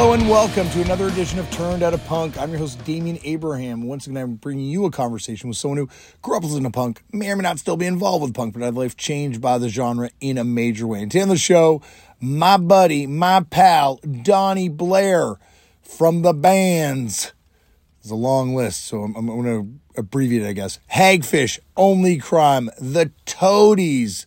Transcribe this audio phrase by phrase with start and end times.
[0.00, 2.38] Hello and welcome to another edition of Turned Out a Punk.
[2.38, 3.82] I'm your host, Damian Abraham.
[3.82, 5.90] Once again, I'm bringing you a conversation with someone who
[6.22, 8.62] grew up listening to punk, may or may not still be involved with punk, but
[8.62, 11.02] had life changed by the genre in a major way.
[11.02, 11.82] And today on the show,
[12.18, 15.36] my buddy, my pal, Doni Blair
[15.82, 17.34] from the bands.
[18.00, 20.80] It's a long list, so I'm, I'm going to abbreviate it, I guess.
[20.90, 24.24] Hagfish, Only Crime, The Toadies.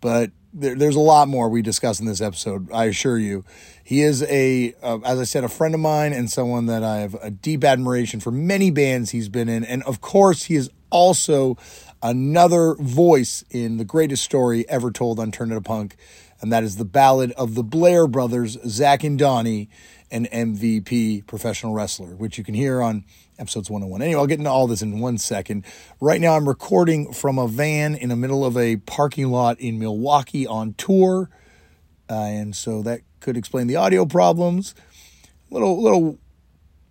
[0.00, 3.44] But there, there's a lot more we discuss in this episode, I assure you.
[3.90, 6.98] He is a, uh, as I said, a friend of mine and someone that I
[6.98, 9.64] have a deep admiration for many bands he's been in.
[9.64, 11.58] And of course, he is also
[12.00, 15.96] another voice in the greatest story ever told on Turned Out a Punk.
[16.40, 19.68] And that is the ballad of the Blair brothers, Zach and Doni,
[20.12, 23.04] an MVP professional wrestler, which you can hear on
[23.40, 24.02] episodes 101.
[24.02, 25.64] Anyway, I'll get into all this in one second.
[26.00, 29.80] Right now, I'm recording from a van in the middle of a parking lot in
[29.80, 31.28] Milwaukee on tour.
[32.08, 34.74] Uh, and so that could explain the audio problems.
[35.50, 36.18] Little little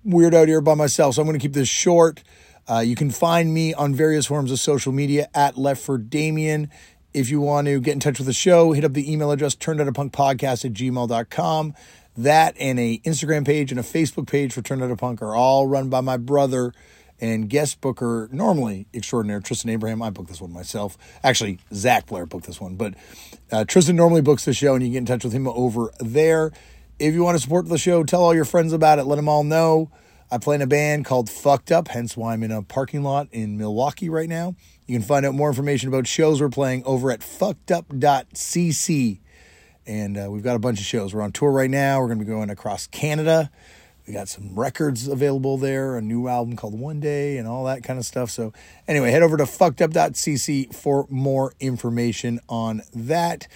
[0.04, 2.24] weird out here by myself, so I'm going to keep this short.
[2.70, 6.70] Uh, you can find me on various forms of social media at Left for Damien.
[7.14, 9.56] If you want to get in touch with the show, hit up the email address
[9.56, 11.74] turned out a punk podcast at gmail.com.
[12.18, 15.34] That and a Instagram page and a Facebook page for Turned Out a Punk are
[15.34, 16.74] all run by my brother
[17.22, 20.02] and guest booker, normally extraordinaire, Tristan Abraham.
[20.02, 20.98] I booked this one myself.
[21.24, 22.94] Actually, Zach Blair booked this one, but
[23.52, 26.52] uh, Tristan normally books the show, and you get in touch with him over there.
[26.98, 29.04] If you want to support the show, tell all your friends about it.
[29.06, 29.92] Let them all know.
[30.32, 33.30] I play in a band called Fucked Up, hence why I'm in a parking lot
[33.32, 34.56] in Milwaukee right now.
[34.86, 39.20] You can find out more information about shows we're playing over at fuckedup.cc.
[39.88, 41.16] And uh, we've got a bunch of shows.
[41.16, 42.00] We're on tour right now.
[42.00, 43.50] We're going to be going across Canada.
[44.10, 47.84] We got some records available there, a new album called One Day, and all that
[47.84, 48.32] kind of stuff.
[48.32, 48.54] So,
[48.88, 53.48] anyway, head over to fuckedup.cc for more information on that.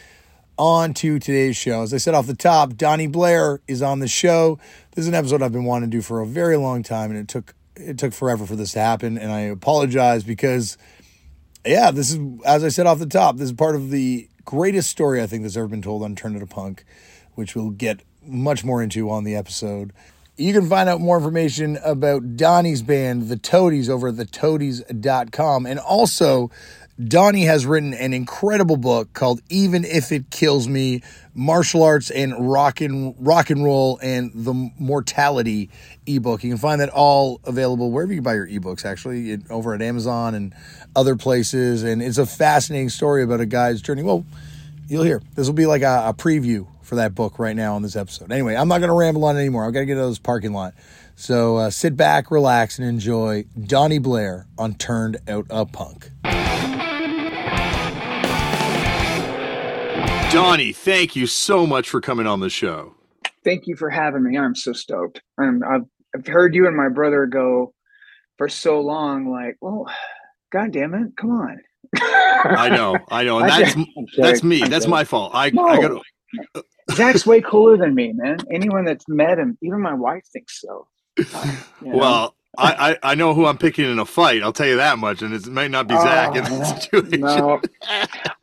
[0.59, 1.81] On to today's show.
[1.81, 4.59] As I said off the top, Doni Blair is on the show.
[4.92, 7.19] This is an episode I've been wanting to do for a very long time, and
[7.19, 9.18] it took it took forever for this to happen.
[9.18, 10.78] And I apologize because,
[11.66, 14.92] yeah, this is as I said off the top, this is part of the greatest
[14.92, 16.86] story I think that's ever been told on Turned Out a Punk,
[17.34, 19.92] which we'll get much more into on the episode.
[20.35, 25.67] You can find out more information about Doni's band, The Toadies, over at thetoadies.com.
[25.67, 26.49] And also,
[26.99, 31.03] Doni has written an incredible book called Even If It Kills Me
[31.35, 35.69] Martial Arts and Rock and, rock and Roll and the Mortality
[36.07, 36.44] ebook.
[36.44, 40.33] You can find that all available wherever you buy your ebooks, actually, over at Amazon
[40.33, 40.55] and
[40.95, 41.83] other places.
[41.83, 44.01] And it's a fascinating story about a guy's journey.
[44.01, 44.25] Well,
[44.94, 45.22] you'll hear.
[45.36, 48.31] This will be like a, a preview for that book right now on this episode.
[48.31, 49.66] Anyway, I'm not going to ramble on anymore.
[49.66, 50.76] I've got to get out of this parking lot.
[51.16, 56.12] So uh, sit back, relax, and enjoy Doni Blair on Turned Out a Punk.
[60.31, 62.96] Doni, thank you so much for coming on the show.
[63.44, 64.38] Thank you for having me.
[64.38, 65.22] I'm so stoked.
[65.40, 65.84] I'm, I've,
[66.16, 67.74] I've heard you and my brother go
[68.38, 69.86] for so long, like, well,
[70.52, 71.60] God damn it, come on.
[72.44, 73.75] I know, I know, and that's
[74.17, 74.63] that's me.
[74.63, 75.31] That's my fault.
[75.33, 75.67] I, no.
[75.67, 76.01] I got
[76.91, 78.38] Zach's way cooler than me, man.
[78.51, 80.88] Anyone that's met him, even my wife thinks so.
[81.19, 81.97] Uh, you know?
[81.97, 84.44] Well, I, I, I know who I'm picking in a fight.
[84.44, 87.21] I'll tell you that much, and it might not be Zach in this situation.
[87.21, 87.61] No.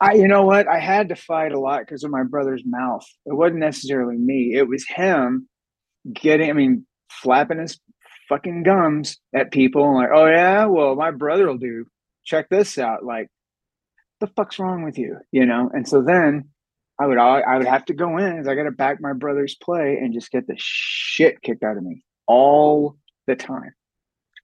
[0.01, 0.67] I, you know what?
[0.67, 3.05] I had to fight a lot because of my brother's mouth.
[3.25, 4.53] It wasn't necessarily me.
[4.55, 5.47] It was him
[6.13, 6.49] getting.
[6.49, 7.79] I mean, flapping his
[8.27, 9.83] fucking gums at people.
[9.83, 11.85] I'm like, oh yeah, well, my brother will do.
[12.25, 13.03] Check this out.
[13.03, 13.29] Like,
[14.21, 15.17] the fuck's wrong with you?
[15.31, 15.69] You know.
[15.73, 16.49] And so then
[16.97, 19.55] I would I would have to go in as I got to back my brother's
[19.55, 22.95] play and just get the shit kicked out of me all
[23.27, 23.73] the time.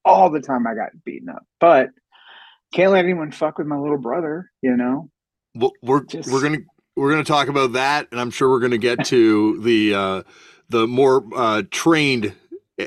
[0.04, 1.44] All the time I got beaten up.
[1.60, 1.90] But
[2.74, 5.10] can't let anyone fuck with my little brother, you know.
[5.54, 6.62] Well, we're just, we're gonna
[6.96, 10.22] we're gonna talk about that, and I'm sure we're gonna get to the uh,
[10.68, 12.34] the more uh, trained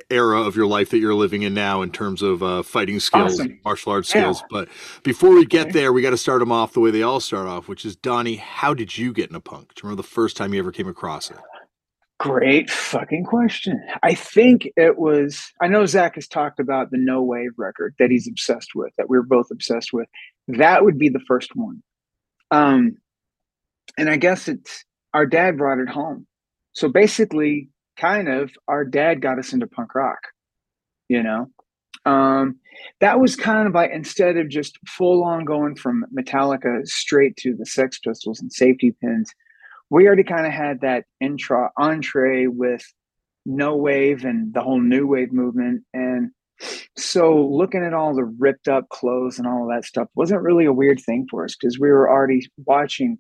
[0.10, 3.34] era of your life that you're living in now in terms of uh, fighting skills,
[3.34, 3.60] awesome.
[3.66, 4.40] martial arts skills.
[4.42, 4.48] Yeah.
[4.50, 4.70] But
[5.04, 5.72] before we get okay.
[5.72, 7.96] there, we got to start them off the way they all start off, which is
[7.96, 8.36] Doni.
[8.36, 9.74] How did you get in a punk?
[9.76, 11.38] Do you remember the first time you ever came across it?
[12.20, 13.82] Great fucking question.
[14.04, 15.52] I think it was.
[15.60, 19.10] I know Zach has talked about the No Wave record that he's obsessed with, that
[19.10, 20.08] we are both obsessed with.
[20.48, 21.82] That would be the first one.
[22.52, 22.98] Um,
[23.98, 26.28] and I guess it's our dad brought it home.
[26.74, 27.70] So basically,
[28.02, 30.20] kind of our dad got us into punk rock,
[31.08, 31.48] you know.
[32.04, 32.58] Um,
[33.00, 37.56] that was kind of like instead of just full on going from Metallica straight to
[37.56, 39.32] the Sex Pistols and Safety Pins,
[39.92, 42.82] we already kind of had that intro entree with
[43.46, 46.32] no wave and the whole new wave movement and
[46.96, 50.74] so looking at all the ripped up clothes and all that stuff wasn't really a
[50.74, 53.18] weird thing for us because we were already watching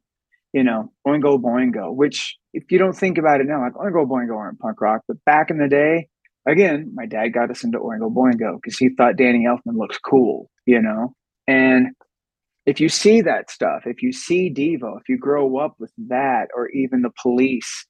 [0.53, 4.36] you know, Oingo Boingo, which if you don't think about it now, like Oingo Boingo
[4.36, 6.07] aren't punk rock, but back in the day,
[6.48, 10.50] again, my dad got us into Oingo Boingo because he thought Danny Elfman looks cool,
[10.65, 11.13] you know?
[11.48, 11.88] And
[12.65, 16.48] if you see that stuff, if you see Devo, if you grow up with that,
[16.56, 17.86] or even the police,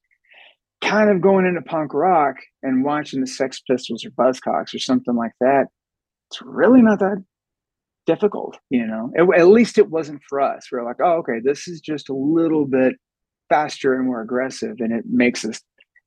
[0.82, 5.16] kind of going into punk rock and watching the Sex Pistols or Buzzcocks or something
[5.16, 5.66] like that,
[6.30, 7.24] it's really not that
[8.06, 9.12] difficult, you know.
[9.16, 10.68] It, at least it wasn't for us.
[10.72, 12.96] We we're like, oh, okay, this is just a little bit
[13.50, 15.62] faster and more aggressive, and it makes us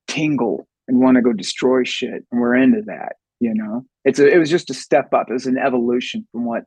[0.06, 3.85] tingle and want to go destroy shit, and we're into that, you know.
[4.05, 5.31] It's a, it was just a step up.
[5.31, 6.64] It was an evolution from what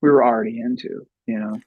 [0.00, 1.60] we were already into, you know.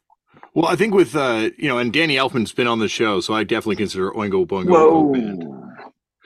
[0.54, 3.34] Well, I think with uh, you know, and Danny Elfman's been on the show, so
[3.34, 5.14] I definitely consider Oingo Boingo Whoa.
[5.14, 5.46] band.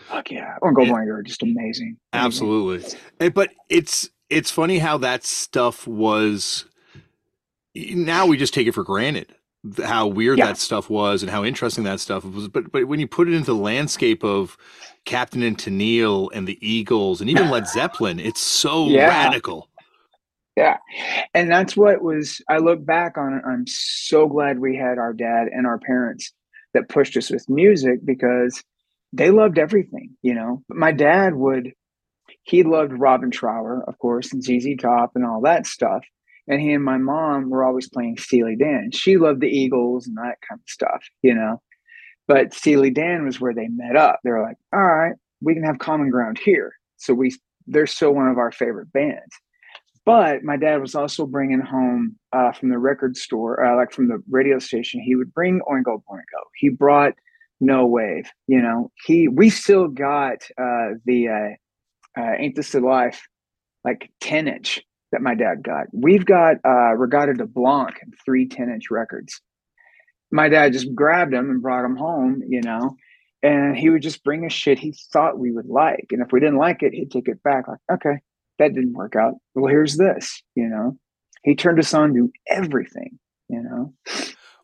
[0.07, 0.87] Fuck yeah, Oingo.
[0.87, 1.97] Boingo are just amazing.
[2.13, 3.33] Absolutely, amazing.
[3.33, 6.65] but it's it's funny how that stuff was.
[7.75, 9.33] Now we just take it for granted
[9.83, 10.47] how weird yeah.
[10.47, 12.47] that stuff was and how interesting that stuff was.
[12.47, 14.57] But but when you put it into the landscape of
[15.05, 19.07] Captain and Tennille and the Eagles and even Led Zeppelin, it's so yeah.
[19.07, 19.69] radical.
[20.55, 20.77] Yeah.
[21.33, 23.43] And that's what was I look back on it.
[23.45, 26.33] I'm so glad we had our dad and our parents
[26.73, 28.63] that pushed us with music because
[29.13, 30.63] they loved everything, you know.
[30.67, 31.73] But my dad would
[32.43, 36.05] he loved Robin Trower, of course, and ZZ Top and all that stuff.
[36.49, 38.89] And he and my mom were always playing Steely Dan.
[38.91, 41.61] She loved the Eagles and that kind of stuff, you know.
[42.27, 44.19] But Steely Dan was where they met up.
[44.23, 46.73] They were like, all right, we can have common ground here.
[46.97, 47.35] So we
[47.67, 49.35] they're still one of our favorite bands.
[50.05, 54.07] But my dad was also bringing home uh, from the record store, uh, like from
[54.07, 55.01] the radio station.
[55.01, 56.41] He would bring Oingo Boingo.
[56.55, 57.13] He brought
[57.59, 58.27] No Wave.
[58.47, 63.21] You know, he we still got uh, the uh, uh, Ain't This the Life,
[63.83, 64.81] like ten inch
[65.11, 65.87] that my dad got.
[65.91, 69.41] We've got uh, Reggatta de Blanc and three 10 inch records.
[70.31, 72.95] My dad just grabbed them and brought them home, you know,
[73.41, 76.07] and he would just bring us shit he thought we would like.
[76.11, 78.19] And if we didn't like it, he'd take it back, like, okay,
[78.59, 79.35] that didn't work out.
[79.55, 80.97] Well, here's this, you know.
[81.43, 83.17] He turned us on to everything,
[83.47, 83.93] you know.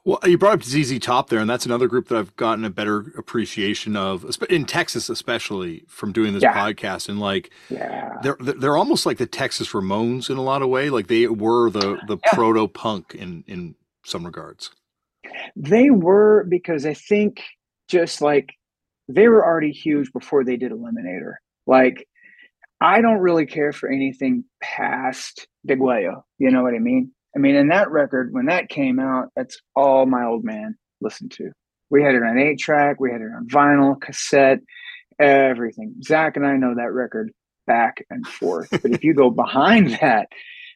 [0.05, 2.69] Well, you brought up ZZ Top there, and that's another group that I've gotten a
[2.69, 6.53] better appreciation of in Texas, especially from doing this yeah.
[6.53, 7.09] podcast.
[7.09, 10.91] And like, yeah, they're they're almost like the Texas Ramones in a lot of way.
[10.91, 12.33] Like they were the the yeah.
[12.33, 13.73] proto punk in in
[14.05, 14.69] some regards.
[15.55, 17.41] They were because I think
[17.87, 18.53] just like
[19.07, 21.33] they were already huge before they did Eliminator.
[21.65, 22.07] Like,
[22.79, 26.21] I don't really care for anything past Degüello.
[26.37, 27.11] You know what I mean?
[27.35, 31.31] I mean, in that record, when that came out, that's all my old man listened
[31.31, 31.51] to.
[31.89, 34.59] We had it on eight track, we had it on vinyl, cassette,
[35.19, 35.95] everything.
[36.03, 37.31] Zach and I know that record
[37.67, 38.69] back and forth.
[38.71, 40.29] but if you go behind that,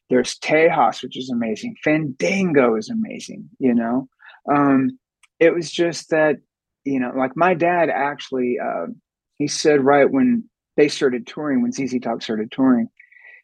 [0.10, 1.76] there's Tejas, which is amazing.
[1.84, 4.08] Fandango is amazing, you know?
[4.52, 5.00] Um,
[5.40, 6.38] it was just that,
[6.84, 8.88] you know, like my dad actually, uh,
[9.38, 12.90] he said right when they started touring, when ZZ Top started touring,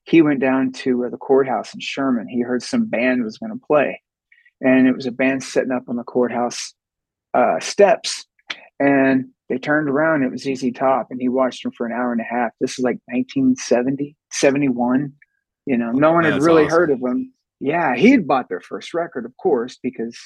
[0.05, 2.27] he went down to uh, the courthouse in Sherman.
[2.27, 4.01] He heard some band was going to play,
[4.61, 6.73] and it was a band sitting up on the courthouse
[7.33, 8.25] uh, steps.
[8.79, 10.23] And they turned around.
[10.23, 12.51] It was ZZ Top, and he watched them for an hour and a half.
[12.59, 15.13] This is like 1970, 71.
[15.65, 16.77] You know, no one had really awesome.
[16.77, 17.33] heard of them.
[17.59, 20.17] Yeah, he had bought their first record, of course, because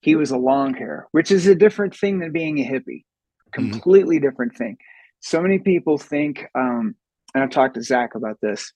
[0.00, 3.04] he was a long hair, which is a different thing than being a hippie.
[3.52, 3.52] Mm-hmm.
[3.52, 4.28] Completely mm-hmm.
[4.28, 4.78] different thing.
[5.20, 6.94] So many people think, um,
[7.34, 8.72] and I've talked to Zach about this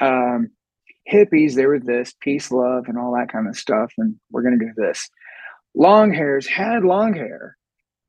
[0.00, 0.50] um,
[1.10, 3.92] hippies, they were this peace, love, and all that kind of stuff.
[3.98, 5.08] And we're going to do this.
[5.74, 7.56] Long hairs had long hair,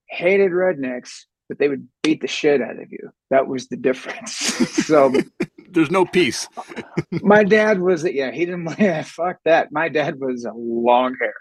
[0.09, 1.11] hated rednecks,
[1.47, 3.11] but they would beat the shit out of you.
[3.29, 4.31] That was the difference.
[4.85, 5.13] so
[5.71, 6.47] there's no peace.
[7.11, 9.71] my dad was, yeah, he didn't, yeah, fuck that.
[9.71, 11.33] My dad was a long hair.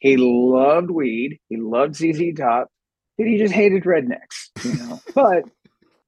[0.00, 1.38] He loved weed.
[1.48, 2.68] He loved ZZ Top.
[3.16, 5.00] But he just hated rednecks, you know.
[5.14, 5.44] but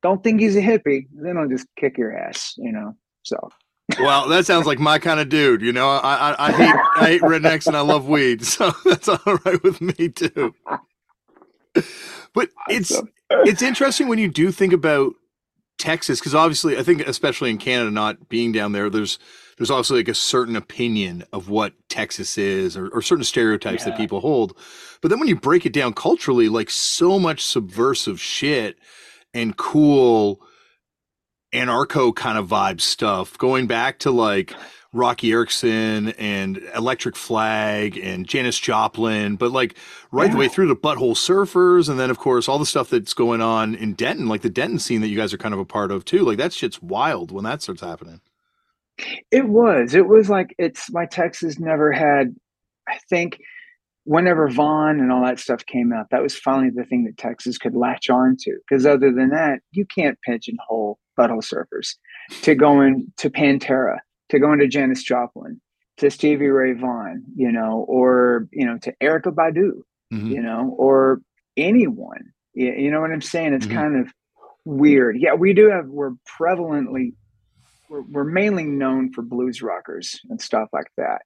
[0.03, 1.09] don't think he's a hippie.
[1.12, 2.95] Then I'll just kick your ass, you know.
[3.23, 3.51] So
[3.99, 5.62] well, that sounds like my kind of dude.
[5.62, 9.09] You know, I, I, I hate I hate rednecks and I love weed, so that's
[9.09, 10.55] all right with me too.
[12.35, 15.15] But it's it's interesting when you do think about
[15.79, 19.19] Texas because obviously I think especially in Canada, not being down there, there's
[19.59, 23.91] there's also like a certain opinion of what Texas is or, or certain stereotypes yeah.
[23.91, 24.57] that people hold.
[25.01, 28.79] But then when you break it down culturally, like so much subversive shit
[29.35, 30.41] and cool
[31.52, 34.54] anarcho kind of vibe stuff, going back to like
[34.92, 39.75] Roky Erickson and Electric Flag and Janis Joplin, but like
[40.11, 40.32] right yeah.
[40.32, 43.40] the way through to Butthole Surfers, and then of course all the stuff that's going
[43.40, 45.90] on in Denton, like the Denton scene that you guys are kind of a part
[45.90, 46.25] of too.
[46.25, 48.21] Like that shit's wild when that starts happening.
[49.30, 49.94] It was.
[49.94, 52.35] It was like it's my Texas never had.
[52.87, 53.38] I think
[54.04, 57.59] whenever Vaughn and all that stuff came out, that was finally the thing that Texas
[57.59, 58.56] could latch on to.
[58.68, 61.94] Because other than that, you can't pigeonhole butthole surfers
[62.42, 63.99] to going to Pantera,
[64.30, 65.61] to going to Janis Joplin,
[65.99, 69.82] to Stevie Ray Vaughan, you know, or you know, to Erykah Badu,
[70.12, 70.26] mm-hmm.
[70.26, 71.21] you know, or
[71.56, 72.32] anyone.
[72.54, 73.54] You know what I'm saying?
[73.54, 73.76] It's mm-hmm.
[73.76, 74.12] kind of
[74.64, 75.16] weird.
[75.18, 75.87] Yeah, we do have.
[75.87, 77.14] We're prevalently.
[77.88, 81.23] We're, we're mainly known for blues rockers and stuff like that.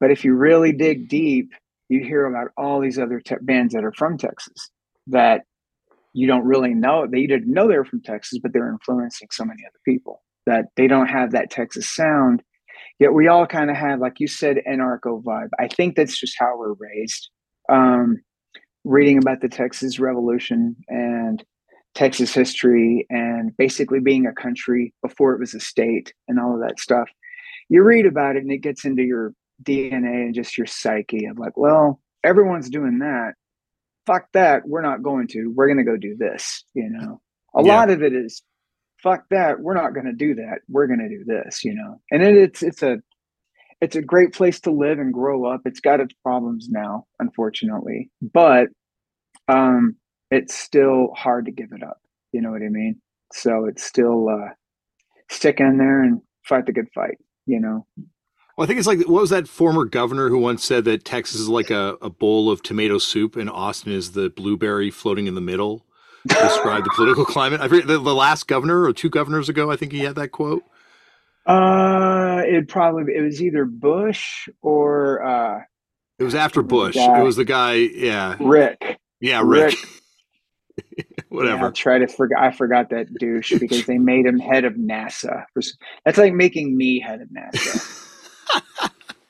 [0.00, 1.52] But if you really dig deep,
[1.88, 4.70] you hear about all these other te- bands that are from Texas
[5.08, 5.42] that
[6.12, 7.06] you don't really know.
[7.10, 10.66] They didn't know they were from Texas, but they're influencing so many other people that
[10.76, 12.42] they don't have that Texas sound.
[12.98, 15.50] Yet we all kind of have, like you said, anarcho vibe.
[15.58, 17.30] I think that's just how we're raised.
[17.68, 18.22] Um,
[18.84, 21.44] reading about the Texas Revolution and
[21.94, 26.60] Texas history and basically being a country before it was a state and all of
[26.60, 27.08] that stuff.
[27.68, 31.38] You read about it and it gets into your DNA and just your psyche of
[31.38, 33.32] like, well, everyone's doing that.
[34.06, 34.66] Fuck that.
[34.66, 35.52] We're not going to.
[35.54, 36.64] We're going to go do this.
[36.74, 37.20] You know,
[37.54, 37.76] a yeah.
[37.76, 38.42] lot of it is
[39.02, 39.60] fuck that.
[39.60, 40.60] We're not going to do that.
[40.68, 41.64] We're going to do this.
[41.64, 42.98] You know, and it, it's it's a
[43.80, 45.62] it's a great place to live and grow up.
[45.64, 48.68] It's got its problems now, unfortunately, but
[49.46, 49.96] um,
[50.30, 52.00] it's still hard to give it up.
[52.32, 53.00] You know what I mean?
[53.32, 54.50] So it's still uh,
[55.30, 57.18] stick in there and fight the good fight.
[57.46, 57.86] You know,
[58.58, 61.38] well, I think it's like what was that former governor who once said that Texas
[61.38, 65.36] is like a, a bowl of tomato soup and Austin is the blueberry floating in
[65.36, 65.86] the middle.
[66.26, 67.60] Describe the political climate.
[67.60, 69.70] I forget the, the last governor or two governors ago.
[69.70, 70.64] I think he had that quote.
[71.46, 75.60] Uh, it probably it was either Bush or uh,
[76.18, 76.96] it was after Bush.
[76.96, 77.74] It was the guy.
[77.74, 78.98] Yeah, Rick.
[79.20, 79.76] Yeah, Rick.
[80.96, 81.06] Rick.
[81.28, 81.66] Whatever.
[81.66, 82.40] Yeah, try to forget.
[82.40, 85.44] I forgot that douche because they made him head of NASA.
[86.04, 88.04] That's like making me head of NASA.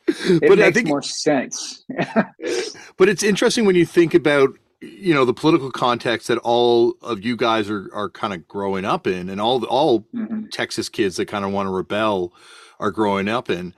[0.09, 1.85] it but makes I think, more sense.
[2.97, 7.25] but it's interesting when you think about you know the political context that all of
[7.25, 10.47] you guys are are kind of growing up in, and all all mm-hmm.
[10.53, 12.33] Texas kids that kind of want to rebel
[12.79, 13.75] are growing up in.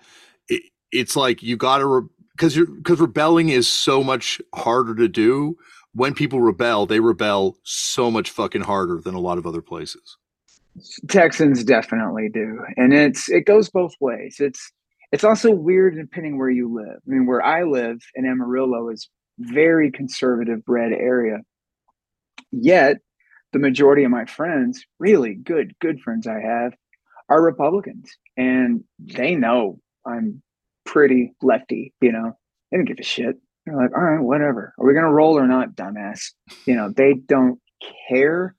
[0.48, 4.94] It, it's like you got to because re- you're because rebelling is so much harder
[4.94, 5.56] to do.
[5.92, 10.16] When people rebel, they rebel so much fucking harder than a lot of other places.
[11.08, 14.36] Texans definitely do, and it's it goes both ways.
[14.38, 14.70] It's
[15.12, 16.96] it's also weird depending where you live.
[16.96, 21.38] I mean, where I live in Amarillo is very conservative red area.
[22.52, 22.98] Yet
[23.52, 26.74] the majority of my friends, really good, good friends I have,
[27.28, 28.10] are Republicans.
[28.36, 30.42] And they know I'm
[30.84, 32.32] pretty lefty, you know.
[32.70, 33.36] They don't give a shit.
[33.66, 34.74] They're like, all right, whatever.
[34.78, 36.32] Are we gonna roll or not, dumbass?
[36.66, 37.60] You know, they don't
[38.08, 38.54] care.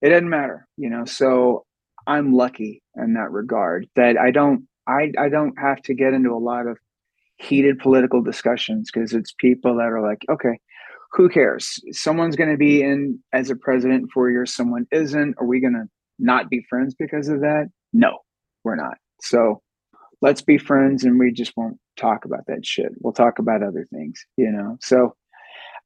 [0.00, 1.04] It doesn't matter, you know.
[1.04, 1.64] So
[2.06, 6.30] I'm lucky in that regard that I don't I, I don't have to get into
[6.30, 6.78] a lot of
[7.36, 10.58] heated political discussions because it's people that are like, okay,
[11.12, 11.78] who cares?
[11.90, 15.34] Someone's going to be in as a president for years, someone isn't.
[15.38, 15.86] Are we going to
[16.18, 17.68] not be friends because of that?
[17.92, 18.18] No,
[18.64, 18.96] we're not.
[19.20, 19.60] So
[20.20, 22.92] let's be friends and we just won't talk about that shit.
[23.00, 24.78] We'll talk about other things, you know?
[24.80, 25.14] So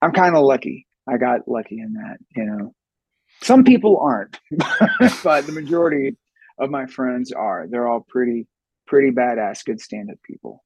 [0.01, 0.87] I'm kind of lucky.
[1.09, 2.75] I got lucky in that, you know?
[3.43, 4.39] Some people aren't,
[5.25, 6.17] but the majority
[6.59, 7.67] of my friends are.
[7.69, 8.47] They're all pretty
[8.87, 10.65] pretty badass, good stand up people.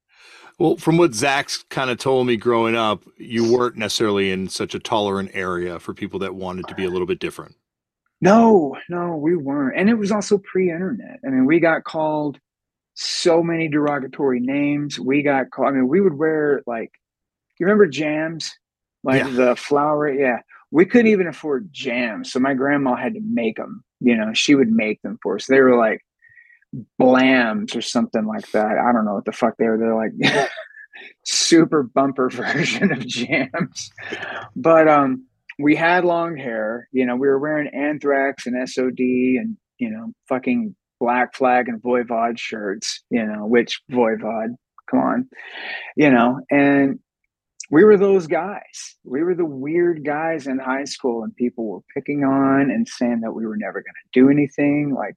[0.59, 4.75] Well, from what Zach's kind of told me growing up, you weren't necessarily in such
[4.75, 7.55] a tolerant area for people that wanted to be a little bit different.
[8.21, 9.79] No, no, we weren't.
[9.79, 11.21] And it was also pre internet.
[11.27, 12.39] I mean, we got called
[12.95, 15.00] so many derogatory names.
[15.00, 16.93] We got called, I mean, we would wear like,
[17.59, 18.53] you remember jams?
[19.03, 19.31] Like yeah.
[19.31, 20.12] the flower?
[20.12, 20.41] Yeah.
[20.71, 22.33] We couldn't even afford jams.
[22.33, 23.83] So my grandma had to make them.
[24.00, 25.47] You know, she would make them for us.
[25.47, 26.05] They were like
[27.00, 28.79] blams or something like that.
[28.79, 29.79] I don't know what the fuck they were.
[29.79, 30.49] They're like
[31.25, 33.91] super bumper version of jams.
[34.55, 35.27] But um
[35.59, 40.12] we had long hair, you know, we were wearing anthrax and SOD and, you know,
[40.27, 44.55] fucking black flag and voivod shirts, you know, which voivod,
[44.91, 45.29] come on,
[45.97, 46.99] you know, and
[47.71, 48.97] we were those guys.
[49.05, 53.21] We were the weird guys in high school, and people were picking on and saying
[53.21, 54.93] that we were never going to do anything.
[54.95, 55.15] Like,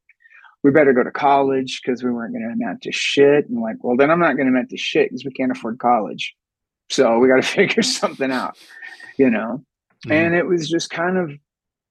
[0.63, 3.50] we better go to college because we weren't going to amount to shit.
[3.50, 5.77] And like, well, then I'm not going to amount to shit because we can't afford
[5.79, 6.34] college.
[6.89, 8.58] So we got to figure something out,
[9.17, 9.63] you know?
[10.08, 10.12] Mm.
[10.12, 11.32] And it was just kind of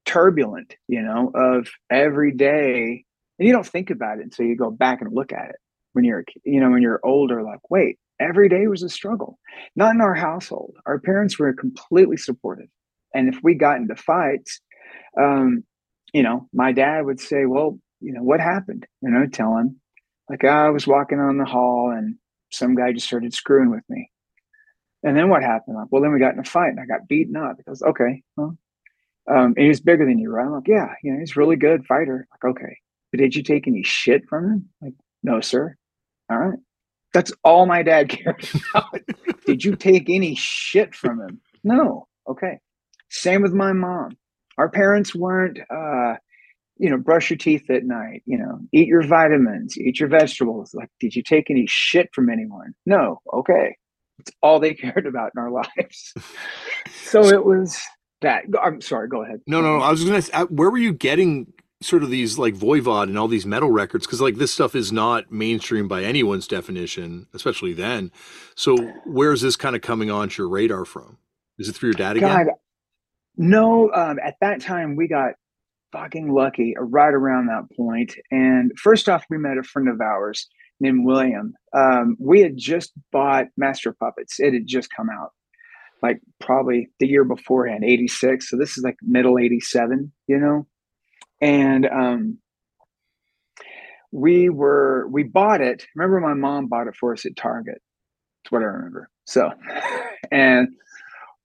[0.06, 3.04] turbulent, you know, of every day.
[3.38, 5.56] And you don't think about it until you go back and look at it
[5.92, 9.38] when you're, you know, when you're older, like, wait, every day was a struggle.
[9.76, 10.76] Not in our household.
[10.86, 12.68] Our parents were completely supportive.
[13.14, 14.60] And if we got into fights,
[15.20, 15.64] um,
[16.14, 18.86] you know, my dad would say, well, you know, what happened?
[19.00, 19.80] You know, tell him,
[20.28, 22.16] like, I was walking on the hall and
[22.50, 24.10] some guy just started screwing with me.
[25.02, 25.76] And then what happened?
[25.76, 27.56] Like, well, then we got in a fight and I got beaten up.
[27.56, 28.56] He goes, okay, well,
[29.28, 30.46] um, and he was bigger than you, right?
[30.46, 32.26] I'm like, yeah, you know, he's really good fighter.
[32.30, 32.78] Like, okay,
[33.10, 34.68] but did you take any shit from him?
[34.80, 35.76] Like, no, sir.
[36.30, 36.58] All right.
[37.12, 39.00] That's all my dad cared about.
[39.46, 41.40] did you take any shit from him?
[41.62, 42.08] No.
[42.28, 42.58] Okay.
[43.10, 44.16] Same with my mom.
[44.56, 46.16] Our parents weren't, uh,
[46.82, 50.74] you know, brush your teeth at night, you know, eat your vitamins, eat your vegetables.
[50.74, 52.74] Like, did you take any shit from anyone?
[52.86, 53.20] No.
[53.32, 53.76] Okay.
[54.18, 56.12] It's all they cared about in our lives.
[57.04, 57.80] so it was
[58.22, 58.42] that.
[58.60, 59.06] I'm sorry.
[59.06, 59.42] Go ahead.
[59.46, 59.84] No, no, no.
[59.84, 60.46] I was going to.
[60.46, 64.04] Where were you getting sort of these like Voivod and all these metal records?
[64.04, 68.10] Because like this stuff is not mainstream by anyone's definition, especially then.
[68.56, 71.18] So where is this kind of coming onto your radar from?
[71.60, 72.46] Is it through your dad again?
[72.46, 72.54] God,
[73.36, 73.92] no.
[73.92, 75.34] Um, at that time, we got
[75.92, 78.14] fucking lucky right around that point.
[78.30, 80.48] And first off, we met a friend of ours
[80.80, 81.54] named William.
[81.76, 84.40] Um, we had just bought Master Puppets.
[84.40, 85.30] It had just come out
[86.02, 88.50] like probably the year beforehand, 86.
[88.50, 90.66] So this is like middle 87, you know?
[91.40, 92.38] And um,
[94.10, 95.86] we were, we bought it.
[95.94, 97.80] Remember, my mom bought it for us at Target.
[98.42, 99.08] That's what I remember.
[99.26, 99.50] So,
[100.32, 100.68] and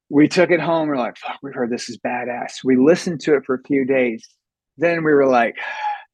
[0.09, 0.87] we took it home.
[0.87, 2.63] We're like, fuck, we heard this is badass.
[2.63, 4.27] We listened to it for a few days.
[4.77, 5.55] Then we were like,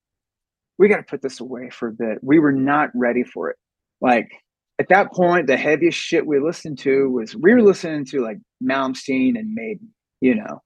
[0.77, 2.19] we got to put this away for a bit.
[2.21, 3.57] We were not ready for it.
[4.01, 4.31] Like
[4.79, 8.37] at that point, the heaviest shit we listened to was we were listening to like
[8.61, 10.61] Malmsteen and Maiden, you know.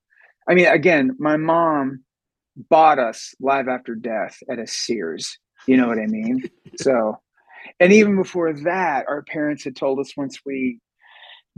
[0.50, 2.04] I mean, again, my mom
[2.70, 5.38] bought us Live After Death at a Sears.
[5.68, 6.44] You know what I mean?
[6.78, 7.18] so,
[7.80, 10.80] and even before that, our parents had told us once we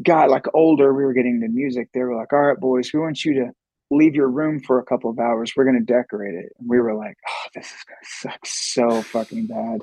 [0.01, 1.89] got like older, we were getting into music.
[1.93, 3.52] They were like, "All right, boys, we want you to
[3.91, 5.54] leave your room for a couple of hours.
[5.56, 8.45] We're going to decorate it." And we were like, "Oh, this is going to suck
[8.45, 9.82] so fucking bad.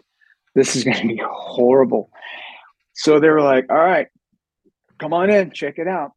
[0.55, 2.11] This is going to be horrible."
[2.95, 4.09] So they were like, "All right,
[4.99, 6.13] come on in, check it out."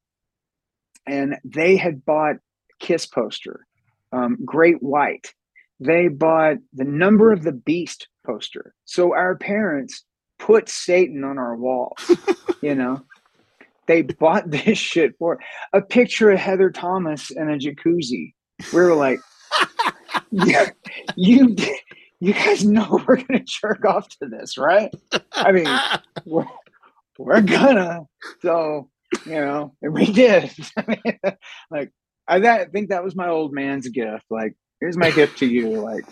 [1.07, 2.37] And they had bought
[2.79, 3.65] Kiss poster,
[4.11, 5.33] um, Great White.
[5.79, 8.73] They bought the Number of the Beast poster.
[8.85, 10.03] So our parents
[10.37, 12.11] put Satan on our walls,
[12.61, 13.03] you know
[13.89, 15.39] they bought this shit for
[15.73, 18.33] a picture of Heather Thomas in a jacuzzi.
[18.71, 19.19] We were like,
[20.31, 20.69] yeah,
[21.17, 21.55] you,
[22.19, 24.93] you guys know we're gonna jerk off to this, right?
[25.33, 25.67] I mean,
[26.25, 26.45] we're,
[27.17, 28.01] we're gonna.
[28.41, 28.89] So
[29.25, 30.51] you know, and we did.
[30.77, 31.19] I mean,
[31.71, 31.91] like,
[32.27, 34.25] I that, think that was my old man's gift.
[34.29, 35.69] Like, here's my gift to you.
[35.69, 36.05] Like,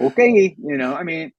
[0.00, 0.94] okay, you know.
[0.94, 1.32] I mean,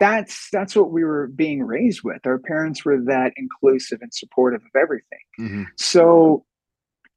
[0.00, 2.26] that's that's what we were being raised with.
[2.26, 5.18] Our parents were that inclusive and supportive of everything.
[5.40, 5.62] Mm-hmm.
[5.76, 6.44] So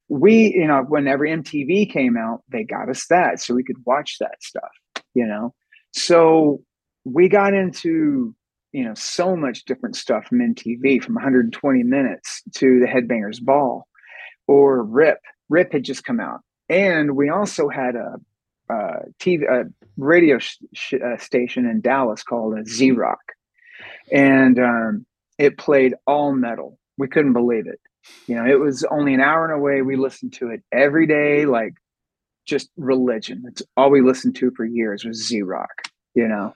[0.08, 4.16] we, you know, whenever MTV came out, they got us that so we could watch
[4.20, 4.70] that stuff,
[5.14, 5.54] you know.
[5.92, 6.60] So
[7.04, 8.34] we got into,
[8.72, 13.86] you know, so much different stuff from MTV from 120 minutes to the Headbangers Ball
[14.46, 15.18] or Rip.
[15.48, 16.40] Rip had just come out.
[16.68, 18.16] And we also had a
[18.70, 23.20] uh, TV uh, radio sh- uh, station in Dallas called uh, Z Rock,
[24.10, 25.06] and um,
[25.38, 26.78] it played all metal.
[26.98, 27.80] We couldn't believe it.
[28.26, 29.82] You know, it was only an hour and away.
[29.82, 31.74] We listened to it every day, like
[32.46, 33.44] just religion.
[33.46, 35.82] It's all we listened to for years was Z Rock.
[36.14, 36.54] You know,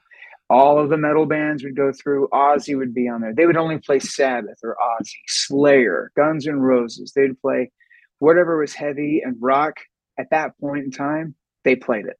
[0.49, 2.29] all of the metal bands would go through.
[2.29, 3.35] Ozzy would be on there.
[3.35, 7.12] They would only play Sabbath or Ozzy, Slayer, Guns and Roses.
[7.14, 7.71] They'd play
[8.19, 9.77] whatever was heavy and rock
[10.19, 11.35] at that point in time
[11.67, 12.17] they played it.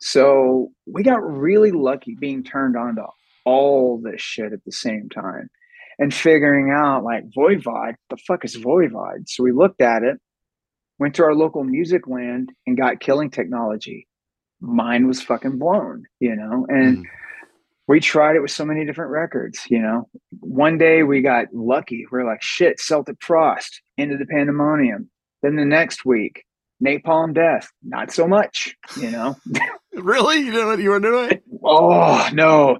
[0.00, 3.06] So we got really lucky being turned on to
[3.44, 5.48] all this shit at the same time
[5.98, 9.28] and figuring out like Voivod, the fuck is Voivod?
[9.28, 10.18] So we looked at it,
[10.98, 14.08] went to our local music land and got killing technology.
[14.60, 17.02] Mine was fucking blown, you know, and mm.
[17.86, 20.08] we tried it with so many different records, you know.
[20.40, 22.06] One day we got lucky.
[22.10, 25.10] We are like, shit, Celtic Frost, into the pandemonium.
[25.42, 26.44] Then the next week,
[26.82, 29.36] Napalm Death, not so much, you know.
[29.94, 30.40] really?
[30.40, 31.40] You know what you were doing?
[31.64, 32.78] Oh no.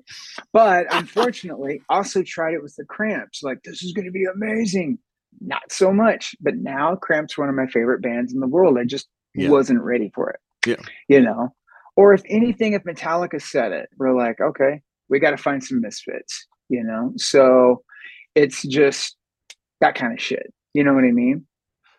[0.53, 3.43] But unfortunately, also tried it with the cramps.
[3.43, 4.99] Like, this is gonna be amazing.
[5.41, 6.35] Not so much.
[6.41, 8.79] But now Cramps one of my favorite bands in the world.
[8.79, 9.49] I just yeah.
[9.49, 10.41] wasn't ready for it.
[10.67, 10.83] Yeah.
[11.09, 11.55] You know.
[11.97, 15.81] Or if anything, if Metallica said it, we're like, okay, we got to find some
[15.81, 17.13] misfits, you know?
[17.17, 17.83] So
[18.35, 19.17] it's just
[19.81, 20.53] that kind of shit.
[20.73, 21.47] You know what I mean?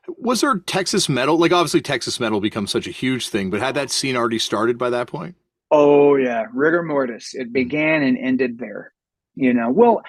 [0.07, 1.37] Was there Texas metal?
[1.37, 4.77] Like obviously Texas metal becomes such a huge thing, but had that scene already started
[4.77, 5.35] by that point?
[5.71, 7.33] Oh yeah, rigor mortis.
[7.33, 7.53] It hmm.
[7.53, 8.93] began and ended there.
[9.35, 10.01] You know, well,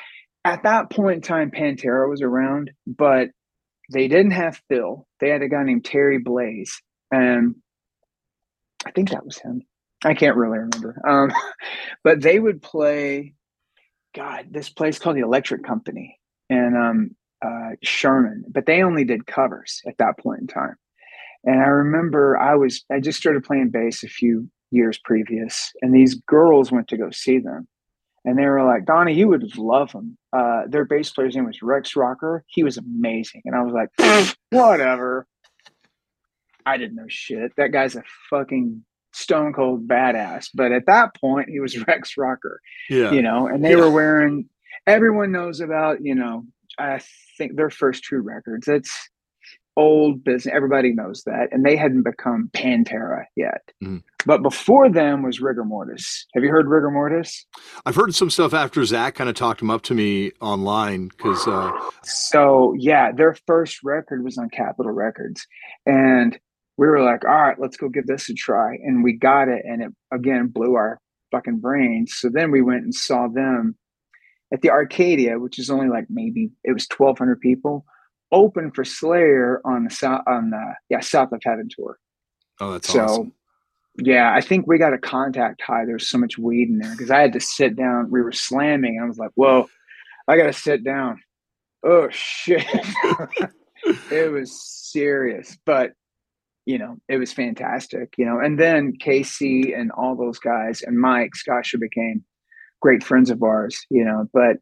[0.44, 3.30] at that point in time, Pantera was around, but
[3.90, 5.06] they didn't have Phil.
[5.20, 7.54] They had a guy named Terry Glaze, and
[8.84, 9.62] I think that was him.
[10.04, 11.00] I can't really remember.
[11.08, 11.32] Um,
[12.04, 13.34] but they would play.
[14.14, 19.26] God, this place called the Electric Company, and um, uh, Sherman, but they only did
[19.26, 20.76] covers at that point in time.
[21.44, 25.94] And I remember I was I just started playing bass a few years previous, and
[25.94, 27.68] these girls went to go see them,
[28.24, 31.62] and they were like, "Doni, you would love them." Uh, their bass player's name was
[31.62, 32.44] Rex Rocker.
[32.46, 35.26] He was amazing, and I was like, "Whatever."
[36.66, 37.52] I didn't know shit.
[37.58, 40.48] That guy's a fucking stone cold badass.
[40.54, 42.60] But at that point, he was Rex Rocker.
[42.88, 43.12] Yeah.
[43.12, 43.76] You know, and they yeah.
[43.76, 44.48] were wearing.
[44.86, 46.44] Everyone knows about you know.
[46.78, 47.00] I
[47.38, 48.68] think their first true records.
[48.68, 48.92] It's
[49.76, 50.54] old business.
[50.54, 53.72] Everybody knows that, and they hadn't become Pantera yet.
[53.82, 54.02] Mm.
[54.26, 56.26] But before them was Rigor Mortis.
[56.34, 57.44] Have you heard Rigor Mortis?
[57.84, 61.46] I've heard some stuff after Zach kind of talked him up to me online because.
[61.46, 61.72] Uh...
[62.02, 65.46] So yeah, their first record was on Capitol Records,
[65.86, 66.38] and
[66.76, 68.74] we were like, all right, let's go give this a try.
[68.74, 69.62] And we got it.
[69.64, 72.14] And it again blew our fucking brains.
[72.16, 73.76] So then we went and saw them
[74.54, 77.84] at the Arcadia, which is only like maybe it was 1,200 people,
[78.30, 81.98] open for Slayer on the south, on the, yeah, South of Heaven tour.
[82.60, 83.32] Oh, that's so, awesome.
[83.96, 85.84] Yeah, I think we got a contact high.
[85.84, 88.10] There's so much weed in there because I had to sit down.
[88.10, 88.96] We were slamming.
[88.96, 89.68] And I was like, whoa,
[90.28, 91.20] I got to sit down.
[91.84, 92.64] Oh, shit.
[94.10, 95.58] it was serious.
[95.66, 95.92] But
[96.66, 98.40] you know, it was fantastic, you know.
[98.40, 102.24] And then Casey and all those guys and Mike Scaccia became
[102.80, 104.28] great friends of ours, you know.
[104.32, 104.56] But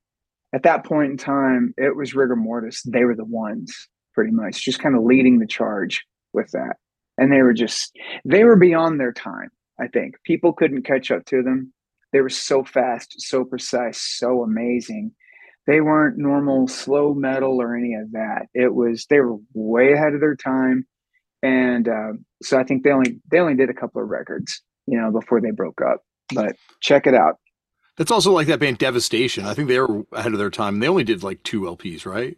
[0.52, 2.82] at that point in time, it was rigor mortis.
[2.82, 6.76] They were the ones pretty much just kind of leading the charge with that.
[7.18, 7.92] And they were just,
[8.24, 10.14] they were beyond their time, I think.
[10.24, 11.72] People couldn't catch up to them.
[12.12, 15.12] They were so fast, so precise, so amazing.
[15.66, 18.46] They weren't normal slow metal or any of that.
[18.52, 20.86] It was, they were way ahead of their time
[21.42, 24.98] and uh, so I think they only they only did a couple of records, you
[24.98, 26.02] know, before they broke up.
[26.32, 27.36] But check it out.
[27.96, 29.44] That's also like that band Devastation.
[29.44, 30.80] I think they were ahead of their time.
[30.80, 32.36] They only did like two LPs, right?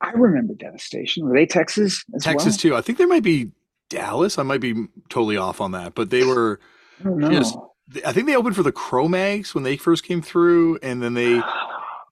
[0.00, 1.26] I remember Devastation.
[1.26, 2.04] Were they Texas?
[2.20, 2.58] Texas well?
[2.58, 2.76] too.
[2.76, 3.52] I think they might be
[3.90, 4.38] Dallas.
[4.38, 6.60] I might be totally off on that, but they were.
[7.04, 7.56] I just.
[8.04, 11.40] I think they opened for the Cro-Mags when they first came through, and then they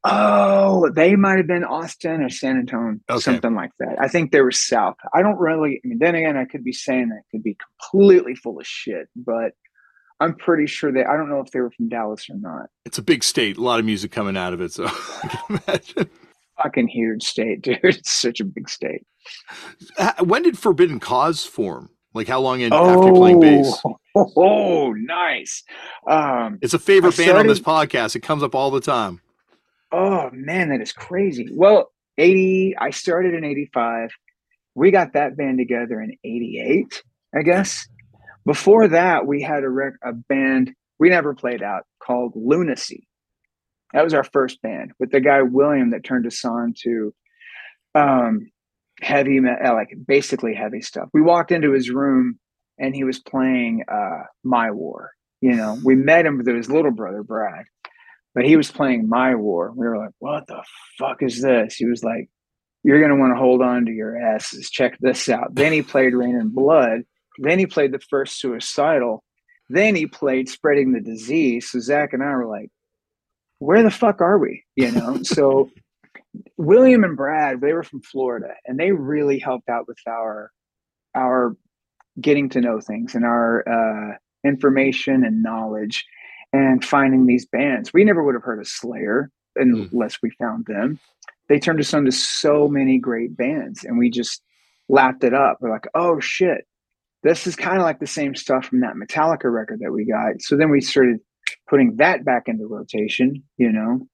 [0.09, 3.19] Oh, they might have been Austin or San Antonio, okay.
[3.19, 3.97] something like that.
[4.01, 4.95] I think they were south.
[5.13, 5.81] I don't really.
[5.85, 9.09] I mean, then again, I could be saying that could be completely full of shit,
[9.17, 9.53] but
[10.21, 11.05] I'm pretty sure they.
[11.05, 12.67] I don't know if they were from Dallas or not.
[12.85, 14.87] It's a big state, a lot of music coming out of it, so
[15.23, 16.11] I can imagine.
[16.63, 17.81] Fucking huge state, dude.
[17.85, 19.05] It's such a big state.
[20.21, 21.91] When did Forbidden Cause form?
[22.15, 23.79] Like how long in, oh, after playing bass?
[23.85, 23.99] Oh,
[24.37, 25.63] oh, nice.
[26.09, 28.17] Um, it's a favorite started, band on this podcast.
[28.17, 29.21] It comes up all the time.
[29.93, 31.51] Oh man, that is crazy.
[31.53, 34.11] Well, 80, I started in 85.
[34.75, 37.03] We got that band together in 88,
[37.35, 37.87] I guess.
[38.47, 43.07] Before that, we had a, rec- a band we never played out called Lunacy.
[43.93, 47.15] That was our first band with the guy William that turned us on to
[47.95, 48.51] um,
[49.01, 51.09] heavy, uh, like basically heavy stuff.
[51.13, 52.39] We walked into his room
[52.79, 55.11] and he was playing uh, My War.
[55.41, 57.65] You know, we met him with his little brother Brad,
[58.35, 59.73] but he was playing My War.
[59.75, 60.63] We were like, what the
[60.99, 61.75] fuck is this?
[61.75, 62.29] He was like,
[62.83, 64.71] you're to want to hold on to your asses.
[64.71, 65.55] Check this out.
[65.55, 67.03] Then he played Rain and Blood.
[67.39, 69.23] Then he played the first Suicidal.
[69.69, 71.71] Then he played Spreading the Disease.
[71.71, 72.71] So Zach and I were like,
[73.59, 74.65] where the fuck are we?
[74.77, 75.23] You know?
[75.23, 75.71] so
[76.57, 80.51] William and Brad, they were from Florida and they really helped out with our,
[81.15, 81.57] our
[82.21, 86.05] getting to know things and our uh, information and knowledge
[86.53, 87.93] and finding these bands.
[87.93, 89.89] We never would have heard of Slayer hmm.
[89.93, 90.99] unless we found them.
[91.49, 94.43] They turned us on to so many great bands, and we just
[94.89, 95.59] lapped it up.
[95.61, 96.67] We're like, oh shit,
[97.27, 100.41] this is kind of like the same stuff from that Metallica record that we got.
[100.41, 101.19] So then we started
[101.69, 104.07] putting that back into rotation, you know,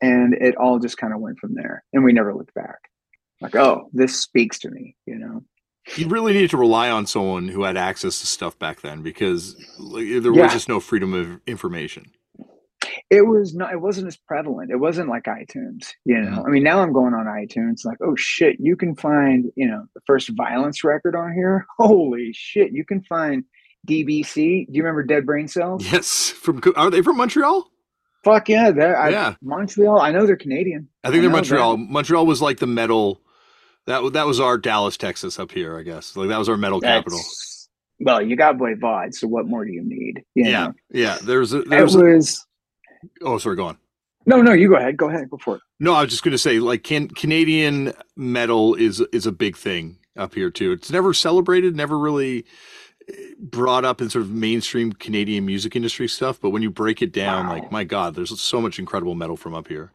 [0.00, 1.84] and it all just kind of went from there.
[1.92, 2.78] And we never looked back.
[3.40, 5.42] Like, oh, this speaks to me, you know
[5.96, 9.56] you really needed to rely on someone who had access to stuff back then because
[9.92, 10.42] there yeah.
[10.42, 12.12] was just no freedom of information
[13.10, 16.62] it was not it wasn't as prevalent it wasn't like itunes you know i mean
[16.62, 20.30] now i'm going on itunes like oh shit you can find you know the first
[20.36, 23.44] violence record on here holy shit you can find
[23.86, 27.70] dbc do you remember dead brain cells yes from are they from montreal
[28.24, 31.76] fuck yeah they're yeah I, montreal i know they're canadian i think I they're montreal
[31.76, 31.90] that.
[31.90, 33.20] montreal was like the metal
[33.86, 35.76] that that was our Dallas, Texas, up here.
[35.76, 37.20] I guess like that was our metal That's, capital.
[38.00, 40.22] Well, you got Voivod, so what more do you need?
[40.34, 40.72] You yeah, know?
[40.90, 41.18] yeah.
[41.22, 42.46] There's a, there's it was.
[43.22, 43.56] Oh, sorry.
[43.56, 43.78] Go on.
[44.26, 44.96] No, no, you go ahead.
[44.96, 45.30] Go ahead.
[45.30, 45.62] Go for it.
[45.78, 49.56] No, I was just going to say, like, can, Canadian metal is is a big
[49.56, 50.72] thing up here too.
[50.72, 52.44] It's never celebrated, never really
[53.08, 56.38] eh, brought up in sort of mainstream Canadian music industry stuff.
[56.40, 57.54] But when you break it down, wow.
[57.54, 59.90] like, my God, there's so much incredible metal from up here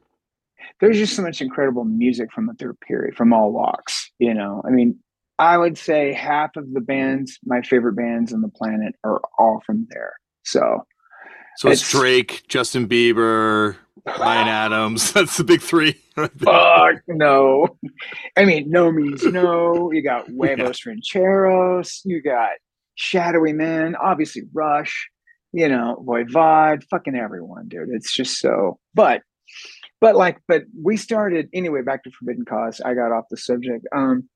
[0.79, 4.11] there's just so much incredible music from the third period from all walks.
[4.19, 4.99] You know, I mean,
[5.39, 9.61] I would say half of the bands, my favorite bands on the planet, are all
[9.65, 10.13] from there.
[10.43, 10.85] So,
[11.57, 15.11] so it's, it's Drake, Justin Bieber, Ryan Adams.
[15.13, 15.95] That's the big three.
[16.15, 17.77] Fuck no.
[18.37, 19.91] I mean, no means no.
[19.91, 20.91] You got Huevos yeah.
[20.91, 22.01] Rancheros.
[22.05, 22.51] You got
[22.95, 23.95] Shadowy Man.
[23.95, 25.09] Obviously, Rush.
[25.51, 26.83] You know, Voivod.
[26.89, 27.89] Fucking everyone, dude.
[27.89, 28.77] It's just so.
[28.93, 29.21] But,
[30.01, 31.81] but like, but we started anyway.
[31.81, 32.81] Back to Forbidden Cause.
[32.81, 33.87] I got off the subject.
[33.95, 34.29] Um,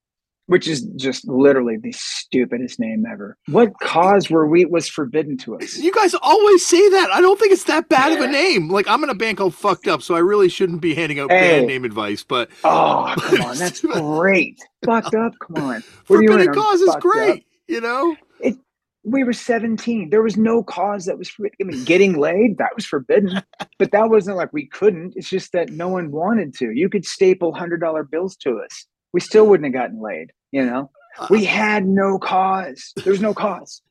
[0.49, 3.37] which is just literally the stupidest name ever.
[3.49, 5.77] What cause were we was forbidden to us?
[5.77, 7.11] You guys always say that.
[7.11, 8.67] I don't think it's that bad of a name.
[8.67, 11.31] Like I'm in a band called Fucked Up, so I really shouldn't be handing out
[11.31, 11.39] hey.
[11.39, 12.23] band name advice.
[12.23, 14.59] But oh, come on, that's great.
[14.83, 15.83] Fucked Up, come on.
[16.07, 17.29] What forbidden cause is great.
[17.29, 17.39] Up?
[17.67, 18.15] You know.
[18.39, 18.55] It,
[19.03, 20.09] we were 17.
[20.09, 21.57] There was no cause that was forbidden.
[21.61, 23.39] I mean, getting laid, that was forbidden.
[23.77, 25.13] but that wasn't like we couldn't.
[25.15, 26.71] It's just that no one wanted to.
[26.71, 28.87] You could staple $100 bills to us.
[29.13, 30.31] We still wouldn't have gotten laid.
[30.51, 32.93] You know, uh, we had no cause.
[33.03, 33.81] There's no cause.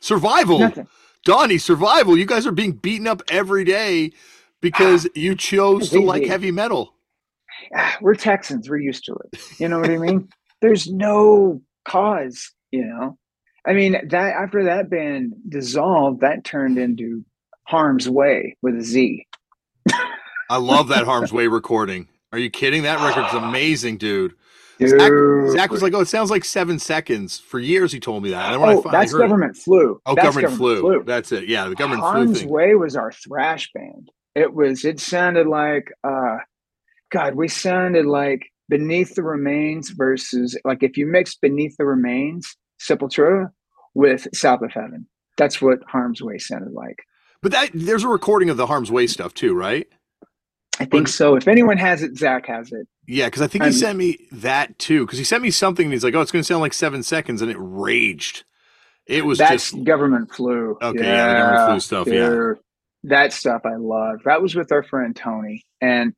[0.00, 0.58] Survival.
[0.58, 0.88] Nothing.
[1.24, 2.16] Doni, survival.
[2.16, 4.12] You guys are being beaten up every day
[4.60, 6.94] because ah, you chose to like heavy metal.
[7.76, 8.68] Ah, we're Texans.
[8.70, 9.40] We're used to it.
[9.58, 10.28] You know what I mean?
[10.60, 13.18] There's no cause, you know.
[13.66, 17.24] I mean, that after that band dissolved, that turned into
[17.64, 19.26] Harm's Way with a Z.
[20.50, 22.08] I love that Harm's Way recording.
[22.32, 22.82] Are you kidding?
[22.84, 24.34] That record's amazing, dude.
[24.86, 25.12] Zach,
[25.50, 28.52] Zach, was like, "Oh, it sounds like seven seconds." For years, he told me that.
[28.52, 30.00] And oh, that's government it, flu.
[30.06, 30.80] Oh, that's government, government flu.
[30.80, 31.04] flu.
[31.04, 31.48] That's it.
[31.48, 32.10] Yeah, the government flu.
[32.10, 32.50] Harm's flu.
[32.50, 34.10] Way was our thrash band.
[34.34, 34.84] It was.
[34.84, 36.38] It sounded like, uh,
[37.10, 42.56] God, we sounded like Beneath the Remains versus like if you mix Beneath the Remains,
[42.80, 43.50] Sepultura,
[43.94, 45.06] with South of Heaven.
[45.36, 46.98] That's what Harm's Way sounded like.
[47.42, 49.86] But that there's a recording of the Harm's Way stuff too, right?
[50.80, 51.34] I think so.
[51.34, 52.86] If anyone has it, Zach has it.
[53.06, 55.06] Yeah, because I think he sent me that too.
[55.06, 57.02] Because he sent me something and he's like, "Oh, it's going to sound like seven
[57.02, 58.44] seconds," and it raged.
[59.06, 60.76] It was that's just government flu.
[60.82, 62.06] Okay, yeah, yeah government flu stuff.
[62.06, 62.52] Yeah,
[63.04, 64.20] that stuff I love.
[64.24, 66.12] That was with our friend Tony, and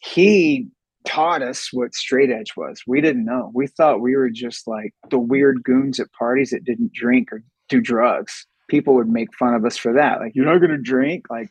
[0.00, 0.68] he
[1.06, 2.82] taught us what straight edge was.
[2.86, 3.50] We didn't know.
[3.54, 7.42] We thought we were just like the weird goons at parties that didn't drink or
[7.68, 8.46] do drugs.
[8.68, 10.20] People would make fun of us for that.
[10.20, 11.26] Like, you're not going to drink?
[11.30, 11.50] Like,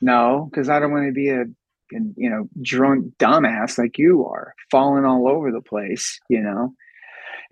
[0.00, 1.44] no, because I don't want to be a
[1.92, 6.72] and you know drunk dumbass like you are falling all over the place you know?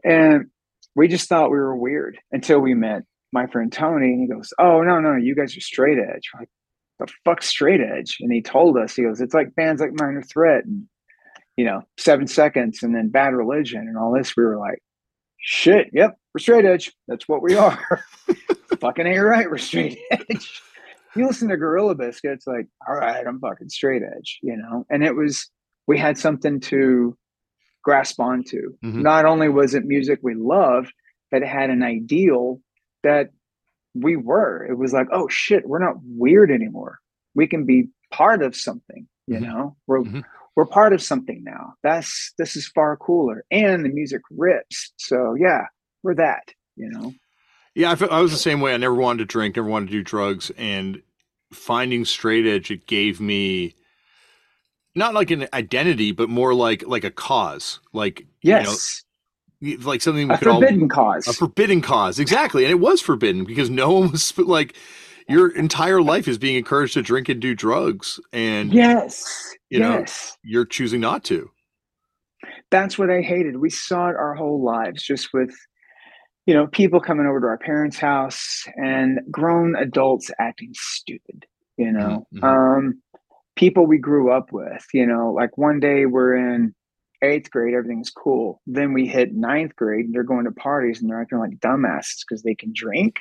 [0.05, 0.46] And
[0.94, 4.53] we just thought we were weird until we met my friend tony and he goes
[4.59, 6.31] oh no no you guys are straight edge.
[6.33, 6.51] We're like
[6.98, 8.18] the fuck straight edge?
[8.20, 10.85] And he told us he goes it's like bands like minor threat and
[11.57, 14.37] you know seven seconds and then bad religion and all this.
[14.37, 14.83] We were like
[15.40, 16.92] shit yep we're straight edge.
[17.07, 18.05] That's what we are.
[18.81, 20.62] Fucking ain't right we're straight edge
[21.18, 24.87] you listen to Gorilla Biscuit, it's like, all right, I'm fucking straight edge, you know?
[24.90, 25.50] And it was,
[25.87, 27.16] we had something to
[27.83, 28.76] grasp onto.
[28.85, 29.02] Mm-hmm.
[29.02, 30.92] Not only was it music we loved,
[31.31, 32.61] but it had an ideal
[33.02, 33.31] that
[33.94, 34.66] we were.
[34.66, 36.98] It was like, oh shit, we're not weird anymore.
[37.35, 39.44] We can be part of something, you mm-hmm.
[39.44, 39.76] know?
[39.87, 40.20] We're, mm-hmm.
[40.57, 41.74] we're part of something now.
[41.83, 43.44] That's, this is far cooler.
[43.50, 44.92] And the music rips.
[44.96, 45.66] So yeah,
[46.02, 47.14] we're that, you know?
[47.74, 48.74] Yeah, I, felt, I was the same way.
[48.74, 51.00] I never wanted to drink, never wanted to do drugs, and
[51.52, 53.74] finding straight edge, it gave me
[54.94, 57.80] not like an identity, but more like like a cause.
[57.92, 59.04] Like yes.
[59.61, 61.26] You know, like something we a forbidden all, cause.
[61.26, 64.76] A forbidden cause, exactly, and it was forbidden because no one was like
[65.28, 70.37] your entire life is being encouraged to drink and do drugs, and yes, you yes.
[70.44, 71.50] know, you're choosing not to.
[72.70, 73.56] That's what I hated.
[73.56, 75.54] We saw it our whole lives, just with
[76.48, 81.44] you know, people coming over to our parents' house and grown adults acting stupid,
[81.76, 82.26] you know.
[82.34, 82.42] Mm-hmm.
[82.42, 83.02] Um,
[83.54, 86.74] people we grew up with, you know, like one day we're in
[87.20, 88.62] eighth grade, everything's cool.
[88.66, 92.24] Then we hit ninth grade and they're going to parties and they're acting like dumbasses
[92.26, 93.16] because they can drink.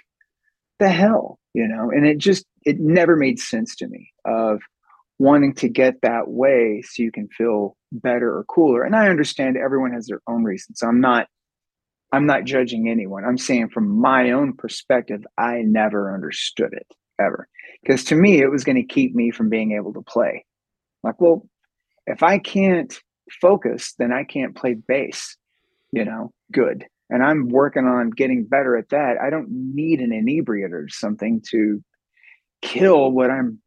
[0.80, 4.62] The hell, you know, and it just it never made sense to me of
[5.20, 8.84] wanting to get that way so you can feel better or cooler.
[8.84, 10.80] And I understand everyone has their own reasons.
[10.80, 11.28] So I'm not
[12.12, 13.26] I'm not judging anyone.
[13.26, 16.88] I'm saying from my own perspective, I never understood it
[17.20, 17.48] ever.
[17.82, 20.46] Because to me, it was going to keep me from being able to play.
[21.04, 21.48] Like, well,
[22.06, 22.94] if I can't
[23.42, 25.36] focus, then I can't play bass,
[25.92, 26.86] you know, good.
[27.10, 29.18] And I'm working on getting better at that.
[29.22, 31.84] I don't need an inebriate or something to
[32.62, 33.62] kill what I'm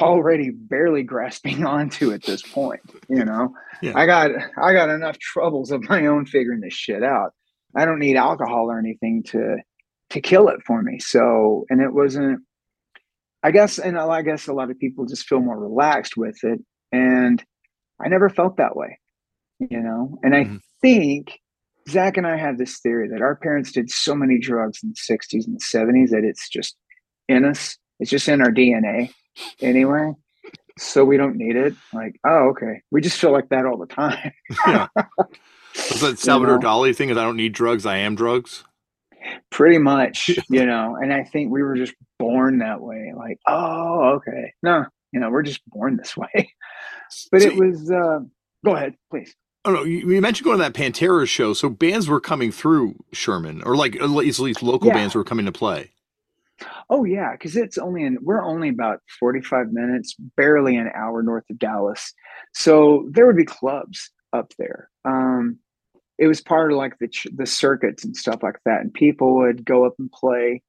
[0.00, 3.92] already barely grasping onto at this point you know yeah.
[3.96, 7.34] i got i got enough troubles of my own figuring this shit out
[7.76, 9.56] I don't need alcohol or anything to
[10.10, 10.98] to kill it for me.
[10.98, 12.40] So, and it wasn't.
[13.42, 16.60] I guess, and I guess a lot of people just feel more relaxed with it.
[16.92, 17.42] And
[17.98, 18.98] I never felt that way,
[19.58, 20.18] you know.
[20.22, 20.56] And I mm-hmm.
[20.82, 21.38] think
[21.88, 25.14] Zach and I have this theory that our parents did so many drugs in the
[25.14, 26.76] 60s and the 70s that it's just
[27.28, 27.78] in us.
[27.98, 29.10] It's just in our DNA
[29.60, 30.12] anyway.
[30.78, 31.74] So we don't need it.
[31.92, 32.82] Like, oh, okay.
[32.90, 34.32] We just feel like that all the time.
[34.66, 34.86] yeah.
[35.74, 36.68] Is that Salvador you know?
[36.68, 38.64] Dali thing is I don't need drugs, I am drugs?
[39.50, 43.12] Pretty much, you know, and I think we were just born that way.
[43.16, 44.54] Like, oh, okay.
[44.62, 46.52] No, you know, we're just born this way.
[47.32, 48.20] But it was uh
[48.64, 49.34] go ahead, please.
[49.64, 51.52] Oh no, you, you, mentioned going to that Pantera show.
[51.52, 54.94] So bands were coming through Sherman, or like at least, at least local yeah.
[54.94, 55.90] bands were coming to play.
[56.88, 61.22] Oh yeah, because it's only in we're only about forty five minutes, barely an hour
[61.22, 62.14] north of Dallas.
[62.54, 64.90] So there would be clubs up there.
[65.04, 65.58] Um,
[66.18, 69.64] it was part of like the the circuits and stuff like that, and people would
[69.64, 70.62] go up and play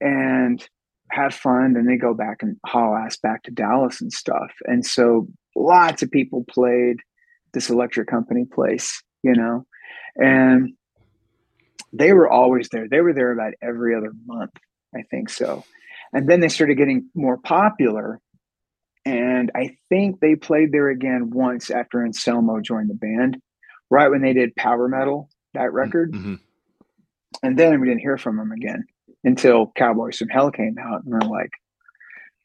[0.00, 0.66] and
[1.10, 4.50] have fun, and they go back and haul ass back to Dallas and stuff.
[4.64, 6.96] And so lots of people played
[7.52, 9.66] this electric company place, you know,
[10.16, 10.72] and
[11.92, 12.88] they were always there.
[12.88, 14.50] They were there about every other month,
[14.94, 15.64] I think so.
[16.12, 18.20] And then they started getting more popular.
[19.04, 23.36] And I think they played there again once after Anselmo joined the band,
[23.90, 26.12] right when they did Power Metal, that record.
[26.12, 26.34] Mm-hmm.
[27.42, 28.84] And then we didn't hear from them again
[29.24, 31.04] until Cowboys from Hell came out.
[31.04, 31.50] And we're like,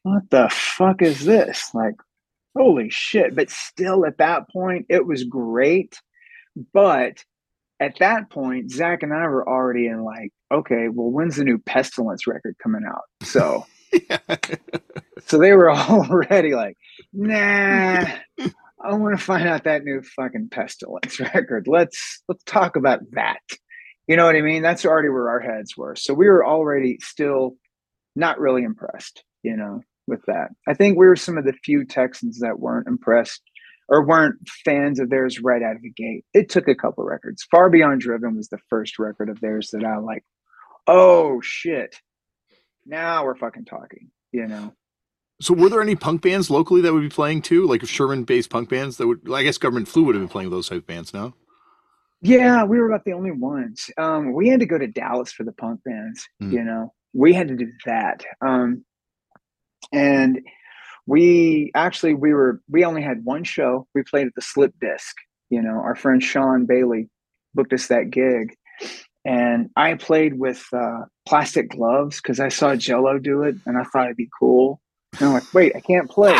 [0.02, 1.70] what the fuck is this?
[1.74, 1.94] Like,
[2.56, 3.34] holy shit.
[3.34, 6.00] But still, at that point, it was great.
[6.72, 7.24] But
[7.78, 11.58] at that point, Zach and I were already in like, okay, well, when's the new
[11.58, 13.04] Pestilence record coming out?
[13.22, 13.66] So,
[15.26, 16.76] so they were already like,
[17.12, 18.04] nah,
[18.82, 21.66] I want to find out that new fucking Pestilence record.
[21.68, 23.40] Let's let's talk about that.
[24.06, 24.62] You know what I mean?
[24.62, 25.94] That's already where our heads were.
[25.96, 27.56] So we were already still
[28.16, 29.22] not really impressed.
[29.42, 30.48] You know, with that.
[30.68, 33.40] I think we were some of the few Texans that weren't impressed
[33.88, 36.24] or weren't fans of theirs right out of the gate.
[36.34, 37.46] It took a couple records.
[37.50, 40.24] Far Beyond Driven was the first record of theirs that I like,
[40.86, 41.96] oh shit.
[42.90, 44.74] Now we're fucking talking, you know.
[45.40, 47.66] So were there any punk bands locally that would be playing too?
[47.66, 50.50] Like Sherman based punk bands that would I guess Government Flu would have been playing
[50.50, 51.32] those type of bands, now.
[52.20, 53.88] Yeah, we were about the only ones.
[53.96, 56.52] Um, we had to go to Dallas for the punk bands, mm.
[56.52, 56.92] you know.
[57.14, 58.24] We had to do that.
[58.44, 58.84] Um,
[59.92, 60.40] and
[61.06, 65.16] we actually we were we only had one show we played at the slip disc
[65.48, 67.08] you know our friend sean bailey
[67.54, 68.54] booked us that gig
[69.24, 73.84] and i played with uh, plastic gloves because i saw jello do it and i
[73.84, 74.80] thought it'd be cool
[75.18, 76.38] and i'm like wait i can't play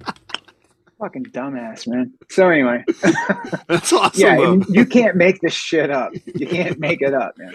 [0.98, 2.82] fucking dumbass man so anyway
[3.68, 7.36] that's awesome yeah you, you can't make this shit up you can't make it up
[7.36, 7.54] man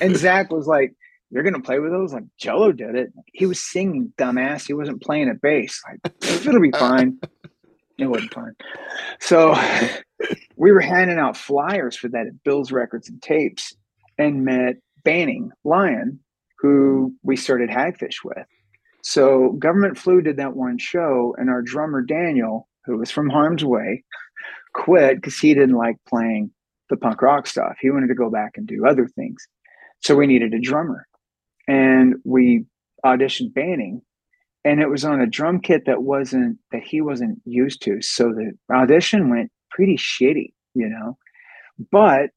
[0.00, 0.94] and zach was like
[1.30, 2.12] you're gonna play with those?
[2.12, 3.12] Like Jello did it.
[3.32, 4.66] He was singing, dumbass.
[4.66, 5.82] He wasn't playing at bass.
[5.86, 7.18] Like it'll be fine.
[7.98, 8.54] It wasn't fine.
[9.20, 9.54] So
[10.56, 13.74] we were handing out flyers for that at Bill's Records and Tapes,
[14.18, 16.20] and met Banning Lion,
[16.58, 18.46] who we started Hagfish with.
[19.02, 23.64] So Government Flu did that one show, and our drummer Daniel, who was from Harm's
[23.64, 24.04] Way,
[24.74, 26.50] quit because he didn't like playing
[26.90, 27.76] the punk rock stuff.
[27.80, 29.46] He wanted to go back and do other things.
[30.00, 31.06] So we needed a drummer
[31.66, 32.64] and we
[33.04, 34.02] auditioned Banning,
[34.64, 38.02] and it was on a drum kit that wasn't that he wasn't used to.
[38.02, 41.16] So the audition went pretty shitty, you know.
[41.92, 42.30] But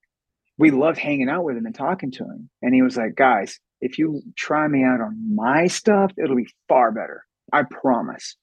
[0.61, 2.49] we loved hanging out with him and talking to him.
[2.61, 6.47] And he was like, guys, if you try me out on my stuff, it'll be
[6.69, 7.25] far better.
[7.51, 8.37] I promise.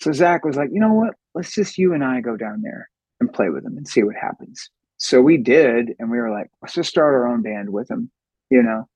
[0.00, 1.14] So Zach was like, you know what?
[1.34, 2.90] Let's just you and I go down there
[3.20, 4.68] and play with him and see what happens.
[4.98, 8.10] So we did, and we were like, let's just start our own band with him,
[8.50, 8.88] you know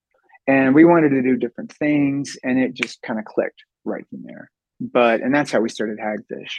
[0.48, 4.22] and we wanted to do different things and it just kind of clicked right from
[4.24, 4.50] there
[4.80, 6.58] but and that's how we started hagfish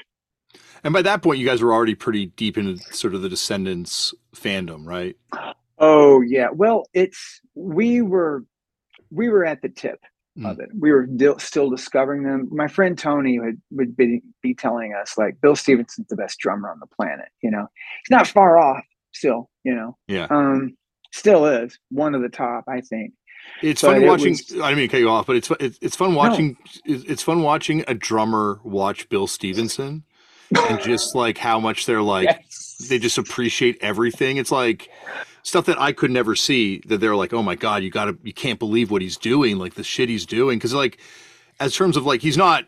[0.83, 4.13] and by that point you guys were already pretty deep into sort of the descendents
[4.33, 5.17] fandom right
[5.79, 8.43] oh yeah well it's we were
[9.11, 9.99] we were at the tip
[10.37, 10.49] mm.
[10.49, 11.07] of it we were
[11.37, 16.07] still discovering them my friend tony would, would be, be telling us like bill stevenson's
[16.07, 17.67] the best drummer on the planet you know
[18.03, 20.75] he's not far off still you know yeah um
[21.11, 23.13] still is one of the top i think
[23.61, 24.31] it's but fun watching.
[24.31, 26.57] was, I mean to cut you off, but it's it's, it's fun watching.
[26.85, 27.01] No.
[27.07, 30.03] It's fun watching a drummer watch Bill Stevenson,
[30.55, 32.87] and just like how much they're like yes.
[32.89, 34.37] they just appreciate everything.
[34.37, 34.89] It's like
[35.43, 36.81] stuff that I could never see.
[36.87, 39.75] That they're like, oh my god, you gotta, you can't believe what he's doing, like
[39.75, 40.57] the shit he's doing.
[40.57, 40.99] Because like,
[41.59, 42.65] as terms of like, he's not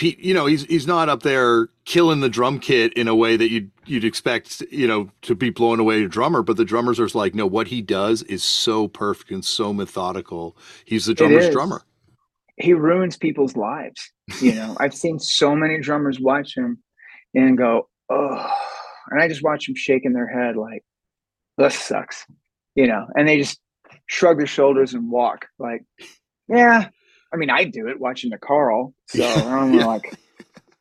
[0.00, 3.50] you know, he's he's not up there killing the drum kit in a way that
[3.50, 6.42] you'd you'd expect, you know, to be blowing away a drummer.
[6.42, 10.56] But the drummers are like, no, what he does is so perfect and so methodical.
[10.84, 11.82] He's the drummer's drummer.
[12.56, 14.10] He ruins people's lives.
[14.40, 16.78] You know, I've seen so many drummers watch him
[17.34, 18.50] and go, oh,
[19.10, 20.84] and I just watch them shaking their head like,
[21.58, 22.26] this sucks,
[22.74, 23.60] you know, and they just
[24.06, 25.84] shrug their shoulders and walk like,
[26.48, 26.88] yeah.
[27.32, 28.94] I mean, I do it watching the Karl.
[29.08, 29.86] So I'm yeah.
[29.86, 30.14] like,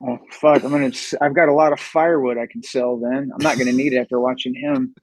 [0.06, 3.32] oh, fuck, I'm going to, I've got a lot of firewood I can sell then.
[3.34, 4.94] I'm not going to need it after watching him.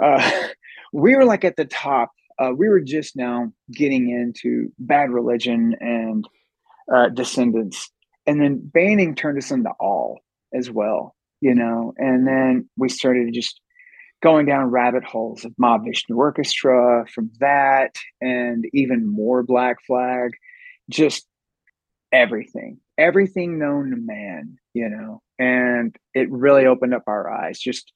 [0.00, 0.48] Uh,
[0.92, 2.12] we were like at the top.
[2.38, 6.28] Uh, we were just now getting into bad religion and
[6.92, 7.90] uh, descendents.
[8.26, 10.18] And then Banning turned us into all
[10.54, 13.60] as well, you know, and then we started just
[14.22, 20.30] going down rabbit holes of Mahavishnu Orchestra from that and even more Black Flag,
[20.88, 21.26] just
[22.12, 27.58] everything, everything known to man, you know, and it really opened up our eyes.
[27.58, 27.92] Just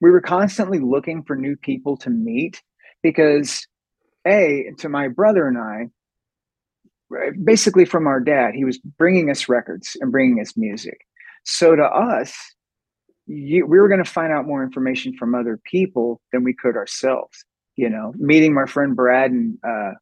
[0.00, 2.62] we were constantly looking for new people to meet
[3.02, 3.66] because,
[4.26, 5.88] A, to my brother and I,
[7.42, 11.05] basically from our dad, he was bringing us records and bringing us music.
[11.46, 12.34] So to us,
[13.26, 16.76] you, we were going to find out more information from other people than we could
[16.76, 17.44] ourselves.
[17.76, 19.92] You know, meeting my friend Brad and uh,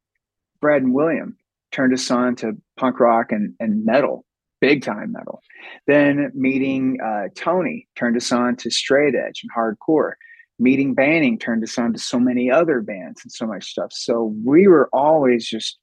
[0.60, 1.36] Brad and William
[1.70, 4.24] turned us on to punk rock and, and metal,
[4.60, 5.42] big time metal.
[5.86, 10.12] Then meeting uh, Tony turned us on to straight edge and hardcore.
[10.58, 13.92] Meeting Banning turned us on to so many other bands and so much stuff.
[13.92, 15.78] So we were always just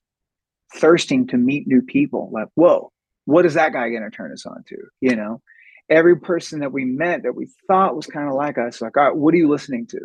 [0.76, 2.32] thirsting to meet new people.
[2.32, 2.92] Like, whoa,
[3.32, 4.78] what is that guy going to turn us on to?
[5.00, 5.42] You know,
[5.90, 9.04] every person that we met that we thought was kind of like us, like, all
[9.04, 10.00] right, what are you listening to?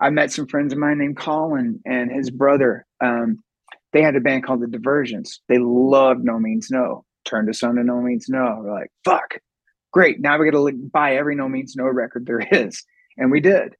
[0.00, 2.86] I met some friends of mine named Colin and his brother.
[3.02, 3.42] Um,
[3.92, 5.40] they had a band called The Diversions.
[5.48, 7.04] They loved No Means No.
[7.24, 8.60] Turned us on to No Means No.
[8.62, 9.38] We're like, fuck,
[9.92, 10.20] great.
[10.20, 12.84] Now we got to buy every No Means No record there is.
[13.16, 13.76] And we did.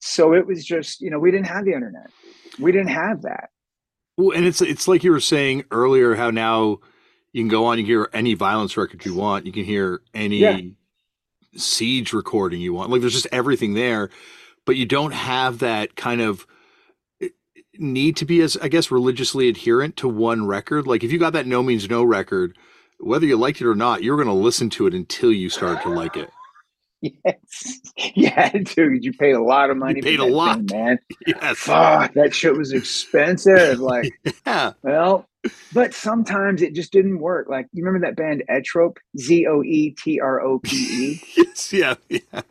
[0.00, 2.10] So it was just, you know, we didn't have the internet.
[2.60, 3.48] We didn't have that.
[4.16, 6.78] Well, and it's it's like you were saying earlier how now
[7.34, 9.44] you can go on and hear any violence record you want.
[9.44, 10.60] You can hear any yeah.
[11.56, 12.90] siege recording you want.
[12.90, 14.08] Like there's just everything there,
[14.64, 16.46] but you don't have that kind of
[17.20, 17.30] eh,
[17.76, 20.86] need to be as I guess religiously adherent to one record.
[20.86, 22.56] Like if you got that No Means No record,
[23.00, 25.82] whether you liked it or not, you're going to listen to it until you start
[25.82, 26.30] to like it.
[27.24, 27.80] Yes.
[28.16, 29.96] Yeah, dude, you paid a lot of money.
[29.96, 30.98] You paid a lot, thing, man.
[31.26, 31.58] Yes.
[31.58, 33.78] Fuck, that shit was expensive.
[33.84, 34.12] Like,
[34.46, 34.72] yeah.
[34.82, 35.28] Well,
[35.72, 37.48] but sometimes it just didn't work.
[37.48, 38.98] Like, you remember that band Zoetrope?
[39.18, 41.22] Z O E T R O P E.
[41.36, 41.72] Yes.
[41.72, 41.94] Yeah.
[42.08, 42.42] Yeah.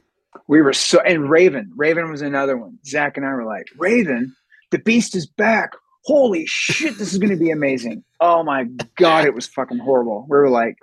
[0.48, 1.72] We were so, and Raven.
[1.76, 2.78] Raven was another one.
[2.86, 4.36] Zach and I were like, Raven,
[4.72, 5.72] the beast is back.
[6.06, 8.04] Holy shit, this is going to be amazing.
[8.20, 8.66] Oh my
[8.98, 10.26] God, it was fucking horrible.
[10.30, 10.78] We were like,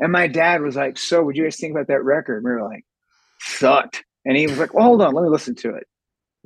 [0.00, 2.42] and my dad was like, So, would you guys think about that record?
[2.44, 2.84] we were like,
[3.46, 4.04] sucked.
[4.24, 5.86] And he was like, well, hold on, let me listen to it.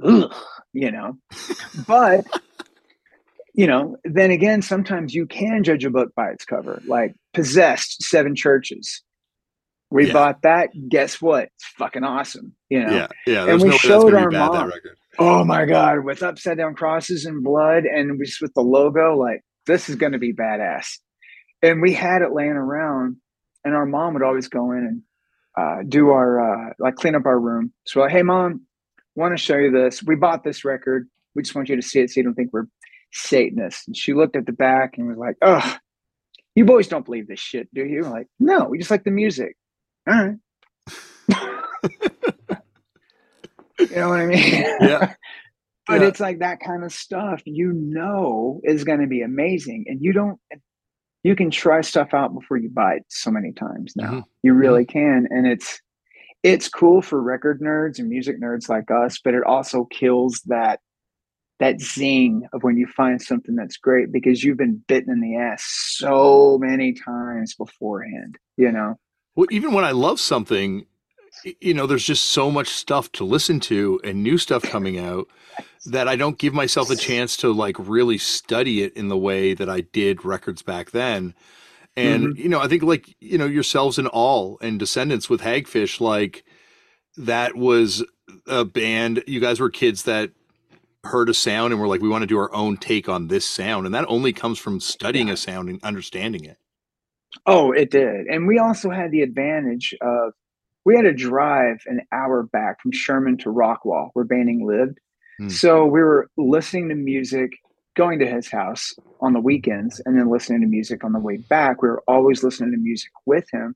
[0.03, 0.34] Ugh,
[0.72, 1.16] you know,
[1.86, 2.24] but
[3.55, 6.80] you know, then again, sometimes you can judge a book by its cover.
[6.86, 9.03] Like Possessed, Seven Churches.
[9.90, 10.12] We yeah.
[10.12, 10.70] bought that.
[10.88, 11.44] Guess what?
[11.44, 12.55] It's fucking awesome.
[12.68, 12.92] You know.
[12.94, 13.46] Yeah, yeah.
[13.48, 14.72] And we no showed our bad, mom.
[15.18, 19.42] Oh my god, with upside down crosses and blood, and just with the logo, like
[19.66, 20.98] this is going to be badass.
[21.62, 23.16] And we had it laying around,
[23.64, 25.03] and our mom would always go in and
[25.59, 27.72] uh, do our uh, like clean up our room.
[27.86, 28.62] So like, hey mom,
[29.14, 30.03] want to show you this.
[30.03, 31.09] We bought this record.
[31.34, 32.66] We just want you to see it so you don't think we're
[33.12, 33.86] Satanists.
[33.86, 35.76] And she looked at the back and was like, "Oh,
[36.55, 39.11] you boys don't believe this shit, do you?" I'm like, no, we just like the
[39.11, 39.57] music.
[40.09, 40.36] All right.
[43.78, 44.38] you know what I mean?
[44.38, 45.14] Yeah.
[45.86, 46.09] but yeah.
[46.09, 50.12] it's like that kind of stuff you know is going to be amazing, and you
[50.12, 50.38] don't
[51.23, 54.11] you can try stuff out before you buy it so many times now.
[54.11, 54.21] Mm-hmm.
[54.43, 54.99] You really mm-hmm.
[54.99, 55.29] can.
[55.31, 55.81] And it's
[56.43, 60.81] it's cool for record nerds and music nerds like us, but it also kills that
[61.59, 65.37] that zing of when you find something that's great because you've been bitten in the
[65.37, 65.62] ass
[65.99, 68.99] so many times beforehand, you know.
[69.37, 70.87] Well, even when I love something,
[71.61, 75.28] you know, there's just so much stuff to listen to and new stuff coming out
[75.86, 79.55] that I don't give myself a chance to like really study it in the way
[79.55, 81.34] that I did records back then.
[81.97, 82.43] And mm-hmm.
[82.43, 86.45] you know, I think like you know yourselves and all and Descendents with Hagfish, like
[87.16, 88.05] that was
[88.47, 89.24] a band.
[89.26, 90.30] You guys were kids that
[91.05, 93.47] heard a sound and were like, we want to do our own take on this
[93.47, 95.34] sound, and that only comes from studying yeah.
[95.34, 96.59] a sound and understanding it.
[97.47, 100.32] Oh, it did, and we also had the advantage of
[100.85, 104.99] we had to drive an hour back from Sherman to Rockwall, where Banning lived.
[105.41, 105.51] Mm.
[105.51, 107.53] So we were listening to music,
[107.97, 111.37] going to his house on the weekends, and then listening to music on the way
[111.37, 111.83] back.
[111.83, 113.74] We were always listening to music with him.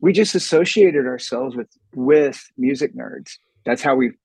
[0.00, 3.38] We just associated ourselves with with music nerds.
[3.64, 4.16] That's how we've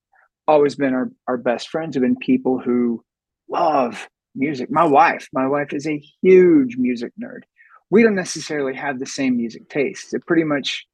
[0.47, 3.03] always been our, our best friends have been people who
[3.49, 4.69] love music.
[4.69, 7.41] My wife, my wife is a huge music nerd.
[7.89, 10.13] We don't necessarily have the same music tastes.
[10.13, 10.85] It pretty much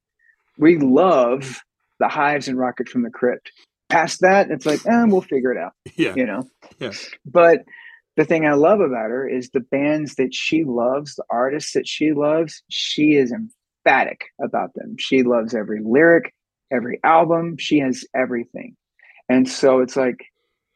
[0.58, 1.62] we love
[2.00, 3.52] the hives and rocket from the crypt.
[3.90, 6.14] Past that it's like eh, we'll figure it out yeah.
[6.16, 6.44] you know?
[6.80, 6.92] Yeah.
[7.26, 7.64] But
[8.18, 11.88] the thing i love about her is the bands that she loves the artists that
[11.88, 14.96] she loves she is emphatic about them.
[14.98, 16.34] She loves every lyric
[16.72, 17.58] every album.
[17.58, 18.76] She has everything.
[19.30, 20.26] And so it's like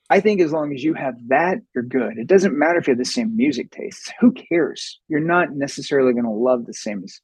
[0.10, 2.18] I think as long as you have that, you're good.
[2.18, 4.12] It doesn't matter if you have the same music tastes.
[4.20, 5.00] Who cares?
[5.08, 7.22] You're not necessarily going to love the same as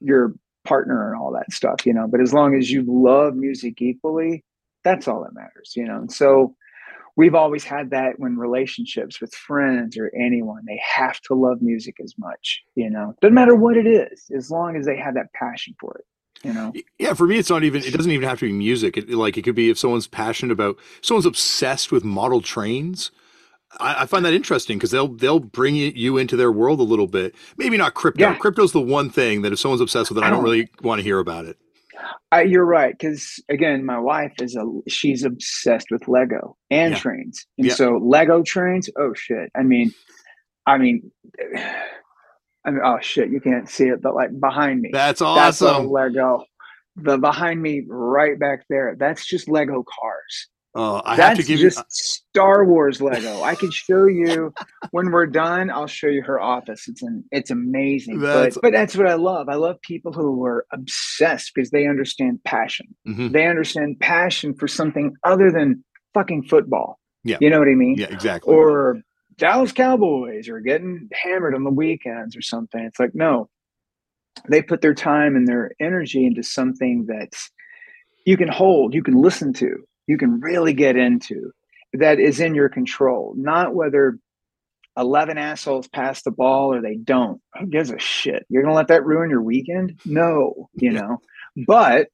[0.00, 0.34] your
[0.68, 2.06] partner and all that stuff, you know.
[2.06, 4.44] But as long as you love music equally,
[4.84, 5.96] that's all that matters, you know.
[5.96, 6.54] And so
[7.16, 11.96] we've always had that when relationships with friends or anyone, they have to love music
[12.02, 13.14] as much, you know.
[13.20, 16.04] Doesn't matter what it is, as long as they have that passion for it
[16.44, 18.96] you know yeah for me it's not even it doesn't even have to be music
[18.96, 23.10] it, like it could be if someone's passionate about someone's obsessed with model trains
[23.80, 27.06] I, I find that interesting because they'll they'll bring you into their world a little
[27.06, 28.34] bit maybe not crypto yeah.
[28.34, 31.02] crypto's the one thing that if someone's obsessed with it i don't really want to
[31.02, 31.58] hear about it
[32.30, 36.98] I, you're right because again my wife is a she's obsessed with lego and yeah.
[36.98, 37.74] trains and yeah.
[37.74, 39.92] so lego trains oh shit i mean
[40.66, 41.10] i mean
[42.68, 44.90] I mean, oh shit, you can't see it, but like behind me.
[44.92, 45.66] That's awesome.
[45.66, 46.44] That's Lego.
[46.96, 48.94] The behind me, right back there.
[48.98, 50.48] That's just Lego cars.
[50.80, 53.42] Oh, I that's have to give just you Star Wars Lego.
[53.42, 54.54] I can show you
[54.92, 55.72] when we're done.
[55.72, 56.86] I'll show you her office.
[56.86, 58.20] It's an it's amazing.
[58.20, 59.48] That's, but but that's what I love.
[59.48, 62.94] I love people who are obsessed because they understand passion.
[63.08, 63.32] Mm-hmm.
[63.32, 67.00] They understand passion for something other than fucking football.
[67.24, 67.96] Yeah, you know what I mean.
[67.98, 68.54] Yeah, exactly.
[68.54, 69.00] Or
[69.36, 72.84] Dallas Cowboys are getting hammered on the weekends or something.
[72.84, 73.48] It's like, no,
[74.48, 77.50] they put their time and their energy into something that's
[78.24, 81.52] you can hold, you can listen to, you can really get into
[81.92, 84.18] that is in your control, not whether
[84.96, 87.40] 11 assholes pass the ball or they don't.
[87.58, 88.44] Who gives a shit?
[88.48, 90.00] You're going to let that ruin your weekend?
[90.04, 91.18] No, you know.
[91.66, 92.08] But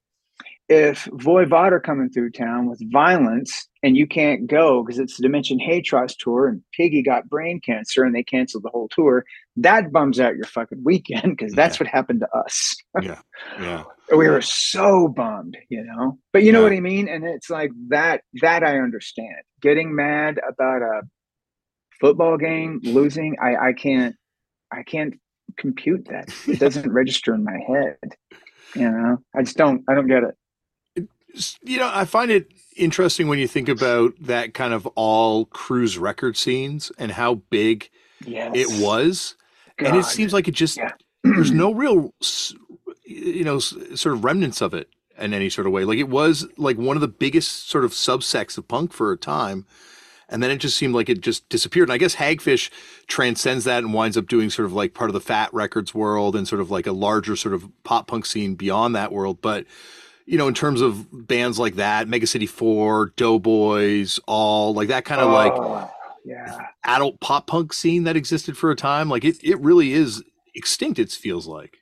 [0.69, 5.23] if Voivod are coming through town with violence and you can't go because it's the
[5.23, 9.93] Dimension Hatröss tour and Piggy got brain cancer and they canceled the whole tour, that
[9.93, 11.85] bums out your fucking weekend because that's yeah.
[11.85, 12.77] what happened to us.
[13.03, 13.21] yeah.
[13.61, 13.85] Yeah.
[14.17, 16.19] We were so bummed, you know.
[16.33, 17.09] But you know what I mean?
[17.09, 19.43] And it's like that that I understand.
[19.61, 21.03] Getting mad about a
[22.01, 24.15] football game losing, I, I can't
[24.73, 25.15] I can't
[25.57, 26.35] compute that.
[26.47, 28.17] It doesn't register in my head.
[28.75, 30.35] You know, I just don't I don't get it
[31.63, 35.99] you know, I find it interesting when you think about that kind of all Cruz
[35.99, 37.91] record scenes and how big
[38.25, 38.53] yes.
[38.55, 39.37] it was.
[39.77, 39.89] God.
[39.89, 40.93] And it seems like it just, yeah.
[41.23, 42.15] there's no real,
[43.05, 45.85] you know, sort of remnants of it in any sort of way.
[45.85, 49.17] Like it was like one of the biggest sort of subsects of punk for a
[49.17, 49.67] time.
[50.29, 51.89] And then it just seemed like it just disappeared.
[51.89, 52.71] And I guess Hagfish
[53.07, 56.35] transcends that and winds up doing sort of like part of the Fat Records world
[56.35, 59.43] and sort of like a larger sort of pop punk scene beyond that world.
[59.43, 59.67] But
[60.27, 65.05] you know, in terms of bands like that, Mega City Four, Doughboys, all like that
[65.05, 65.91] kind of oh, like
[66.25, 66.59] yeah.
[66.85, 69.09] adult pop punk scene that existed for a time.
[69.09, 70.23] Like it, it really is
[70.55, 70.99] extinct.
[70.99, 71.79] It feels like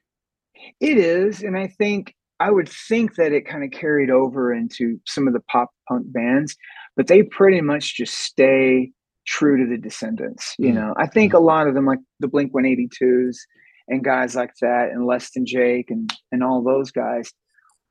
[0.81, 5.01] it is, and I think I would think that it kind of carried over into
[5.07, 6.57] some of the pop punk bands,
[6.97, 8.91] but they pretty much just stay
[9.25, 10.57] true to the Descendents.
[10.59, 10.75] You mm.
[10.75, 11.37] know, I think mm.
[11.37, 13.41] a lot of them, like the Blink One Eighty Twos
[13.87, 17.33] and guys like that, and Less Than Jake, and and all those guys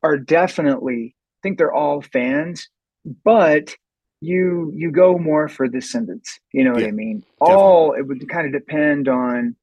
[0.04, 2.70] are definitely I think they're all fans,
[3.24, 3.76] but
[4.22, 6.40] you you go more for descendents.
[6.54, 7.20] You know what I mean?
[7.40, 7.56] Definitely.
[7.64, 9.56] All it would kind of depend on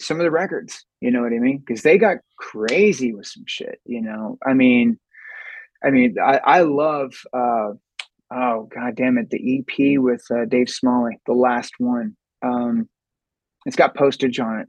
[0.00, 0.84] some of the records.
[1.00, 1.58] You know what I mean?
[1.58, 3.80] Because they got crazy with some shit.
[3.86, 4.98] You know, I mean,
[5.82, 7.14] I mean, I, I love.
[7.32, 7.72] uh
[8.28, 9.30] Oh god damn it!
[9.30, 12.16] The EP with uh, Dave Smalley, the last one.
[12.42, 12.88] Um,
[13.66, 14.68] it's got postage on it.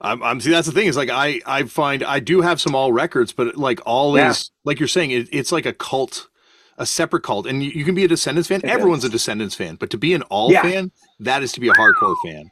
[0.00, 2.74] I'm, I'm see that's the thing is like I I find I do have some
[2.74, 4.30] all records, but like all yeah.
[4.30, 6.28] is like you're saying it, it's like a cult,
[6.76, 8.60] a separate cult, and you, you can be a Descendents fan.
[8.62, 9.10] It Everyone's is.
[9.10, 10.62] a Descendents fan, but to be an all yeah.
[10.62, 12.50] fan, that is to be a hardcore fan.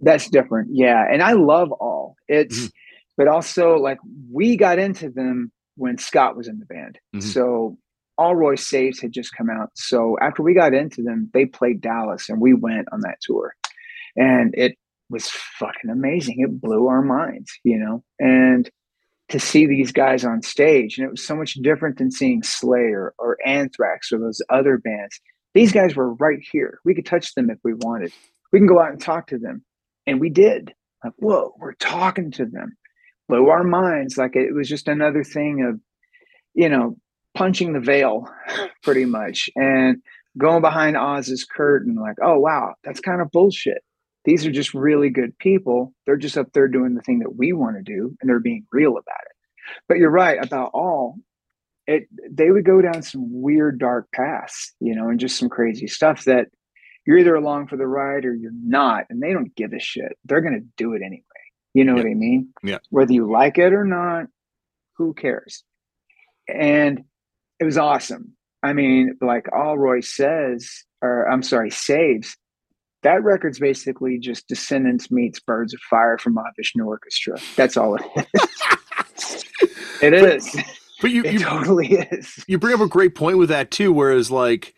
[0.00, 1.06] That's different, yeah.
[1.10, 2.16] And I love all.
[2.28, 2.66] It's, mm-hmm.
[3.16, 3.98] but also like
[4.30, 7.20] we got into them when Scott was in the band, mm-hmm.
[7.20, 7.78] so
[8.18, 9.70] Allroy Saves had just come out.
[9.74, 13.54] So after we got into them, they played Dallas, and we went on that tour,
[14.14, 14.76] and it
[15.12, 16.40] was fucking amazing.
[16.40, 18.68] It blew our minds, you know, and
[19.28, 23.14] to see these guys on stage, and it was so much different than seeing Slayer
[23.18, 25.20] or Anthrax or those other bands.
[25.54, 26.80] These guys were right here.
[26.84, 28.12] We could touch them if we wanted.
[28.52, 29.64] We can go out and talk to them,
[30.06, 30.72] and we did.
[31.04, 32.76] Like, whoa, we're talking to them.
[33.28, 34.16] Blew our minds.
[34.16, 35.80] Like it was just another thing of,
[36.54, 36.96] you know,
[37.34, 38.26] punching the veil,
[38.82, 39.98] pretty much, and
[40.38, 41.96] going behind Oz's curtain.
[41.96, 43.82] Like, oh wow, that's kind of bullshit
[44.24, 45.92] these are just really good people.
[46.06, 48.66] They're just up there doing the thing that we want to do and they're being
[48.72, 49.36] real about it.
[49.88, 51.16] But you're right about all.
[51.86, 55.86] it they would go down some weird dark paths, you know, and just some crazy
[55.88, 56.48] stuff that
[57.06, 60.16] you're either along for the ride or you're not, and they don't give a shit.
[60.24, 61.22] They're gonna do it anyway.
[61.74, 62.02] You know Yeah.
[62.02, 62.48] what I mean?
[62.62, 62.78] Yeah.
[62.90, 64.26] Whether you like it or not,
[64.98, 65.64] who cares?
[66.48, 67.02] And
[67.58, 68.36] it was awesome.
[68.62, 72.36] I mean, like Allroy says, or I'm sorry, saves.
[73.02, 77.38] That record's basically just Descendents meets Birds of Fire from Mahavishnu Orchestra.
[77.56, 78.02] That's all it
[78.34, 79.44] is.
[80.02, 80.56] it is.
[81.00, 82.44] But you, It you totally is.
[82.46, 83.92] you bring up a great point with that too.
[83.92, 84.74] Whereas like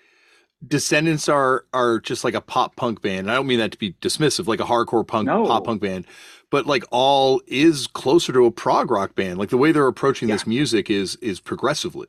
[0.66, 3.20] Descendents are are just like a pop punk band.
[3.20, 5.45] And I don't mean that to be dismissive, like a hardcore punk No.
[5.47, 6.07] pop punk band.
[6.51, 9.39] But like all is closer to a prog rock band.
[9.39, 10.37] Like the way they're approaching Yeah.
[10.37, 12.07] this music is is progressively.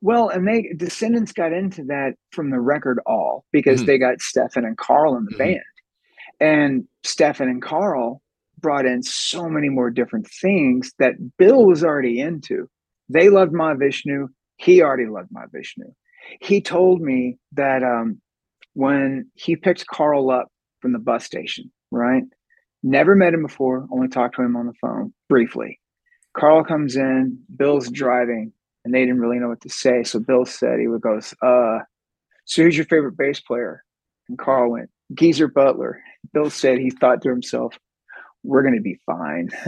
[0.00, 3.86] Well, and they Descendents got into that from the record all because Mhm.
[3.86, 5.38] they got Stefan and Karl in the Mhm.
[5.38, 5.62] band.
[6.40, 8.22] And Stefan and Karl
[8.60, 12.68] brought in so many more different things that Bill was already into.
[13.08, 14.28] They loved Mahavishnu.
[14.56, 15.94] He already loved Mahavishnu.
[16.40, 18.20] He told me that um,
[18.74, 20.48] when he picked Karl up
[20.80, 22.24] from the bus station, right?
[22.82, 25.80] Never met him before, only talked to him on the phone briefly.
[26.34, 28.52] Karl comes in, Bill's driving,
[28.88, 30.02] and they didn't really know what to say.
[30.02, 31.80] So Bill said, he would goes, uh,
[32.46, 33.84] so who's your favorite bass player?
[34.30, 36.02] And Karl went, Geezer Butler.
[36.32, 37.78] Bill said he thought to himself,
[38.42, 39.50] we're going to be fine.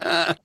[0.00, 0.36] I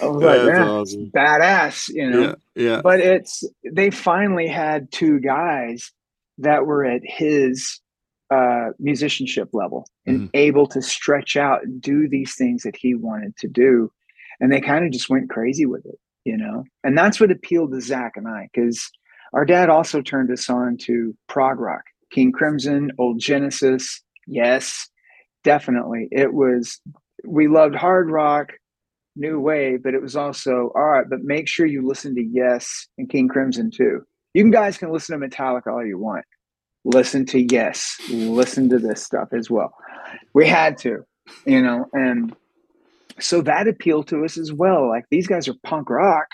[0.00, 1.10] was like, That's yeah, awesome.
[1.14, 2.20] badass, you know.
[2.22, 2.80] Yeah, yeah.
[2.82, 5.92] But it's they finally had two guys
[6.38, 7.80] that were at his
[8.30, 10.30] uh, musicianship level and Mhm.
[10.34, 13.90] able to stretch out and do these things that he wanted to do,
[14.40, 16.64] and they kind of just went crazy with it, you know.
[16.84, 18.90] And that's what appealed to Zach and I because
[19.32, 24.02] our dad also turned us on to prog rock, King Crimson, Old Genesis.
[24.26, 24.88] Yes,
[25.44, 26.08] definitely.
[26.10, 26.80] It was
[27.24, 28.52] we loved hard rock,
[29.16, 31.08] new wave, but it was also all right.
[31.08, 34.02] But make sure you listen to Yes and King Crimson too.
[34.34, 36.24] You guys can listen to Metallica all you want.
[36.84, 37.96] Listen to Yes.
[38.10, 39.74] Listen to this stuff as well.
[40.34, 41.04] We had to,
[41.44, 42.34] you know, and
[43.18, 44.88] so that appealed to us as well.
[44.88, 46.26] Like these guys are punk rock,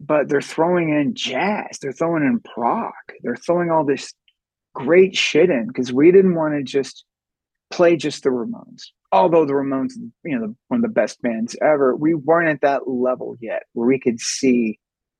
[0.00, 1.78] but they're throwing in jazz.
[1.80, 2.92] They're throwing in prog.
[3.22, 4.12] They're throwing all this
[4.74, 7.04] great shit in because we didn't want to just
[7.70, 8.84] play just the Ramones.
[9.12, 9.92] Although the Ramones,
[10.24, 13.64] you know, the, one of the best bands ever, we weren't at that level yet
[13.72, 14.78] where we could see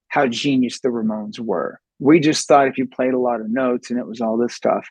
[0.09, 1.80] how genius the Ramones were.
[1.99, 4.55] We just thought if you played a lot of notes and it was all this
[4.55, 4.88] stuff,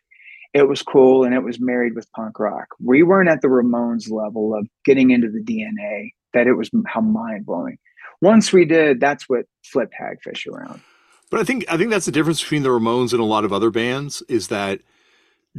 [0.57, 2.67] it was cool and it was married with punk rock.
[2.83, 7.01] We weren't at the Ramones level of getting into the DNA that it was how
[7.01, 7.77] mind blowing.
[8.21, 10.81] Once we did, that's what flipped Hagfish around.
[11.29, 13.53] But I think I think that's the difference between the Ramones and a lot of
[13.53, 14.81] other bands is that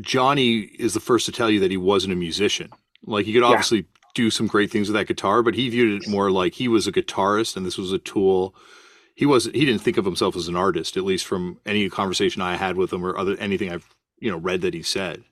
[0.00, 2.70] Johnny is the first to tell you that he wasn't a musician.
[3.04, 3.48] Like he could Yeah.
[3.48, 6.66] obviously do some great things with that guitar, but he viewed it more like he
[6.66, 8.54] was a guitarist and this was a tool.
[9.14, 12.42] He wasn't he didn't think of himself as an artist, at least from any conversation
[12.42, 13.86] I had with him or other anything I've
[14.20, 15.22] you know read that he said.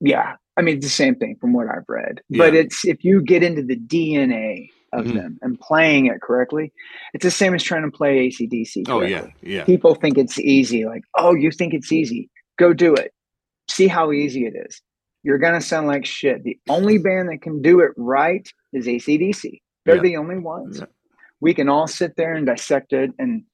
[0.00, 0.36] Yeah.
[0.56, 2.20] I mean, it's the same thing from what I've read.
[2.28, 5.14] But it's if you get into the DNA of Mhm.
[5.14, 6.72] them and playing it correctly,
[7.14, 8.84] it's the same as trying to play ACDC.
[8.88, 9.64] Oh yeah, yeah.
[9.64, 10.84] People think it's easy.
[10.84, 12.28] Like, oh, you think it's easy?
[12.58, 13.12] Go do it.
[13.70, 14.82] See how easy it is.
[15.22, 16.42] You're going to sound like shit.
[16.42, 19.62] The only band that can do it right is ACDC.
[19.86, 20.02] They're Yeah.
[20.02, 20.80] the only ones.
[20.80, 20.86] Yeah.
[21.40, 23.44] We can all sit there and dissect it and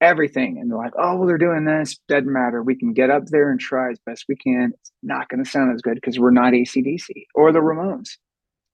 [0.00, 0.58] everything.
[0.58, 1.98] And they're like, oh, well, they're doing this.
[2.08, 2.62] Doesn't matter.
[2.62, 4.72] We can get up there and try as best we can.
[4.74, 8.10] It's not going to sound as good because we're not ACDC or the Ramones.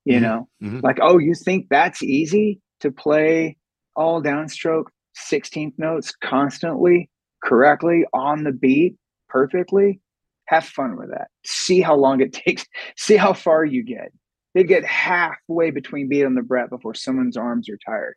[0.05, 0.23] You Mhm.
[0.23, 0.83] know, Mhm.
[0.83, 3.57] like, oh, you think that's easy to play
[3.95, 7.09] all downstroke 16th notes constantly,
[7.45, 8.97] correctly, on the beat,
[9.29, 10.01] perfectly?
[10.47, 11.29] Have fun with that.
[11.47, 12.67] See how long it takes.
[12.97, 14.13] See how far you get.
[14.55, 18.17] They get halfway between beat on the breath before someone's arms are tired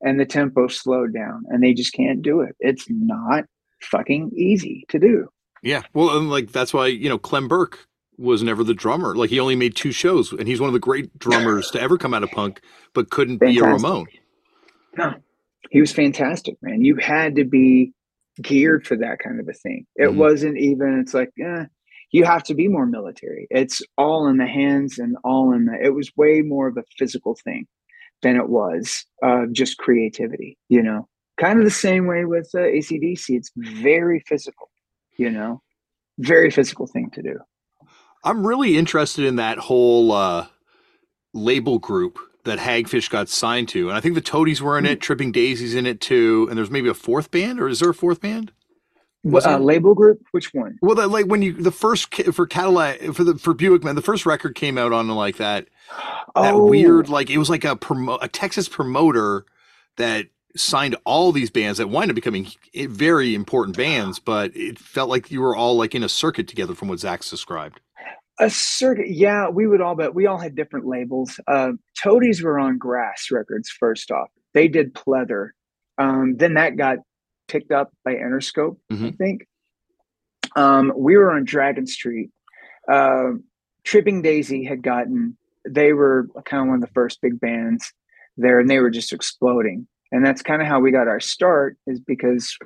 [0.00, 2.54] and the tempo slowed down and they just can't do it.
[2.60, 3.44] It's not
[3.82, 5.28] fucking easy to do.
[5.62, 5.82] Yeah.
[5.94, 7.86] Well, and like that's why, you know, Clem Burke
[8.18, 9.14] was never the drummer.
[9.14, 11.98] Like he only made two shows and he's one of the great drummers to ever
[11.98, 12.60] come out of punk,
[12.94, 13.84] but couldn't be a Fantastic.
[13.84, 14.06] Ramone.
[14.96, 15.14] No,
[15.70, 16.82] he was fantastic, man.
[16.82, 17.92] You had to be
[18.40, 19.86] geared for that kind of a thing.
[19.96, 20.16] It Mhm.
[20.16, 21.64] wasn't even, it's like, eh,
[22.12, 23.46] you have to be more military.
[23.50, 26.84] It's all in the hands and all in the, it was way more of a
[26.98, 27.66] physical thing
[28.26, 31.08] than it was uh, just creativity, you know?
[31.38, 33.30] Kind of the same way with uh, ACDC.
[33.30, 34.68] It's very physical,
[35.16, 35.62] you know?
[36.18, 37.38] Very physical thing to do.
[38.24, 40.46] I'm really interested in that whole uh,
[41.34, 43.88] label group that Hagfish got signed to.
[43.88, 44.92] And I think the Toadies were in Hmm.
[44.92, 46.46] it, Tripping Daisies in it too.
[46.48, 48.50] And there's maybe a fourth band, or is there a fourth band?
[49.22, 50.20] Was uh, label group?
[50.32, 50.78] Which one?
[50.82, 54.02] Well, that, like when you the first for Cadillac for the for Buick man, the
[54.02, 55.68] first record came out on like that
[56.34, 59.44] that Oh, weird like it was like a promo a Texas promoter
[59.96, 60.26] that
[60.56, 65.30] signed all these bands that wind up becoming very important bands, but it felt like
[65.30, 67.80] you were all like in a circuit together from what Zach's described.
[68.38, 71.40] A circuit, yeah, we would all, but we all had different labels.
[71.46, 71.72] Uh,
[72.02, 74.28] Toadies were on Grass Records first off.
[74.52, 75.50] They did Pleather.
[75.98, 76.98] Um, then that got
[77.48, 79.06] picked up by Interscope, mm-hmm.
[79.06, 79.46] I think.
[80.54, 82.30] Um, we were on Dragon Street.
[82.90, 83.32] Uh,
[83.84, 85.36] Tripping Daisy had gotten,
[85.68, 87.92] they were kind of one of the first big bands
[88.36, 89.86] there, and they were just exploding.
[90.12, 92.56] And that's kind of how we got our start, is because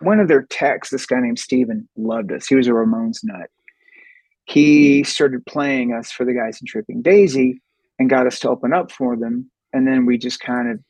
[0.00, 2.46] one of their techs, this guy named Steven, loved us.
[2.46, 3.50] He was a Ramones nut.
[4.44, 7.60] He started playing us for the guys in Tripping Daisy
[7.98, 9.50] and got us to open up for them.
[9.72, 10.80] And then we just kind of,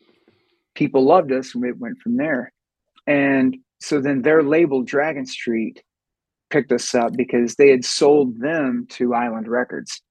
[0.75, 2.53] people loved us and we went from there.
[3.07, 5.83] And so then their label, Dragon Street,
[6.51, 10.03] picked us up because they had sold them to Island Records.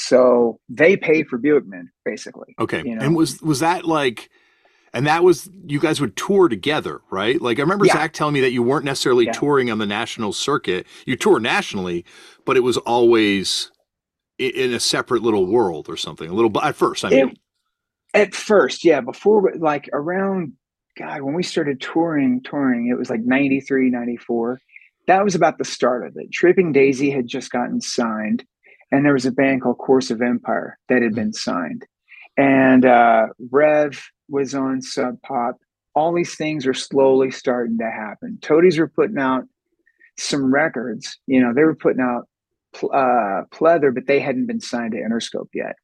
[0.00, 2.54] So they paid for Buick Men, basically.
[2.58, 2.82] Okay.
[2.84, 3.04] You know?
[3.04, 4.30] And was was that like
[4.92, 7.40] and that was you guys would tour together, right?
[7.40, 7.94] Like I remember yeah.
[7.94, 9.32] Zach telling me that you weren't necessarily yeah.
[9.32, 10.86] touring on the national circuit.
[11.06, 12.04] You tour nationally,
[12.44, 13.70] but it was always
[14.38, 16.30] in a separate little world or something.
[16.30, 17.28] A little at first, I mean.
[17.28, 17.38] It,
[18.12, 19.00] at first, yeah.
[19.00, 20.54] Before, like around
[20.96, 24.60] God, when we started touring, touring, it was like 93, 94.
[25.06, 26.32] That was about the start of it.
[26.32, 28.44] Tripping Daisy had just gotten signed,
[28.90, 31.86] and there was a band called Course of Empire that had been signed.
[32.36, 35.56] And uh, Rev was on Sub Pop.
[35.94, 38.38] All these things are slowly starting to happen.
[38.40, 39.44] Toadies were putting out
[40.16, 41.18] some records.
[41.26, 42.28] You know, they were putting out
[42.74, 45.76] uh, pleather, but they hadn't been signed to Interscope yet.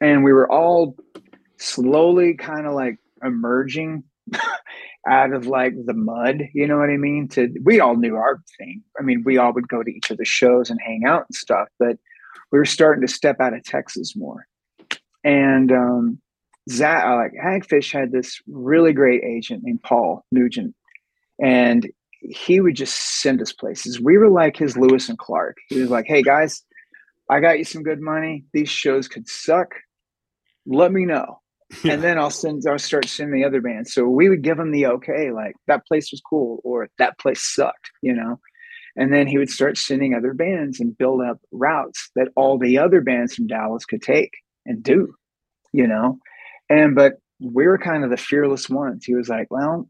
[0.00, 0.96] And we were all
[1.58, 4.04] slowly kind of like emerging
[5.08, 7.28] out of like the mud, you know what I mean?
[7.28, 8.82] To we all knew our thing.
[8.98, 11.34] I mean, we all would go to each of the shows and hang out and
[11.34, 11.96] stuff, but
[12.52, 14.46] we were starting to step out of Texas more.
[15.24, 16.20] And um
[16.70, 20.74] Zach, uh, like Hagfish had this really great agent named Paul Nugent,
[21.42, 24.00] and he would just send us places.
[24.00, 25.56] We were like his Lewis and Clark.
[25.68, 26.62] He was like, "Hey guys,
[27.28, 28.44] I got you some good money.
[28.52, 29.74] These shows could suck.
[30.66, 31.40] Let me know,
[31.82, 31.94] yeah.
[31.94, 32.62] and then I'll send.
[32.68, 35.86] I'll start sending the other bands." So we would give him the okay, like that
[35.86, 38.38] place was cool or that place sucked, you know.
[39.00, 42.78] And then he would start sending other bands and build up routes that all the
[42.78, 44.30] other bands from Dallas could take
[44.66, 45.14] and do,
[45.72, 46.18] you know.
[46.68, 49.06] And but we were kind of the fearless ones.
[49.06, 49.88] He was like, "Well,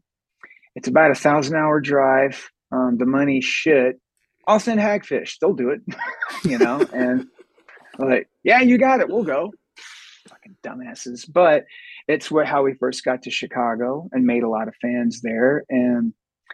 [0.75, 2.49] it's about a thousand hour drive.
[2.71, 3.99] Um, the money shit.
[4.47, 5.37] I'll send Hagfish.
[5.39, 5.81] They'll do it,
[6.49, 6.85] you know.
[6.93, 7.27] And
[7.99, 9.09] like, yeah, you got it.
[9.09, 9.51] We'll go.
[10.29, 11.29] Fucking dumbasses.
[11.31, 11.65] But
[12.07, 15.63] it's what how we first got to Chicago and made a lot of fans there.
[15.69, 16.13] And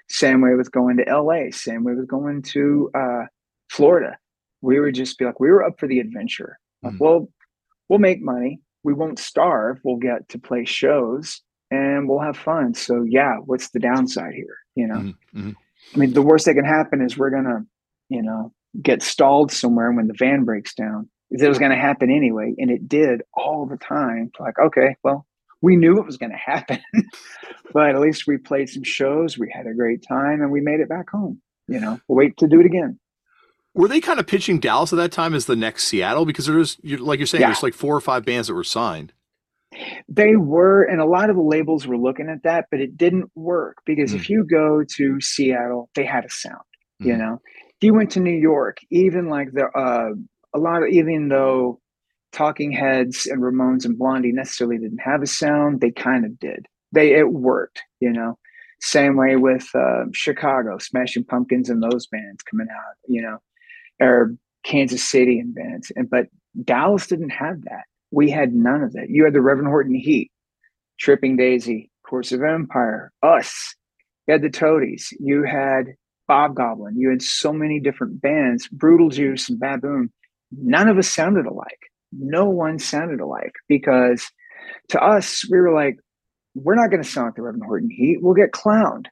[0.10, 1.52] same way with going to LA.
[1.52, 3.26] Same way with going to uh,
[3.70, 4.18] Florida.
[4.62, 6.60] We would just be like, we were up for the adventure.
[6.82, 7.00] Like, mm.
[7.00, 7.30] well,
[7.90, 8.60] we'll make money.
[8.84, 9.80] We won't starve.
[9.84, 12.74] We'll get to play shows and we'll have fun.
[12.74, 14.58] So yeah, what's the downside here?
[14.76, 15.52] You know, mm-hmm.
[15.94, 17.66] I mean, the worst that can happen is we're gonna,
[18.10, 21.10] you know, get stalled somewhere when the van breaks down.
[21.30, 24.32] It was going to happen anyway, and it did all the time.
[24.40, 25.26] Like, okay, well,
[25.62, 26.80] we knew it was going to happen,
[27.74, 29.38] but at least we played some shows.
[29.38, 31.42] We had a great time, and we made it back home.
[31.68, 33.00] You know, we'll wait to do it again.
[33.74, 36.26] Were they kind of pitching Dallas at that time as the next Seattle?
[36.26, 37.50] Because there's, like you're saying, yeah.
[37.50, 39.14] there's like four or five bands that were signed.
[40.08, 43.30] They were, and a lot of the labels were looking at that, but it didn't
[43.36, 44.16] work because mm.
[44.16, 46.64] if you go to Seattle, they had a sound.
[47.02, 47.06] Mm.
[47.06, 50.14] You know, if you went to New York, even like the uh,
[50.56, 51.80] a lot of even though
[52.38, 56.68] Talking Heads and Ramones and Blondie necessarily didn't have a sound, they kind of did.
[56.92, 57.82] They it worked.
[58.00, 58.38] You know,
[58.80, 62.94] same way with uh, Chicago, Smashing Pumpkins and those bands coming out.
[63.08, 63.38] You know,
[64.00, 66.28] or Kansas City and bands, and but
[66.64, 67.86] Dallas didn't have that.
[68.12, 69.10] We had none of that.
[69.10, 70.32] You had the Reverend Horton Heat,
[71.00, 73.76] Tripping Daisy, Course of Empire, us.
[74.28, 75.12] You had the Toadies.
[75.20, 75.96] You had
[76.28, 77.00] Bob Goblin.
[77.00, 80.12] You had so many different bands, Brutal Juice and Baboon.
[80.52, 81.90] None of us sounded alike.
[82.12, 84.30] No one sounded alike because
[84.90, 85.98] to us, we were like,
[86.56, 88.18] we're not going to sound like the Reverend Horton Heat.
[88.22, 89.06] We'll get clowned.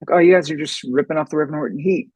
[0.00, 2.10] Like, oh, you guys are just ripping off the Reverend Horton Heat.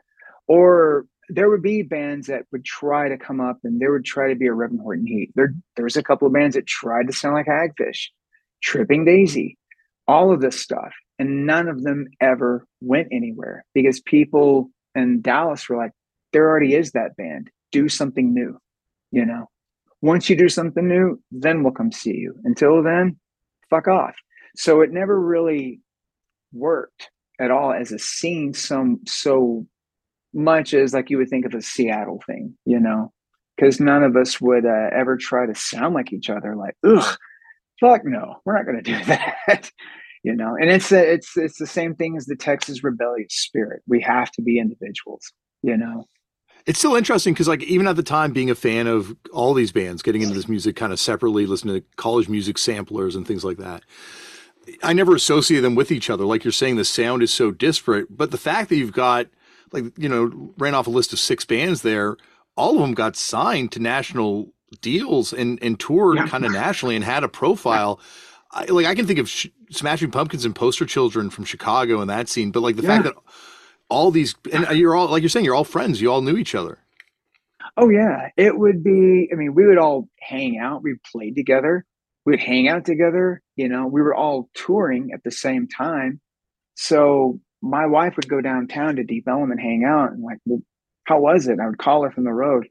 [0.47, 4.28] Or there would be bands that would try to come up and there would try
[4.28, 5.32] to be a Reverend Horton Heat.
[5.34, 8.09] There, there was a couple of bands that tried to sound like Hagfish,
[8.62, 9.59] Tripping Daisy,
[10.07, 10.93] all of this stuff.
[11.18, 15.93] And none of them ever went anywhere because people in Dallas were like,
[16.32, 17.51] there already is that band.
[17.72, 18.59] Do something new.
[19.11, 19.49] You know,
[20.07, 22.34] once you do something new, then we'll come see you.
[22.44, 23.16] Until then,
[23.70, 24.14] fuck off.
[24.57, 25.80] So it never really
[26.52, 29.66] worked at all as a scene some so
[30.32, 33.12] much as like you would think of a Seattle thing, you know,
[33.57, 36.57] because none of us would uh, ever try to sound like each other.
[36.57, 37.16] Like, ugh,
[37.80, 39.70] fuck no, we're not going to do that.
[40.26, 43.80] you know and it's a, it's it's the same thing as the texas rebellious spirit
[43.86, 45.32] we have to be individuals
[45.62, 46.04] you know
[46.67, 49.73] it's still interesting because like even at the time being a fan of all these
[49.73, 53.45] bands getting into this music kind of separately listening to college music samplers and things
[53.45, 53.83] like that
[54.83, 58.14] i never associate them with each other like you're saying the sound is so disparate
[58.14, 59.27] but the fact that you've got
[59.73, 62.17] like you know ran off a list of six bands there
[62.57, 66.27] all of them got signed to national deals and and toured yeah.
[66.27, 68.01] kind of nationally and had a profile
[68.51, 72.09] I, like I can think of Sh- Smashing Pumpkins and Poster Children from Chicago and
[72.09, 72.89] that scene, but like the yeah.
[72.89, 73.14] fact that
[73.89, 76.55] all these and you're all like you're saying you're all friends, you all knew each
[76.55, 76.78] other.
[77.76, 79.28] Oh yeah, it would be.
[79.32, 80.82] I mean, we would all hang out.
[80.82, 81.84] We played together.
[82.24, 83.43] We'd hang out together.
[83.57, 86.20] You know, we were all touring at the same time.
[86.74, 90.12] So my wife would go downtown to Deep and hang out.
[90.12, 90.62] And like, well,
[91.05, 91.61] how was it?
[91.61, 92.68] I would call her from the road.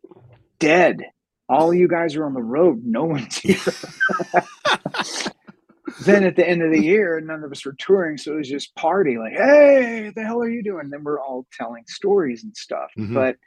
[0.60, 1.04] Dead.
[1.48, 2.82] All you guys are on the road.
[2.84, 3.58] No one's here.
[6.02, 8.50] then at the end of the year, none of us were touring, so it was
[8.50, 9.18] just party.
[9.18, 10.90] Like, hey, the hell are you doing?
[10.90, 12.92] then we're all telling stories and stuff.
[12.98, 13.14] Mm-hmm.
[13.14, 13.38] But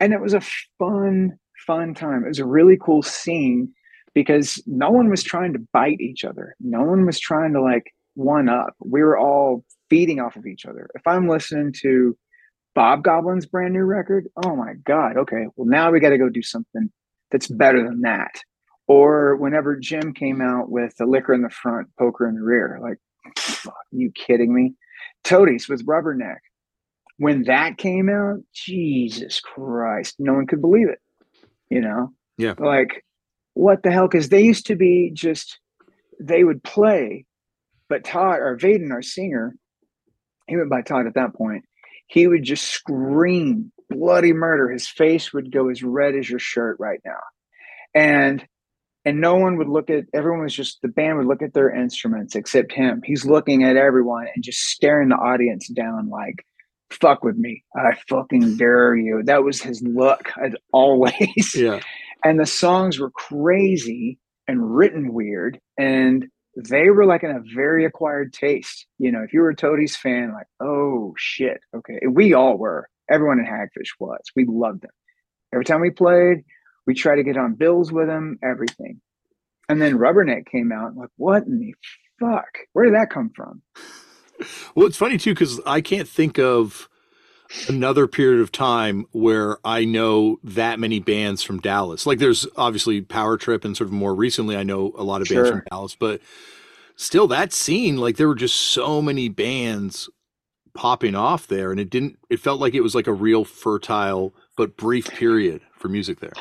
[0.00, 0.42] and it was a
[0.78, 2.24] fun, fun time.
[2.24, 3.72] It was a really cool scene
[4.14, 6.54] because no one was trying to bite each other.
[6.60, 8.74] No one was trying to like one up.
[8.80, 10.88] We were all feeding off of each other.
[10.94, 12.16] If I'm listening to
[12.74, 16.28] Bob Goblin's brand new record, oh my God, okay, well, now we got to go
[16.28, 16.90] do something
[17.30, 18.40] that's better than that.
[18.86, 22.78] Or whenever Jim came out with the liquor in the front, poker in the rear,
[22.82, 22.98] like,
[23.38, 24.74] fuck, you kidding me?
[25.22, 26.38] Toadies with Rubberneck.
[27.16, 30.98] When that came out, Jesus Christ, no one could believe it.
[31.70, 32.12] You know?
[32.36, 32.54] Yeah.
[32.58, 33.04] Like,
[33.54, 34.08] what the hell?
[34.08, 35.58] Because they used to be just,
[36.20, 37.24] they would play,
[37.88, 39.56] but Todd or Vaden, our singer,
[40.46, 41.64] he went by Todd at that point.
[42.06, 44.68] He would just scream bloody murder.
[44.70, 47.20] His face would go as red as your shirt right now.
[47.94, 48.44] And
[49.04, 51.70] and no one would look at everyone was just the band would look at their
[51.70, 53.02] instruments except him.
[53.04, 56.44] He's looking at everyone and just staring the audience down like
[56.90, 57.64] fuck with me.
[57.76, 59.22] I fucking dare you.
[59.24, 61.54] That was his look as always.
[61.54, 61.80] Yeah.
[62.24, 66.26] And the songs were crazy and written weird and
[66.56, 68.86] they were like in a very acquired taste.
[68.98, 72.00] You know if you were a toadies fan like oh shit okay.
[72.10, 72.88] We all were.
[73.10, 74.20] Everyone in hagfish was.
[74.34, 74.90] We loved them.
[75.52, 76.44] Every time we played
[76.86, 79.00] we try to get on bills with him, everything.
[79.68, 80.88] And then Rubberneck came out.
[80.88, 81.74] I'm like, what in the
[82.20, 82.58] fuck?
[82.72, 83.62] Where did that come from?
[84.74, 86.88] Well, it's funny too because I can't think of
[87.68, 92.06] another period of time where I know that many bands from Dallas.
[92.06, 95.28] Like, there's obviously Power Trip, and sort of more recently, I know a lot of
[95.28, 95.56] bands sure.
[95.56, 96.20] from Dallas, but
[96.96, 100.08] still, that scene, like, there were just so many bands
[100.74, 102.18] popping off there, and it didn't.
[102.30, 106.32] It felt like it was like a real fertile but brief period for music there.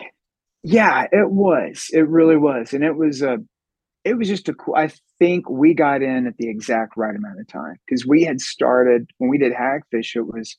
[0.64, 1.90] Yeah, it was.
[1.92, 3.38] It really was, and it was a.
[4.06, 4.76] It was just a cool.
[4.76, 8.42] I think we got in at the exact right amount of time because we had
[8.42, 10.16] started when we did Hagfish.
[10.16, 10.58] It was,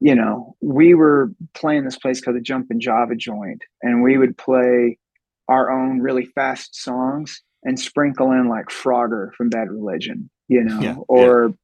[0.00, 4.36] you know, we were playing this place called the Jumpin' Java Joint, and we would
[4.36, 4.98] play
[5.48, 10.80] our own really fast songs and sprinkle in like Frogger from Bad Religion, you know,
[10.80, 11.54] yeah, or yeah.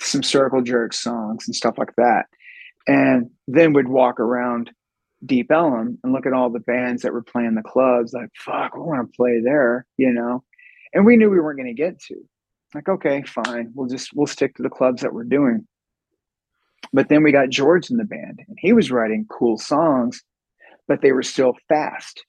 [0.00, 2.26] some Circle Jerk songs and stuff like that.
[2.86, 4.70] And then we'd walk around
[5.24, 8.74] Deep Ellum and look at all the bands that were playing the clubs, like, fuck,
[8.74, 10.44] we want to play there, you know?
[10.92, 12.16] And we knew we weren't going to get to.
[12.74, 13.72] Like, okay, fine.
[13.74, 15.66] We'll just, we'll stick to the clubs that we're doing.
[16.92, 20.22] But then we got George in the band and he was writing cool songs,
[20.86, 22.24] but they were still fast.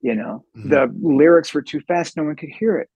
[0.00, 0.68] You know, mm-hmm.
[0.68, 2.16] the lyrics were too fast.
[2.16, 2.88] No one could hear it.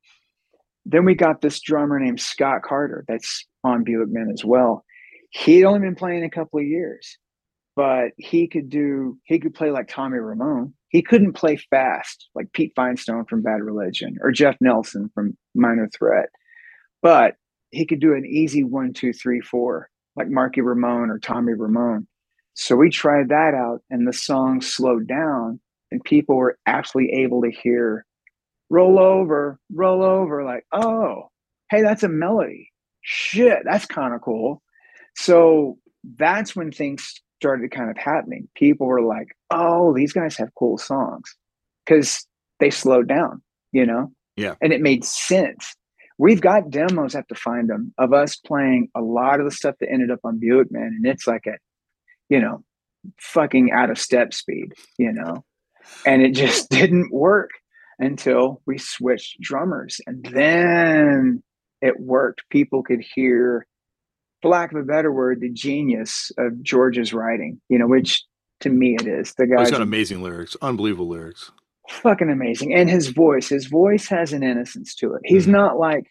[0.84, 4.84] Then we got this drummer named Scott Carter that's on Buick Men as well.
[5.30, 7.18] He'd only been playing a couple of years
[7.80, 10.74] but he could do he could play like Tommy Ramone.
[10.90, 15.88] He couldn't play fast like Pete Finestone from Bad Religion or Jeff Nelson from Minor
[15.96, 16.28] Threat,
[17.00, 17.36] but
[17.70, 22.06] he could do an easy one, two, three, four like Marky Ramone or Tommy Ramone.
[22.52, 25.58] So we tried that out, and the song slowed down,
[25.90, 28.04] and people were actually able to hear
[28.68, 31.30] roll over, roll over, like, oh,
[31.70, 32.72] hey, that's a melody.
[33.00, 34.60] Shit, that's kind of cool.
[35.16, 35.78] So
[36.18, 38.48] that's when things started kind of happening.
[38.54, 41.34] People were like, "Oh, these guys have cool songs,"
[41.84, 42.26] because
[42.58, 44.12] they slowed down, you know.
[44.36, 45.74] Yeah, and it made sense.
[46.18, 49.76] We've got demos, have to find them, of us playing a lot of the stuff
[49.80, 51.56] that ended up on Buick Men, and it's like a,
[52.28, 52.62] you know,
[53.18, 55.44] fucking out of step speed, you know,
[56.04, 57.50] and it just didn't work
[57.98, 61.42] until we switched drummers, and then
[61.80, 62.42] it worked.
[62.50, 63.66] People could hear
[64.42, 68.22] for lack of a better word, the genius of George's writing, you know, which
[68.60, 69.34] to me it is.
[69.34, 71.50] The guy's got amazing lyrics, unbelievable lyrics.
[71.88, 72.74] Fucking amazing.
[72.74, 75.22] And his voice, his voice has an innocence to it.
[75.24, 75.52] He's mm-hmm.
[75.52, 76.06] not like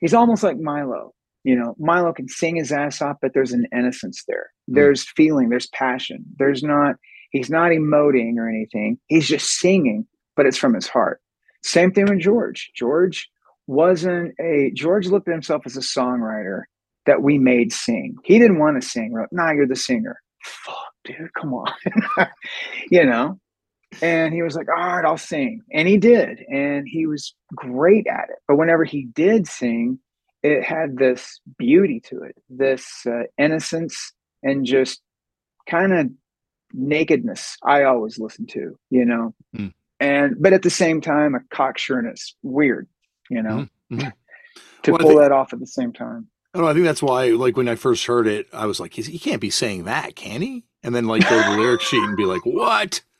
[0.00, 1.14] he's almost like Milo.
[1.44, 4.50] You know, Milo can sing his ass off, but there's an innocence there.
[4.70, 4.74] Mm.
[4.74, 6.24] There's feeling, there's passion.
[6.38, 6.96] There's not,
[7.30, 8.98] he's not emoting or anything.
[9.08, 10.06] He's just singing,
[10.36, 11.20] but it's from his heart.
[11.62, 12.70] Same thing with George.
[12.74, 13.28] George
[13.66, 16.62] wasn't a, George looked at himself as a songwriter
[17.06, 18.16] that we made sing.
[18.24, 19.14] He didn't want to sing.
[19.32, 20.20] Nah, you're the singer.
[20.42, 21.72] Fuck, dude, come on.
[22.90, 23.38] you know?
[24.02, 25.62] And he was like, all right, I'll sing.
[25.72, 26.40] And he did.
[26.50, 28.36] And he was great at it.
[28.48, 29.98] But whenever he did sing,
[30.42, 35.00] it had this beauty to it, this uh, innocence and just
[35.68, 36.10] kind of
[36.72, 39.34] nakedness I always listen to, you know.
[39.56, 39.72] Mm.
[40.00, 42.88] And but at the same time, a cocksureness, weird,
[43.30, 44.08] you know, mm-hmm.
[44.82, 46.28] to well, pull think, that off at the same time.
[46.54, 48.94] I, know, I think that's why, like when I first heard it, I was like,
[48.94, 50.64] he can't be saying that, can he?
[50.82, 53.02] And then like go to the lyric sheet and be like, what?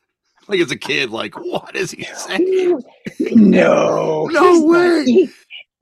[0.46, 2.82] Like as a kid, like what is he saying?
[3.18, 5.30] No, no way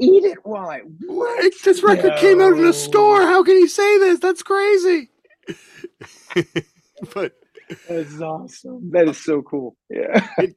[0.03, 1.53] eat it while I what?
[1.65, 2.19] This record no.
[2.19, 3.23] came out in a store.
[3.23, 4.19] How can he say this?
[4.19, 5.11] That's crazy.
[7.15, 7.33] but
[7.89, 8.91] that's awesome.
[8.91, 9.77] That is so cool.
[9.89, 10.29] Yeah.
[10.39, 10.57] It,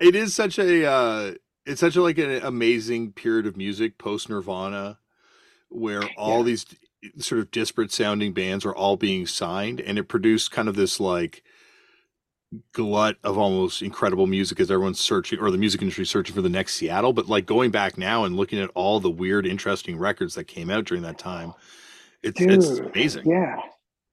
[0.00, 1.34] it is such a uh
[1.66, 4.98] it's such a like an amazing period of music post Nirvana
[5.74, 6.44] where all yeah.
[6.44, 6.66] these
[7.18, 10.98] sort of disparate sounding bands are all being signed and it produced kind of this
[10.98, 11.42] like
[12.72, 16.48] glut of almost incredible music as everyone's searching or the music industry searching for the
[16.48, 17.12] next Seattle.
[17.12, 20.70] But like going back now and looking at all the weird, interesting records that came
[20.70, 21.52] out during that time,
[22.22, 23.28] it's, Dude, it's amazing.
[23.28, 23.56] Yeah.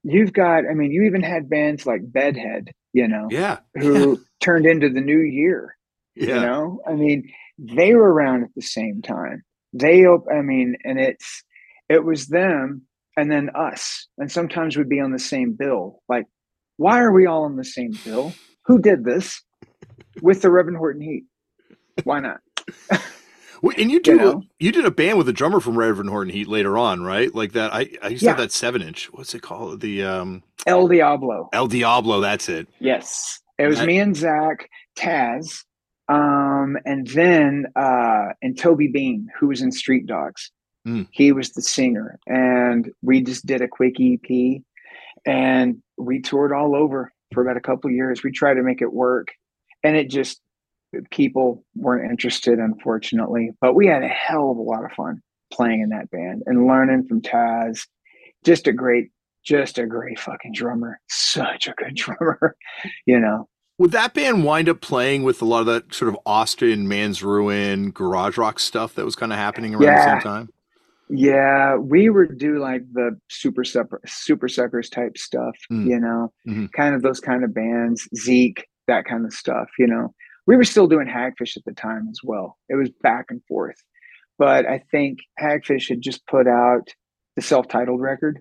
[0.03, 4.65] You've got, I mean, you even had bands like Bedhead, you know, yeah, who turned
[4.65, 5.77] into the new year.
[6.15, 6.35] Yeah.
[6.35, 9.43] You know, I mean, they were around at the same time.
[9.71, 11.43] They, I mean, and it's,
[11.91, 12.83] it was them
[13.17, 14.07] and then us.
[14.17, 16.01] And sometimes we'd be on the same bill.
[16.07, 16.27] Like
[16.77, 18.33] why are we all on the same bill?
[18.65, 19.41] Who did this
[20.21, 21.25] with the Reverend Horton Heat?
[22.03, 22.39] Why not?
[23.77, 24.43] and you do you, know?
[24.59, 27.33] you, did a band with a drummer from Reverend Horton Heat later on, right?
[27.33, 27.73] Like that.
[27.73, 29.11] I, I used to have that seven inch.
[29.13, 29.81] What's it called?
[29.81, 31.49] The um El Diablo.
[31.53, 32.21] El Diablo.
[32.21, 32.67] That's it.
[32.79, 33.85] Yes, it was that...
[33.85, 35.63] me and Zach Taz,
[36.07, 40.51] um, and then uh, and Toby Bean, who was in Street Dogs.
[40.87, 41.07] Mm.
[41.11, 44.61] He was the singer, and we just did a quick EP
[45.25, 48.23] and we toured all over for about a couple years.
[48.23, 49.29] We tried to make it work,
[49.83, 50.41] and it just
[51.11, 53.51] people weren't interested, unfortunately.
[53.61, 55.21] But we had a hell of a lot of fun
[55.51, 57.87] playing in that band and learning from Taz.
[58.43, 59.11] Just a great,
[59.45, 60.99] just a great fucking drummer.
[61.07, 62.55] Such a good drummer,
[63.05, 63.47] you know.
[63.77, 67.23] Would that band wind up playing with a lot of that sort of Austin, Man's
[67.23, 70.05] Ruin, garage rock stuff that was kind of happening around yeah.
[70.05, 70.49] the same time?
[71.13, 75.85] Yeah, we would do like the super super super suckers type stuff, mm.
[75.85, 76.67] you know, mm-hmm.
[76.67, 80.13] kind of those kind of bands, Zeke, that kind of stuff, you know.
[80.47, 82.57] We were still doing Hagfish at the time as well.
[82.69, 83.75] It was back and forth.
[84.39, 86.87] But I think Hagfish had just put out
[87.35, 88.39] the self-titled record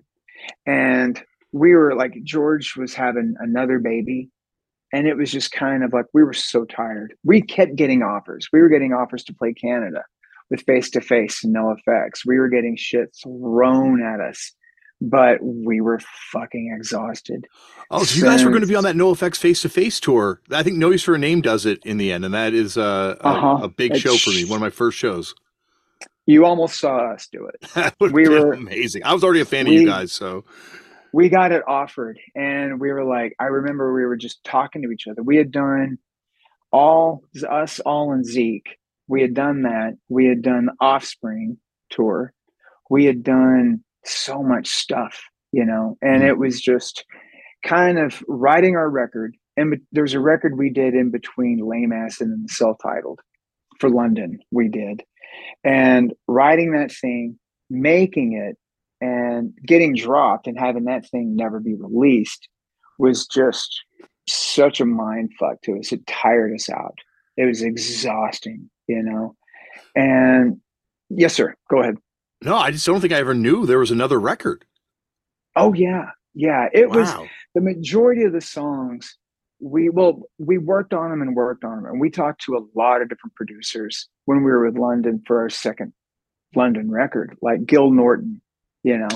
[0.65, 4.29] and we were like George was having another baby
[4.93, 7.13] and it was just kind of like we were so tired.
[7.23, 8.47] We kept getting offers.
[8.51, 10.03] We were getting offers to play Canada
[10.51, 12.25] with face to face NOFX.
[12.25, 14.51] We were getting shit thrown at us,
[14.99, 15.99] but we were
[16.31, 17.47] fucking exhausted.
[17.89, 20.41] Oh, so you guys were going to be on that NOFX face to face tour.
[20.51, 22.77] I think No Use for a Name does it in the end, and that is
[22.77, 23.59] uh, a, uh-huh.
[23.63, 24.43] a, big it's, show for me.
[24.43, 25.33] One of my first shows.
[26.25, 27.69] You almost saw us do it.
[27.73, 29.03] that would we were amazing.
[29.05, 30.43] I was already a fan we, of you guys, so
[31.13, 34.91] we got it offered, and we were like, I remember we were just talking to
[34.91, 35.23] each other.
[35.23, 35.97] We had done
[36.71, 38.77] all us, all and Zeke
[39.11, 39.97] we had done that.
[40.07, 41.57] We had done Offspring
[41.89, 42.33] tour.
[42.89, 46.29] We had done so much stuff, you know, and mm-hmm.
[46.29, 47.03] it was just
[47.63, 49.35] kind of writing our record.
[49.57, 53.19] And there's a record we did in between Lame Ass and the self titled
[53.79, 55.03] for London, we did.
[55.65, 57.37] And writing that thing,
[57.69, 58.57] making it,
[59.05, 62.47] and getting dropped and having that thing never be released
[62.97, 63.83] was just
[64.29, 65.91] such a mind fuck to us.
[65.91, 66.97] It tired us out.
[67.37, 69.35] It was exhausting you know.
[69.95, 70.59] And
[71.09, 71.55] yes, sir.
[71.69, 71.97] Go ahead.
[72.43, 74.65] No, I just don't think I ever knew there was another record.
[75.55, 76.67] Oh yeah, yeah.
[76.73, 76.97] It wow.
[76.97, 79.17] was the majority of the songs.
[79.59, 82.65] We well, we worked on them and worked on them, and we talked to a
[82.77, 85.93] lot of different producers when we were with London for our second
[86.55, 88.41] London record, like Gil Norton,
[88.83, 89.09] you know.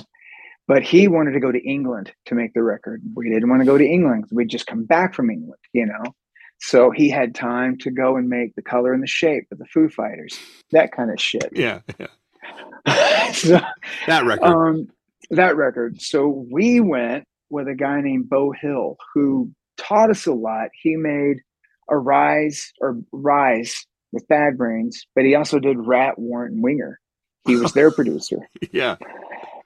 [0.68, 3.02] But he wanted to go to England to make the record.
[3.16, 4.26] We didn't want to go to England.
[4.32, 6.14] We'd just come back from England, you know.
[6.60, 9.66] So he had time to go and make the color and the shape of the
[9.66, 10.40] Foo Fighters,
[10.72, 11.50] that kind of shit.
[11.52, 11.82] Yeah.
[12.00, 13.32] yeah.
[13.34, 13.60] so,
[14.08, 14.46] that record.
[14.46, 14.88] Um,
[15.32, 16.02] that record.
[16.02, 20.70] So we went with a guy named Beau Hill who taught us a lot.
[20.82, 21.38] He made
[21.90, 27.00] Arise or Rise with Bad Brains, but he also did Ratt, Warrant, and Winger.
[27.46, 28.50] He was their producer.
[28.72, 28.96] Yeah.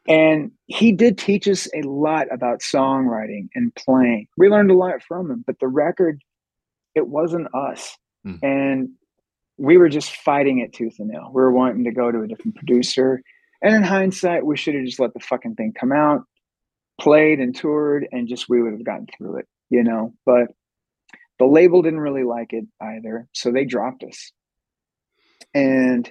[0.07, 4.27] And he did teach us a lot about songwriting and playing.
[4.37, 6.21] We learned a lot from him, but the record,
[6.95, 7.97] it wasn't us.
[8.25, 8.39] Mm.
[8.41, 8.89] And
[9.57, 11.31] we were just fighting it tooth and nail.
[11.33, 13.21] We were wanting to go to a different producer.
[13.61, 16.23] And in hindsight, we should have just let the fucking thing come out,
[16.99, 20.13] played and toured, and just we would have gotten through it, you know.
[20.25, 20.47] But
[21.39, 23.27] the label didn't really like it either.
[23.33, 24.31] So they dropped us.
[25.53, 26.09] And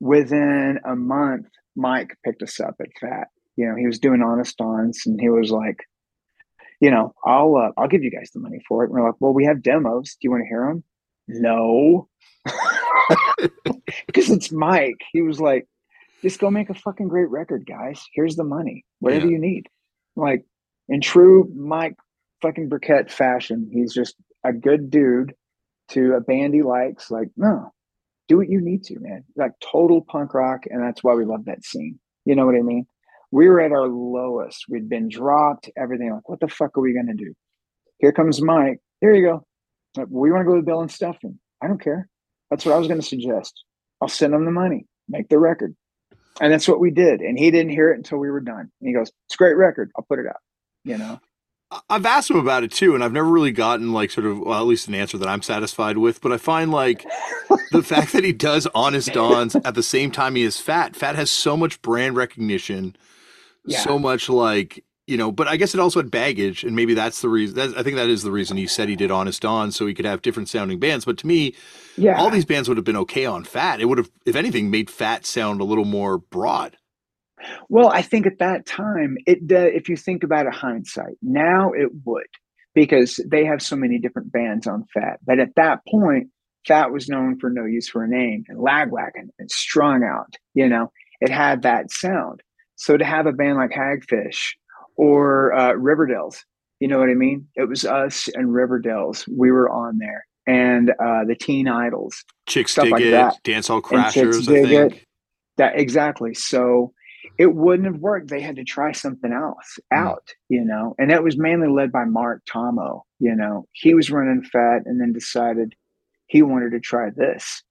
[0.00, 1.46] within a month,
[1.76, 3.28] Mike picked us up at Fat.
[3.56, 5.84] You know, he was doing Honest Don's and he was like,
[6.80, 8.90] you know, I'll uh, I'll give you guys the money for it.
[8.90, 10.12] And we're like, well, we have demos.
[10.14, 10.84] Do you want to hear them?
[11.28, 12.08] No,
[14.06, 15.00] because it's Mike.
[15.12, 15.68] He was like,
[16.22, 18.02] just go make a fucking great record, guys.
[18.14, 19.32] Here's the money, whatever yeah.
[19.32, 19.68] you need.
[20.16, 20.44] Like
[20.88, 21.96] in true Mike
[22.42, 25.34] fucking Burkett fashion, he's just a good dude
[25.90, 27.10] to a band he likes.
[27.10, 27.72] Like, no,
[28.28, 29.24] do what you need to, man.
[29.36, 31.98] Like total punk rock, and that's why we love that scene.
[32.24, 32.86] You know what I mean?
[33.30, 34.64] We were at our lowest.
[34.68, 36.12] We'd been dropped, everything.
[36.12, 37.34] Like, what the fuck are we gonna do?
[37.98, 38.78] Here comes Mike.
[39.00, 39.46] Here you go.
[39.96, 41.38] Like, we want to go to Bill and Stefan.
[41.62, 42.08] I don't care.
[42.50, 43.64] That's what I was gonna suggest.
[44.00, 45.74] I'll send them the money, make the record.
[46.40, 47.20] And that's what we did.
[47.20, 48.70] And he didn't hear it until we were done.
[48.80, 49.90] And he goes, It's a great record.
[49.96, 50.40] I'll put it out.
[50.84, 51.20] You know.
[51.88, 54.58] I've asked him about it too, and I've never really gotten like sort of well,
[54.58, 56.20] at least an answer that I'm satisfied with.
[56.20, 57.06] But I find like
[57.70, 60.96] the fact that he does Honest Don's at the same time he is fat.
[60.96, 62.96] Fat has so much brand recognition,
[63.64, 63.80] yeah.
[63.80, 65.32] so much like you know.
[65.32, 67.56] But I guess it also had baggage, and maybe that's the reason.
[67.56, 69.94] That, I think that is the reason he said he did honest on so he
[69.94, 71.04] could have different sounding bands.
[71.04, 71.54] But to me,
[71.96, 73.80] yeah, all these bands would have been okay on Fat.
[73.80, 76.76] It would have, if anything, made Fat sound a little more broad.
[77.68, 81.72] Well, I think at that time, it uh, if you think about it hindsight, now
[81.72, 82.26] it would
[82.74, 85.18] because they have so many different bands on Fat.
[85.24, 86.28] But at that point,
[86.66, 90.36] Fat was known for No Use for a Name and Lagwagon and Strung Out.
[90.54, 92.42] You know, it had that sound.
[92.80, 94.54] So to have a band like Hagfish
[94.96, 96.38] or uh, Riverdales,
[96.80, 97.46] you know what I mean?
[97.54, 99.28] It was us and Riverdales.
[99.28, 103.36] We were on there, and uh, the Teen Idols, Chicks stuff Dig like It, that.
[103.44, 104.48] Dance Hall Crashers.
[104.48, 104.94] I think.
[104.94, 105.06] It.
[105.58, 106.32] That exactly.
[106.32, 106.94] So
[107.36, 108.30] it wouldn't have worked.
[108.30, 109.98] They had to try something else hmm.
[109.98, 110.94] out, you know.
[110.98, 113.04] And that was mainly led by Mark Tomo.
[113.18, 115.74] You know, he was running fat and then decided
[116.28, 117.62] he wanted to try this.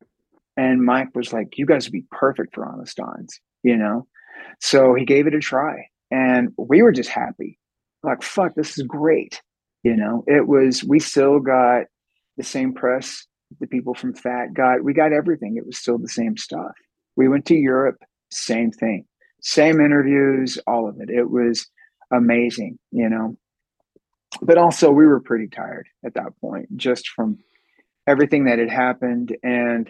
[0.55, 4.05] And Mike was like, "You guys would be perfect for Honest Don's," you know.
[4.59, 7.57] So he gave it a try, and we were just happy.
[8.03, 9.41] Like, fuck, this is great.
[9.83, 10.83] You know, it was.
[10.83, 11.85] We still got
[12.37, 13.25] the same press
[13.59, 14.83] the people from Fat got.
[14.83, 15.57] We got everything.
[15.57, 16.73] It was still the same stuff.
[17.15, 17.97] We went to Europe,
[18.29, 19.05] same thing
[19.41, 21.09] same interviews, all of it.
[21.09, 21.67] It was
[22.11, 23.37] amazing, you know.
[24.41, 27.39] But also, we were pretty tired at that point, just from
[28.07, 29.35] everything that had happened.
[29.43, 29.89] And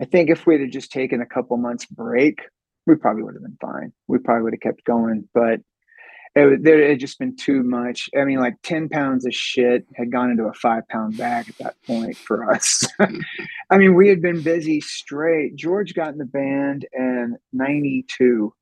[0.00, 2.40] I think if we had just taken a couple months break,
[2.88, 3.92] we probably would have been fine.
[4.08, 5.28] We probably would have kept going.
[5.32, 5.60] But
[6.34, 8.10] it, there had just been too much.
[8.18, 11.58] I mean, like 10 pounds of shit had gone into a five pound bag at
[11.58, 12.84] that point for us.
[13.70, 15.54] I mean, we had been busy straight.
[15.56, 18.52] George got in the band in 92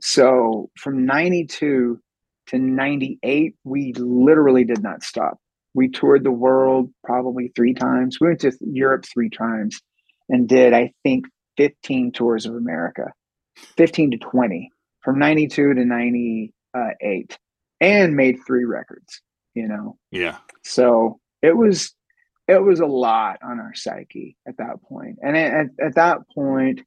[0.00, 2.00] so from 92
[2.48, 5.38] to 98, we literally did not stop.
[5.74, 8.18] We toured the world probably three times.
[8.20, 9.80] We went to Europe three times
[10.28, 11.26] and did, I think,
[11.56, 13.12] 15 tours of America,
[13.76, 14.70] 15 to 20
[15.02, 17.38] from 92 to 98
[17.80, 19.22] and made three records,
[19.54, 19.96] you know?
[20.10, 20.38] Yeah.
[20.64, 21.94] So it was,
[22.46, 25.18] it was a lot on our psyche at that point.
[25.22, 26.80] And at, at that point,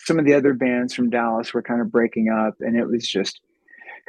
[0.00, 3.06] some of the other bands from Dallas were kind of breaking up and it was
[3.06, 3.40] just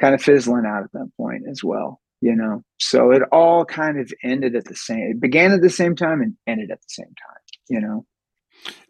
[0.00, 2.62] kind of fizzling out at that point as well, you know.
[2.78, 6.20] So it all kind of ended at the same it began at the same time
[6.22, 8.06] and ended at the same time, you know.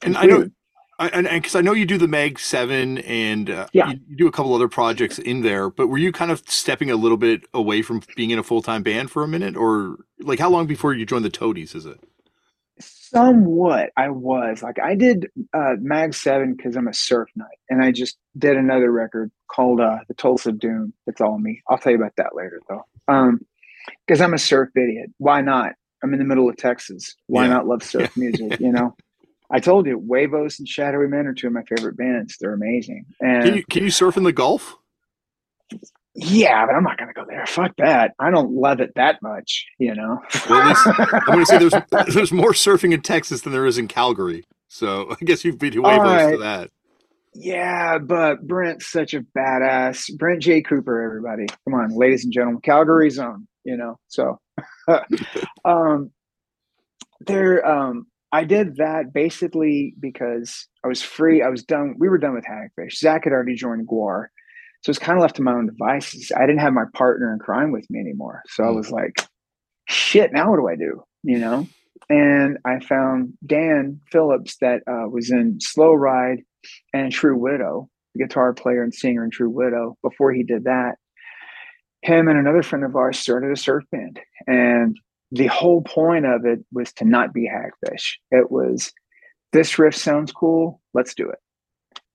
[0.03, 0.47] And I know I,
[1.09, 3.91] and because I know you do the Mag Seven, and uh, yeah.
[3.91, 5.71] You, you, do a couple other projects in there.
[5.71, 8.63] But were you kind of stepping a little bit away from being in a full
[8.63, 11.75] time band for a minute, or like how long before you joined the Toadies?
[11.75, 12.01] Is it?
[12.81, 17.85] somewhat i was like i did uh mag 7 because i'm a surf nut and
[17.85, 21.77] i just did another record called uh the tolls of doom that's all me i'll
[21.77, 23.41] tell you about that later though um
[24.07, 27.53] because i'm a surf idiot why not i'm in the middle of texas why yeah.
[27.53, 28.97] not love surf music you know
[29.53, 33.05] i told you Huevos and shadowy men are two of my favorite bands they're amazing
[33.21, 34.77] and can you, can you surf in the gulf
[36.15, 37.47] yeah, but I'm not going to go there.
[37.47, 38.13] Fuck that.
[38.19, 40.21] I don't love it that much, you know.
[40.49, 43.79] well, least, I'm going to say there's there's more surfing in Texas than there is
[43.79, 44.45] in Calgary.
[44.69, 46.33] So I guess you've way close right.
[46.33, 46.71] to that.
[47.35, 50.15] Yeah, but Brent's such a badass.
[50.19, 50.61] Brent J.
[50.61, 51.47] Cooper, everybody.
[51.65, 52.61] Come on, ladies and gentlemen.
[52.61, 53.99] Calgary zone, you know.
[54.09, 54.39] So
[55.65, 56.11] um
[57.21, 61.43] there um I did that basically because I was free.
[61.43, 61.97] I was done.
[61.99, 62.97] We were done with Hagfish.
[62.97, 64.29] Zach had already joined GWAR.
[64.83, 66.33] So it's kind of left to my own devices.
[66.35, 68.43] I didn't have my partner in crime with me anymore.
[68.49, 68.77] So I hmm.
[68.77, 69.29] was like,
[69.89, 71.05] shit, now what do I do?
[71.23, 71.69] You know?
[72.09, 76.43] And I found Dan Phillips that uh, was in Slow Ride
[76.93, 77.89] and True Widow,
[78.19, 79.97] guitar player and singer in True Widow.
[80.03, 80.97] Before he did that,
[82.03, 84.19] him and another friend of ours started a surf band.
[84.47, 84.97] And
[85.33, 88.17] the whole point of it was to not be Hagfish.
[88.31, 88.93] It was
[89.53, 91.39] this riff sounds cool, let's do it.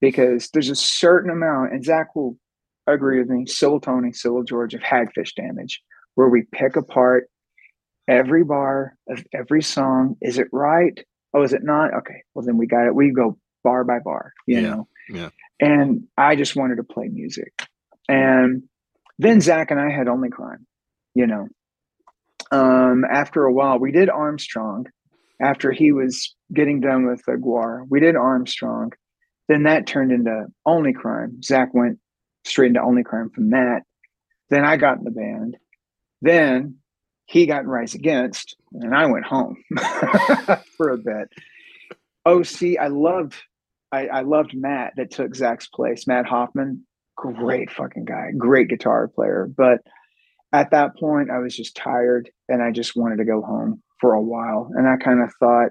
[0.00, 2.38] Because there's a certain amount, and Zach will
[2.86, 5.82] agree with me, so will Tony, so will George, of Hagfish damage,
[6.14, 7.28] where we pick apart
[8.06, 10.16] every bar of every song.
[10.22, 10.98] Is it right?
[11.34, 11.92] Oh, is it not?
[11.94, 12.94] Okay, well then we got it.
[12.94, 14.68] We go bar by bar, you yeah.
[14.68, 14.88] know.
[15.10, 15.30] Yeah.
[15.60, 17.52] And I just wanted to play music.
[18.08, 18.62] And
[19.18, 20.66] then Zach and I had only crime,
[21.14, 21.48] you know.
[22.50, 24.86] Um, after a while, we did Armstrong.
[25.40, 28.92] After he was getting done with the GWAR, we did Armstrong.
[29.48, 31.42] Then that turned into only crime.
[31.42, 31.98] Zach went
[32.44, 33.82] straight into only crime from that.
[34.50, 35.56] Then I got in the band.
[36.20, 36.76] Then
[37.26, 39.62] he got in Rise Against, and I went home
[40.76, 41.28] for a bit.
[42.24, 43.36] Oh, see, I loved,
[43.92, 46.06] I, I loved Matt that took Zach's place.
[46.06, 49.48] Matt Hoffman, great fucking guy, great guitar player.
[49.54, 49.80] But
[50.52, 54.14] at that point, I was just tired, and I just wanted to go home for
[54.14, 54.70] a while.
[54.74, 55.70] And I kind of thought,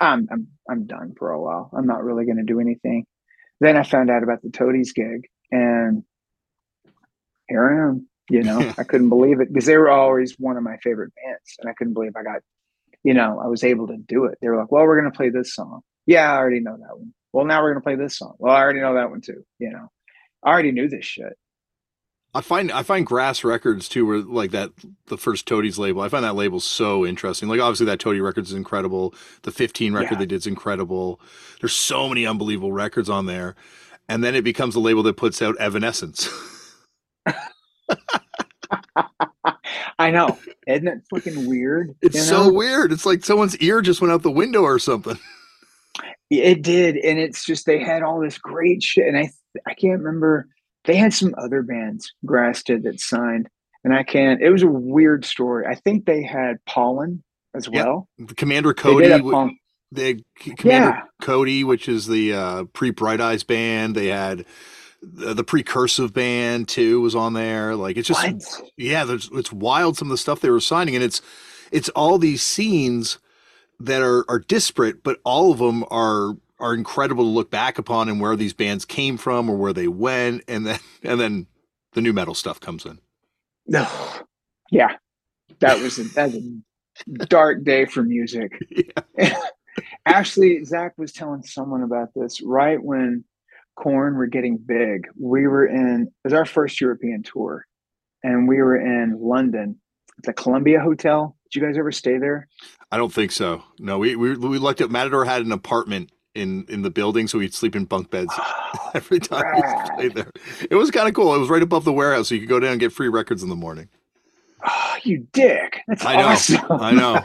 [0.00, 1.70] I'm I'm I'm done for a while.
[1.76, 3.06] I'm not really going to do anything.
[3.60, 6.04] Then I found out about the Toadies gig, and
[7.48, 8.08] here I am.
[8.30, 11.56] You know, I couldn't believe it because they were always one of my favorite bands,
[11.58, 12.42] and I couldn't believe I got,
[13.02, 14.38] you know, I was able to do it.
[14.40, 16.96] They were like, "Well, we're going to play this song." Yeah, I already know that
[16.96, 17.12] one.
[17.32, 18.34] Well, now we're going to play this song.
[18.38, 19.44] Well, I already know that one too.
[19.58, 19.88] You know,
[20.44, 21.36] I already knew this shit.
[22.34, 24.70] I find I find Grass Records too, where like that
[25.06, 26.02] the first Toadies label.
[26.02, 27.48] I find that label so interesting.
[27.48, 29.14] Like obviously that Toady Records is incredible.
[29.42, 30.18] The 15 record yeah.
[30.18, 31.20] they did is incredible.
[31.60, 33.56] There's so many unbelievable records on there
[34.08, 36.28] and then it becomes a label that puts out Evanescence.
[39.98, 40.38] I know.
[40.66, 41.94] Isn't it fucking weird?
[42.02, 42.92] It's so weird.
[42.92, 45.18] It's like someone's ear just went out the window or something.
[46.30, 49.30] It did, and it's just they had all this great shit, and I
[49.66, 50.46] I can't remember.
[50.84, 53.48] They had some other bands Grass did that signed,
[53.84, 54.40] and I can't.
[54.40, 55.66] It was a weird story.
[55.66, 57.22] I think they had Pollen
[57.54, 58.08] as well.
[58.36, 59.08] Commander Cody
[59.90, 61.02] they Commander yeah.
[61.22, 63.94] Cody, which is the uh, pre Bright Eyes band.
[63.94, 64.44] They had
[65.02, 67.74] the, the precursive band too was on there.
[67.74, 68.70] Like it's just what?
[68.76, 71.22] yeah, there's it's wild some of the stuff they were signing, and it's
[71.72, 73.18] it's all these scenes
[73.80, 78.08] that are are disparate, but all of them are are incredible to look back upon
[78.08, 81.46] and where these bands came from or where they went, and then and then
[81.92, 82.98] the nu metal stuff comes in.
[83.66, 83.88] No,
[84.70, 84.96] yeah,
[85.60, 88.52] that was a, that's a dark day for music.
[89.16, 89.36] Yeah.
[90.06, 93.24] Actually, Zach was telling someone about this right when
[93.76, 95.06] Korn were getting big.
[95.18, 97.64] We were in it was our first European tour,
[98.24, 99.80] and we were in London
[100.18, 101.36] at the Columbia Hotel.
[101.44, 102.48] Did you guys ever stay there?
[102.90, 103.62] I don't think so.
[103.78, 107.38] No, we we we looked at Matador had an apartment in in the building, so
[107.38, 108.32] we'd sleep in bunk beds
[108.94, 110.30] every time we played there.
[110.70, 111.34] It was kind of cool.
[111.34, 113.42] It was right above the warehouse, so you could go down and get free records
[113.42, 113.88] in the morning.
[114.66, 115.80] Oh, you dick!
[115.88, 116.26] That's I know.
[116.28, 116.60] Awesome.
[116.70, 117.20] I know.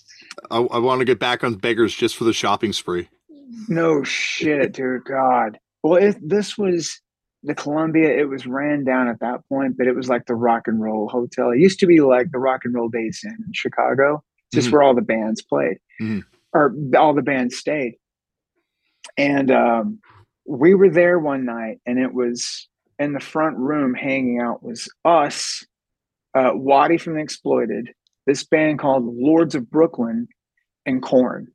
[0.50, 3.08] I, I want to get back on beggars just for the shopping spree.
[3.68, 5.04] No shit, dude.
[5.04, 5.58] God.
[5.82, 7.00] Well, if this was
[7.42, 10.62] the Columbia, it was ran down at that point, but it was like the rock
[10.66, 11.50] and roll hotel.
[11.50, 14.22] It used to be like the rock and roll days in Chicago,
[14.52, 14.76] just mm-hmm.
[14.76, 16.20] where all the bands played mm-hmm.
[16.52, 17.94] or all the bands stayed.
[19.16, 20.00] And um,
[20.46, 22.68] we were there one night, and it was
[22.98, 25.64] in the front room hanging out was us,
[26.34, 27.90] uh, Wattie from the Exploited,
[28.26, 30.28] this band called Lords of Brooklyn,
[30.84, 31.48] and Korn.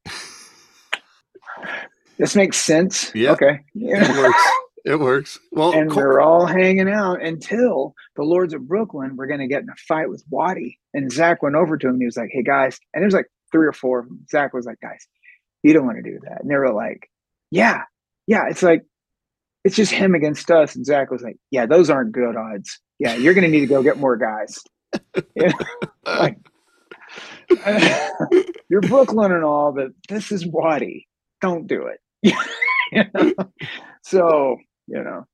[2.18, 3.12] this makes sense.
[3.16, 3.32] Yeah.
[3.32, 3.60] Okay.
[3.74, 4.12] Yeah.
[4.12, 4.44] It works.
[4.84, 5.40] It works.
[5.52, 9.62] Well, and they're all hanging out until the Lords of Brooklyn were going to get
[9.62, 10.80] in a fight with Wattie.
[10.94, 12.00] And Zach went over to him.
[12.00, 14.26] he was like, "Hey guys," and there's like three or four of them.
[14.30, 15.06] Zach was like, "Guys,
[15.62, 17.08] you don't want to do that." And they were like,
[17.52, 17.84] "Yeah,
[18.28, 18.84] yeah." It's like
[19.64, 20.76] it's just him against us.
[20.76, 22.80] And Zach was like, "Yeah, those aren't good odds.
[23.00, 24.60] Yeah, you're going to need to go get more guys."
[26.06, 26.38] like
[28.70, 31.08] you're Brooklyn and all, but this is Wattie.
[31.42, 32.00] Don't do it.
[32.92, 33.34] you know?
[34.04, 34.58] So,
[34.88, 35.26] you know.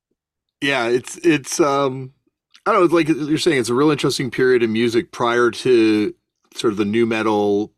[0.60, 2.12] Yeah, it's it's um
[2.66, 6.14] I don't know, like you're saying, it's a real interesting period in music prior to
[6.54, 7.72] sort of the nu metal,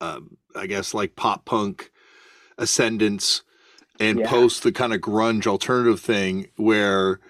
[0.00, 1.90] um, I guess like pop punk
[2.58, 3.42] ascendance
[4.00, 4.28] and yeah.
[4.28, 7.20] post the kind of grunge alternative thing where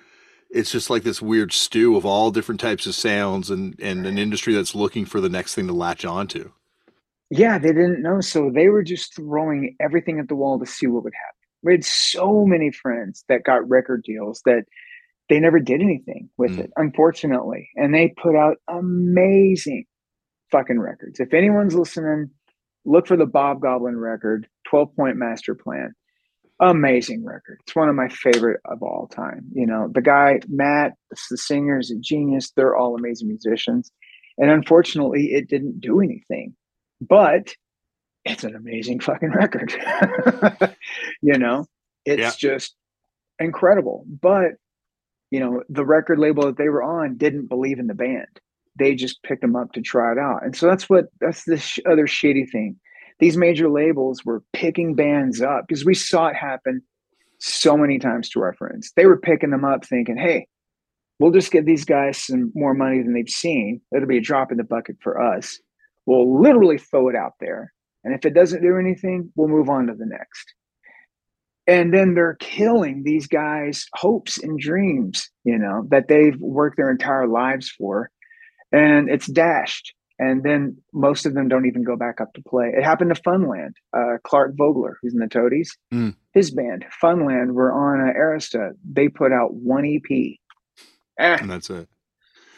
[0.50, 4.18] it's just like this weird stew of all different types of sounds and, and an
[4.18, 6.50] industry that's looking for the next thing to latch onto.
[7.30, 8.20] Yeah, they didn't know.
[8.20, 11.34] So they were just throwing everything at the wall to see what would happen.
[11.62, 14.64] We had so many friends that got record deals that
[15.28, 16.60] they never did anything with mm.
[16.60, 17.68] it, unfortunately.
[17.76, 19.84] And they put out amazing
[20.50, 21.20] fucking records.
[21.20, 22.30] If anyone's listening,
[22.86, 25.94] look for the Bobgoblin record, 12 Point Master Plan.
[26.60, 27.60] Amazing record.
[27.64, 29.44] It's one of my favorite of all time.
[29.52, 30.94] You know, the guy, Matt,
[31.30, 32.50] the singer, is a genius.
[32.50, 33.92] They're all amazing musicians.
[34.38, 36.54] And unfortunately, it didn't do anything.
[37.00, 37.54] But
[38.24, 39.72] it's an amazing fucking record.
[41.22, 41.66] you know,
[42.04, 42.32] it's yeah.
[42.36, 42.74] just
[43.38, 44.04] incredible.
[44.20, 44.52] But,
[45.30, 48.40] you know, the record label that they were on didn't believe in the band.
[48.76, 50.44] They just picked them up to try it out.
[50.44, 52.76] And so that's what, that's this other shitty thing.
[53.20, 56.82] These major labels were picking bands up because we saw it happen
[57.38, 58.92] so many times to our friends.
[58.96, 60.46] They were picking them up thinking, hey,
[61.18, 63.80] we'll just give these guys some more money than they've seen.
[63.94, 65.58] It'll be a drop in the bucket for us.
[66.06, 67.72] We'll literally throw it out there
[68.04, 70.54] and if it doesn't do anything, we'll move on to the next.
[71.66, 76.90] And then they're killing these guys' hopes and dreams, you know, that they've worked their
[76.90, 78.10] entire lives for.
[78.72, 79.92] And it's dashed.
[80.18, 82.72] And then most of them don't even go back up to play.
[82.76, 83.74] It happened to Funland.
[83.96, 86.14] Uh, Clark Vogeler, who's in the Toadies, mm.
[86.32, 88.72] his band, Funland, were on uh, Arista.
[88.90, 90.36] They put out one EP.
[91.18, 91.36] Eh.
[91.40, 91.88] And that's it.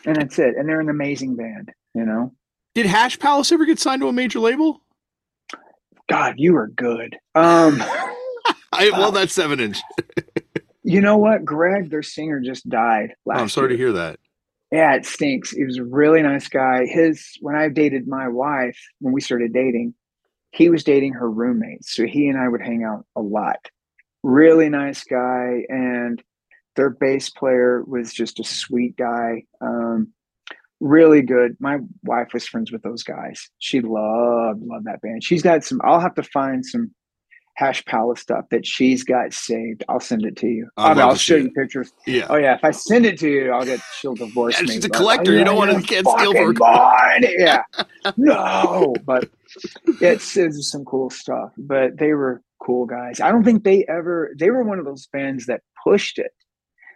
[0.07, 0.55] And that's it.
[0.57, 2.33] And they're an amazing band, you know.
[2.75, 4.83] Did Hash Palace ever get signed to a major label?
[6.09, 7.17] God, you are good.
[7.35, 7.83] Um,
[8.73, 9.79] I well, that's seven inch.
[10.83, 13.15] you know what, Greg, their singer just died.
[13.27, 13.77] Last oh, I'm sorry year.
[13.77, 14.21] to hear that.
[14.71, 15.51] Yeah, it stinks.
[15.51, 16.87] He was a really nice guy.
[16.87, 19.95] His when I dated my wife, when we started dating,
[20.53, 23.59] he was dating her roommate, so he and I would hang out a lot.
[24.23, 26.23] Really nice guy, and
[26.77, 29.45] their bass player was just a sweet guy.
[29.61, 30.13] Um,
[30.79, 31.57] really good.
[31.59, 33.49] My wife was friends with those guys.
[33.59, 35.25] She loved loved that band.
[35.25, 35.81] She's got some.
[35.85, 36.95] I'll have to find some
[37.61, 39.85] Hash Palace stuff that she's got saved.
[39.87, 40.71] I'll send it to you.
[40.79, 41.93] I will show you pictures.
[42.07, 42.27] Yeah.
[42.31, 42.55] Oh yeah.
[42.55, 44.73] If I send it to you, I'll get she'll divorce yeah, me.
[44.73, 45.35] She's a collector.
[45.35, 46.55] you don't want to get steal her.
[46.55, 47.25] Mine.
[47.37, 47.63] Yeah.
[48.17, 49.29] no, but
[50.01, 51.53] it's it's some cool stuff.
[51.59, 53.21] But they were cool guys.
[53.21, 54.35] I don't think they ever.
[54.39, 56.33] They were one of those bands that pushed it.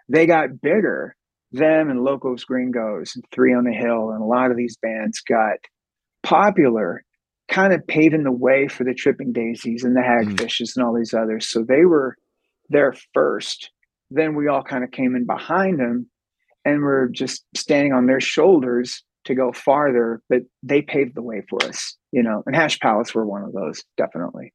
[0.09, 1.15] They got bigger
[1.53, 5.21] them and Locos Gringos and Three on the Hill and a lot of these bands
[5.21, 5.59] got
[6.23, 7.05] popular,
[7.49, 10.25] kind of paving the way for the Tripping Daisies and the mm.
[10.25, 10.77] Hagfishes mm.
[10.77, 11.49] and all these others.
[11.49, 12.17] So they were
[12.69, 13.71] there first.
[14.11, 16.09] Then we all kind of came in behind them
[16.65, 21.43] and we're just standing on their shoulders to go farther, but they paved the way
[21.49, 22.43] for us, you know.
[22.47, 24.53] And Hash Palace were one of those, definitely.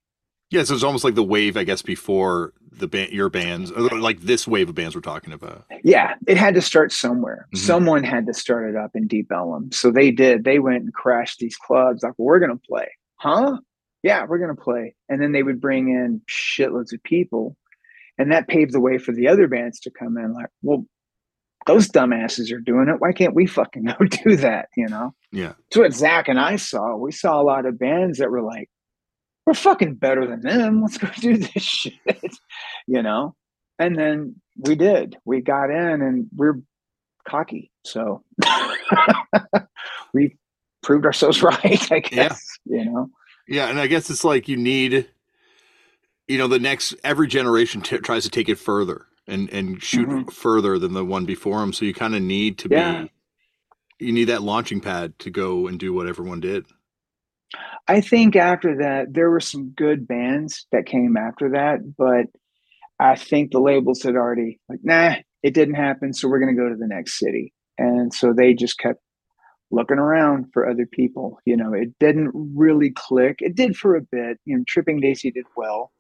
[0.52, 4.22] Yeah, so it's almost like the wave, I guess, before the band, your bands, like
[4.22, 5.66] this wave of bands we're talking about.
[5.84, 7.48] Yeah, it had to start somewhere.
[7.48, 7.58] Mm-hmm.
[7.58, 10.44] Someone had to start it up in Deep Ellum, so they did.
[10.44, 12.02] They went and crashed these clubs.
[12.02, 13.58] Like, we're gonna play, huh?
[14.02, 17.56] Yeah, we're gonna play, and then they would bring in shitloads of people,
[18.18, 20.34] and that paved the way for the other bands to come in.
[20.34, 20.86] Like, well,
[21.68, 23.00] those dumbasses are doing it.
[23.00, 24.70] Why can't we fucking go do that?
[24.76, 25.14] You know?
[25.32, 25.54] Yeah.
[25.72, 26.96] So what Zach and I saw.
[26.96, 28.70] We saw a lot of bands that were like
[29.50, 30.82] we're fucking better than them.
[30.84, 31.94] Let's go do this shit,
[32.88, 33.36] you know?
[33.80, 35.18] And then we did.
[35.26, 36.60] We got in and we're
[37.28, 37.72] cocky.
[37.84, 38.24] So
[40.14, 40.38] we
[40.84, 42.78] proved ourselves right, I guess, yeah.
[42.78, 43.10] you know?
[43.48, 43.70] Yeah.
[43.70, 45.10] And I guess it's like you need,
[46.28, 50.08] you know, the next, every generation t- tries to take it further and, and shoot
[50.08, 50.30] mm-hmm.
[50.30, 51.74] further than the one before them.
[51.74, 53.04] So you kind of need to yeah.
[53.04, 56.68] be, you need that launching pad to go and do what everyone did.
[57.88, 62.28] I think after that, there were some good bands that came after that, but
[63.00, 66.62] I think the labels had already like, nah, it didn't happen, so we're going to
[66.62, 69.02] go to the next city, and so they just kept
[69.72, 71.40] looking around for other people.
[71.46, 73.38] You know, it didn't really click.
[73.40, 74.40] It did for a bit.
[74.46, 75.92] You know, Tripping Daisy did well.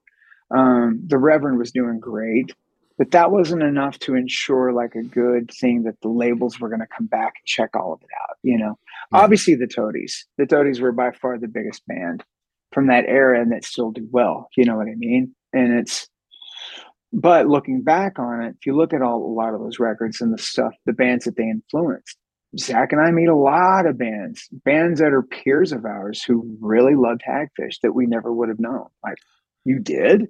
[0.55, 2.51] Um, the Reverend was doing great,
[2.99, 6.81] but that wasn't enough to ensure like a good thing that the labels were going
[6.81, 8.77] to come back and check all of it out you know?
[9.11, 9.19] Yeah.
[9.19, 10.27] obviously the toadies.
[10.37, 12.23] The toadies were by far the biggest band
[12.71, 15.33] from that era and that still do well you know what i mean?
[15.53, 16.07] And it's
[17.11, 20.21] but looking back on it if you look at all a lot of those records
[20.21, 22.17] and the stuff the bands that they influenced
[22.57, 26.55] zach and i meet a lot of bands bands that are peers of ours who
[26.61, 28.85] really loved hagfish that we never would have known.
[29.03, 29.17] Like
[29.65, 30.27] you did?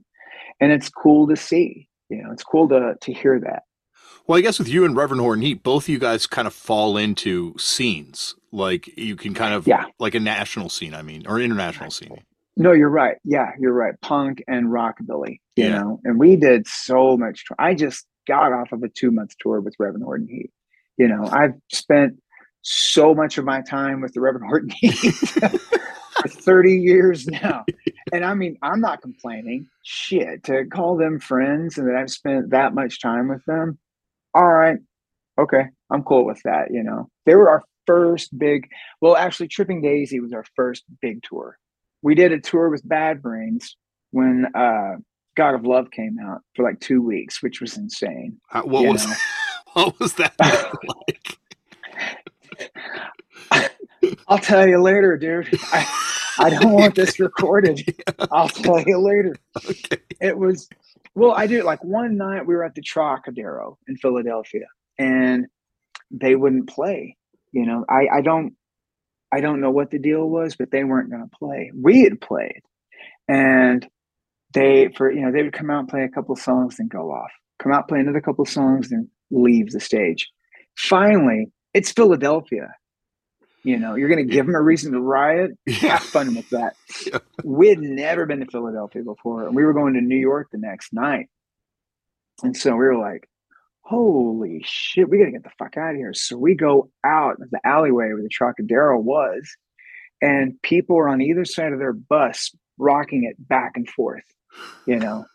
[0.59, 3.63] And it's cool to see you know, it's cool to to hear that.
[4.27, 6.53] Well, I guess with you and Reverend Horton Heat, both of you guys kind of
[6.53, 8.35] fall into scenes.
[8.51, 9.85] Like you can kind of yeah.
[9.97, 12.23] like a national scene, I mean, or international scene.
[12.55, 13.17] No, you're right.
[13.23, 13.99] Yeah, you're right.
[14.01, 15.79] Punk and rockabilly, you yeah.
[15.79, 15.99] know.
[16.03, 17.43] And we did so much.
[17.57, 20.51] I just got off of a two month tour with Reverend Horton Heat.
[20.97, 22.21] You know, I've spent
[22.61, 25.15] so much of my time with the Reverend Horton Heat.
[26.21, 27.65] for 30 years now.
[28.11, 29.67] And I mean, I'm not complaining.
[29.83, 33.77] Shit, to call them friends and that I've spent that much time with them.
[34.33, 34.79] All right.
[35.37, 35.65] Okay.
[35.91, 36.71] I'm cool with that.
[36.71, 38.67] You know, they were our first big,
[39.01, 41.57] well, actually, Tripping Daisy was our first big tour.
[42.01, 43.75] We did a tour with Bad Brains
[44.11, 44.95] when uh,
[45.35, 48.39] God of Love came out for like two weeks, which was insane.
[48.49, 49.05] How, what was
[49.73, 51.37] what was that like?
[54.27, 55.49] I'll tell you later, dude.
[55.71, 55.87] I,
[56.39, 58.01] I don't want this recorded.
[58.31, 59.35] I'll tell you later.
[59.57, 59.97] Okay.
[60.21, 60.69] It was
[61.15, 64.65] well, I do like one night we were at the Trocadero in Philadelphia
[64.97, 65.47] and
[66.11, 67.17] they wouldn't play.
[67.51, 68.53] You know, I, I don't
[69.31, 71.71] I don't know what the deal was, but they weren't gonna play.
[71.75, 72.61] We had played.
[73.27, 73.87] And
[74.53, 77.11] they for you know, they would come out and play a couple songs and go
[77.11, 77.31] off.
[77.61, 80.27] Come out, play another couple songs, and leave the stage.
[80.77, 82.73] Finally, it's Philadelphia.
[83.69, 85.51] You know, you're going to give them a reason to riot.
[85.67, 85.97] Yeah.
[85.97, 86.75] Have fun with that.
[87.05, 87.19] Yeah.
[87.43, 90.91] We'd never been to Philadelphia before, and we were going to New York the next
[90.91, 91.27] night.
[92.41, 93.29] And so we were like,
[93.81, 96.13] holy shit, we got to get the fuck out of here.
[96.13, 99.55] So we go out of the alleyway where the Trocadero was,
[100.21, 104.25] and people are on either side of their bus rocking it back and forth,
[104.87, 105.25] you know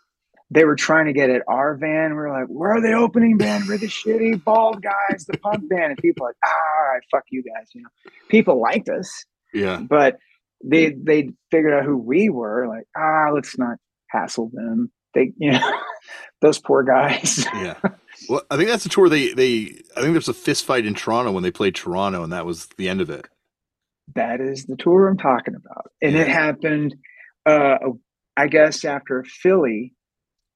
[0.54, 2.14] they were trying to get at our van.
[2.14, 3.64] We're like, where are the opening band?
[3.66, 5.90] We're the shitty bald guys, the punk band.
[5.90, 7.70] And people like, ah, all right, fuck you guys.
[7.74, 7.88] You know,
[8.28, 9.24] people liked us.
[9.52, 9.80] Yeah.
[9.80, 10.18] But
[10.64, 13.78] they they figured out who we were, like, ah, let's not
[14.08, 14.92] hassle them.
[15.12, 15.80] They, you know,
[16.40, 17.44] those poor guys.
[17.54, 17.74] yeah.
[18.28, 20.94] Well, I think that's the tour they they I think there's a fist fight in
[20.94, 23.26] Toronto when they played Toronto and that was the end of it.
[24.14, 25.90] That is the tour I'm talking about.
[26.00, 26.22] And yeah.
[26.22, 26.94] it happened
[27.44, 27.78] uh
[28.36, 29.94] I guess after Philly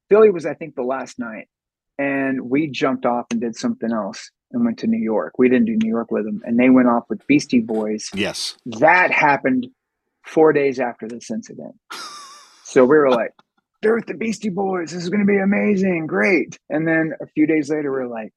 [0.09, 1.49] Philly was, I think, the last night,
[1.99, 5.35] and we jumped off and did something else and went to New York.
[5.39, 8.09] We didn't do New York with them, and they went off with Beastie Boys.
[8.15, 9.69] Yes, that happened
[10.25, 11.75] four days after this incident.
[12.65, 13.31] So we were like,
[13.81, 14.91] "They're with the Beastie Boys.
[14.91, 18.07] This is going to be amazing, great." And then a few days later, we are
[18.07, 18.31] like,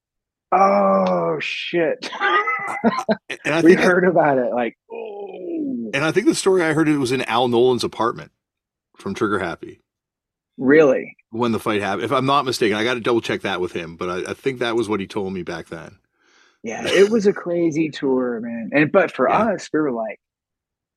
[0.54, 2.10] "Oh shit!"
[3.64, 4.54] we heard about it.
[4.54, 5.92] Like, oh.
[5.94, 8.32] And I think the story I heard it was in Al Nolan's apartment
[8.98, 9.82] from Trigger Happy.
[10.58, 11.18] Really?
[11.32, 13.72] When the fight happened, if I'm not mistaken, I got to double check that with
[13.72, 15.98] him, but I, I, think that was what he told me back then.
[16.62, 18.72] Yeah, it was a crazy tour, man.
[18.74, 19.54] And but for yeah.
[19.54, 20.20] us, we were like,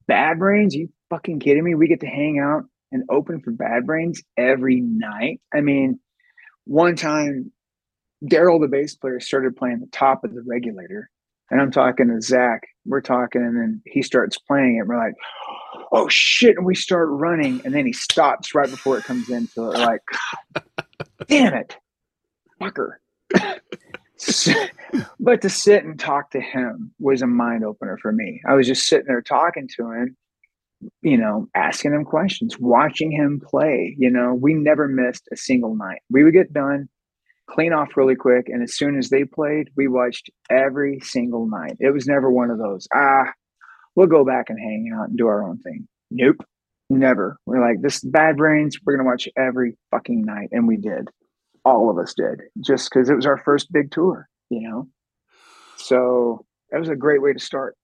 [0.06, 1.74] Bad Brains, you fucking kidding me?
[1.74, 5.40] We get to hang out and open for Bad Brains every night.
[5.55, 6.01] I mean,
[6.65, 7.52] one time,
[8.23, 11.11] Darryl, the bass player, started playing the top of the regulator,
[11.55, 12.62] and I'm talking to Zach.
[12.85, 14.89] We're talking, and then he starts playing it.
[14.89, 15.14] We're like,
[15.93, 19.47] "Oh shit!" And we start running, and then he stops right before it comes in.
[19.47, 20.01] So like,
[21.28, 21.76] damn it,
[22.60, 22.94] fucker.
[25.20, 28.43] but to sit and talk to him was a mind opener for me.
[28.48, 30.16] I was just sitting there talking to him,
[31.02, 33.94] you know, asking him questions, watching him play.
[33.97, 36.01] You know, we never missed a single night.
[36.10, 36.89] We would get done,
[37.48, 38.48] clean off really quick.
[38.48, 41.76] And as soon as they played, we watched every single night.
[41.80, 43.32] It was never one of those, ah,
[43.94, 45.86] we'll go back and hang out and do our own thing.
[46.10, 46.44] Nope.
[46.90, 47.38] Never.
[47.46, 50.48] We're like, this bad brains, we're gonna watch every fucking night.
[50.52, 51.08] And we did.
[51.64, 54.88] All of us did, just because it was our first big tour, you know?
[55.76, 57.76] So that was a great way to start.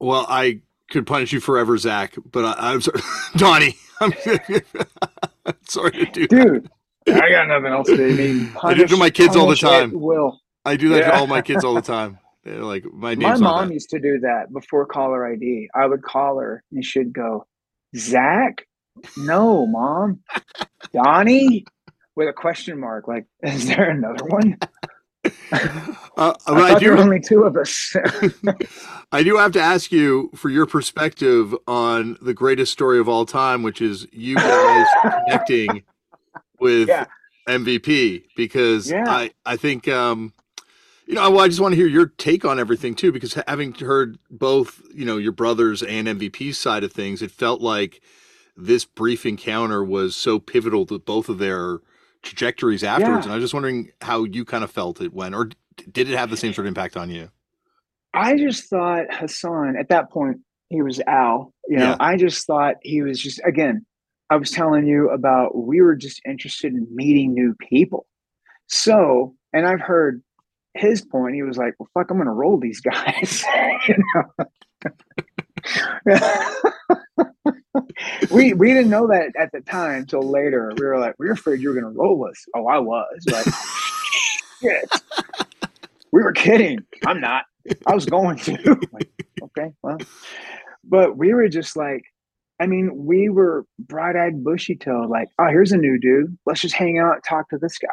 [0.00, 0.60] Well, I
[0.90, 3.00] could punish you forever, Zach, but I, am sorry,
[3.36, 3.76] Doni.
[4.00, 6.70] I'm sorry to do Dude, that.
[7.14, 8.50] I got nothing else to do.
[8.62, 9.92] I do to my kids all the time.
[9.92, 11.10] Will I do that yeah.
[11.10, 12.18] to all my kids all the time?
[12.44, 15.68] They're like my My mom used to do that before caller ID.
[15.74, 17.46] I would call her and she'd go,
[17.96, 18.66] Zach?
[19.16, 20.20] No, mom.
[20.92, 21.64] Doni?
[22.16, 23.06] With a question mark.
[23.06, 24.58] Like, is there another one?
[25.24, 25.28] Uh,
[26.46, 27.94] I, I do, only two of us.
[29.12, 33.24] I do have to ask you for your perspective on the greatest story of all
[33.24, 35.84] time, which is you guys connecting
[36.60, 37.06] with yeah.
[37.48, 39.04] MVP because yeah.
[39.06, 40.32] I I think um
[41.06, 43.72] you know well, I just want to hear your take on everything too because having
[43.74, 48.02] heard both you know your brothers and MVP's side of things, it felt like
[48.56, 51.78] this brief encounter was so pivotal to both of their
[52.22, 53.24] trajectories afterwards.
[53.24, 53.24] Yeah.
[53.24, 55.50] And I was just wondering how you kind of felt it when, or
[55.92, 57.30] did it have the same sort of impact on you?
[58.12, 61.52] I just thought Hassan at that point he was Al.
[61.68, 61.96] You know, yeah.
[62.00, 63.86] I just thought he was just again
[64.30, 68.06] I was telling you about we were just interested in meeting new people.
[68.66, 70.22] So, and I've heard
[70.74, 71.34] his point.
[71.34, 73.44] He was like, "Well, fuck, I'm to roll these guys."
[78.30, 80.72] we we didn't know that at the time until later.
[80.76, 82.44] We were like, we were afraid you were to roll us.
[82.54, 83.46] Oh, I was like,
[84.62, 84.90] shit.
[86.12, 86.84] We were kidding.
[87.06, 87.44] I'm not.
[87.86, 88.78] I was going to.
[88.92, 89.10] like,
[89.42, 89.98] okay, well,
[90.84, 92.04] but we were just like,
[92.60, 96.36] I mean, we were bright eyed, bushy tailed, like, oh, here's a new dude.
[96.44, 97.88] Let's just hang out, talk to this guy.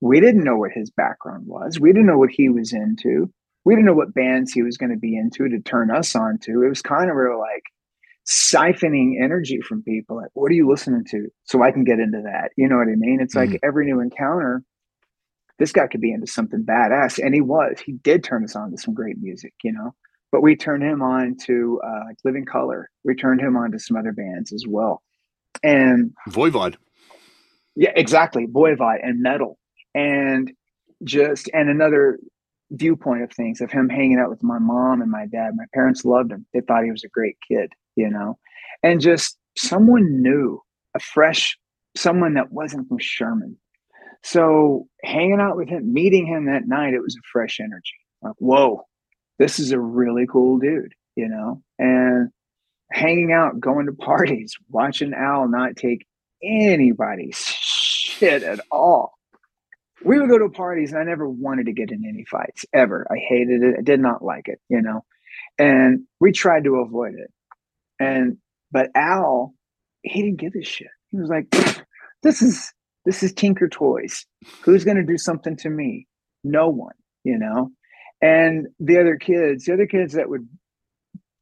[0.00, 1.80] We didn't know what his background was.
[1.80, 3.32] We didn't know what he was into.
[3.64, 6.38] We didn't know what bands he was going to be into to turn us on
[6.42, 6.62] to.
[6.62, 7.62] It was kind of real like
[8.26, 10.16] siphoning energy from people.
[10.16, 11.28] Like, what are you listening to?
[11.44, 12.50] So I can get into that.
[12.56, 13.20] You know what I mean?
[13.22, 13.52] It's mm-hmm.
[13.52, 14.62] like every new encounter,
[15.58, 17.18] this guy could be into something badass.
[17.18, 17.80] And he was.
[17.84, 19.94] He did turn us on to some great music, you know?
[20.34, 22.90] But we turned him on to uh, Living Colour.
[23.04, 25.00] We turned him on to some other bands as well.
[25.62, 26.74] And Voivod.
[27.76, 28.48] Yeah, exactly.
[28.48, 29.60] Voivod and metal.
[29.94, 30.50] And
[31.04, 32.18] just, and another
[32.72, 35.52] viewpoint of things of him hanging out with my mom and my dad.
[35.54, 36.44] My parents loved him.
[36.52, 38.36] They thought he was a great kid, you know,
[38.82, 40.60] and just someone new,
[40.96, 41.56] a fresh,
[41.96, 43.56] someone that wasn't from Sherman.
[44.24, 47.94] So hanging out with him, meeting him that night, it was a fresh energy.
[48.20, 48.82] Like, whoa,
[49.38, 52.30] this is a really cool dude, you know, and
[52.90, 56.06] hanging out, going to parties, watching Al not take
[56.42, 59.12] anybody's shit at all.
[60.04, 63.06] We would go to parties and I never wanted to get in any fights ever.
[63.10, 63.76] I hated it.
[63.78, 65.04] I did not like it, you know,
[65.58, 67.32] and we tried to avoid it.
[67.98, 68.38] And,
[68.70, 69.54] but Al,
[70.02, 70.88] he didn't give a shit.
[71.10, 71.48] He was like,
[72.22, 72.72] this is,
[73.06, 74.26] this is Tinker Toys.
[74.62, 76.06] Who's going to do something to me?
[76.42, 77.70] No one, you know?
[78.24, 80.48] And the other kids the other kids that would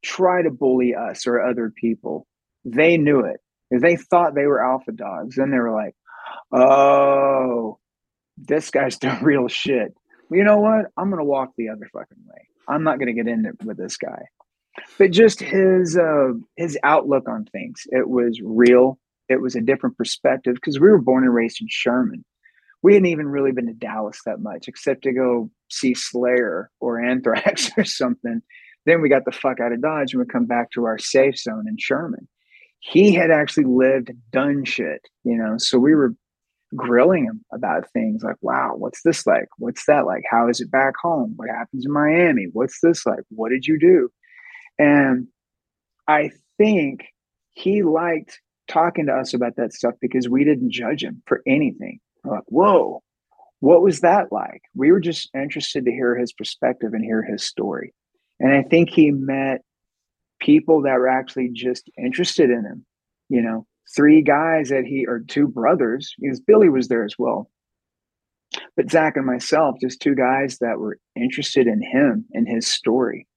[0.03, 2.27] try to bully us or other people
[2.65, 3.41] they knew it.
[3.71, 5.95] They thought they were alpha dogs then they were like
[6.53, 7.79] oh
[8.37, 9.93] this guy's the real shit.
[10.29, 10.87] You know what?
[10.97, 12.47] I'm gonna walk the other fucking way.
[12.67, 14.23] I'm not gonna get in there with this guy.
[14.97, 18.99] But just his uh his outlook on things it was real.
[19.29, 22.25] It was a different perspective because we were born and raised in sherman
[22.83, 26.99] we hadn't even really been to Dallas that much, except to go see Slayer or
[26.99, 28.41] Anthrax or something.
[28.85, 31.37] Then we got the fuck out of Dodge and we come back to our safe
[31.39, 32.27] zone in Sherman.
[32.81, 35.55] He had actually lived, done shit, you know.
[35.57, 36.13] So we were
[36.75, 39.47] grilling him about things like, wow, what's this like?
[39.57, 40.23] What's that like?
[40.29, 41.33] How is it back home?
[41.37, 42.47] What happens in Miami?
[42.51, 43.23] What's this like?
[43.29, 44.09] What did you do?
[44.77, 45.27] And
[46.09, 47.05] I think
[47.53, 51.99] he liked talking to us about that stuff because we didn't judge him for anything
[52.23, 53.01] like, whoa,
[53.59, 54.61] what was that like?
[54.75, 57.93] We were just interested to hear his perspective and hear his story.
[58.39, 59.61] And I think he met
[60.39, 62.85] people that were actually just interested in him.
[63.29, 67.49] You know, three guys that he, or two brothers, because Billy was there as well.
[68.75, 73.27] But Zach and myself, just two guys that were interested in him and his story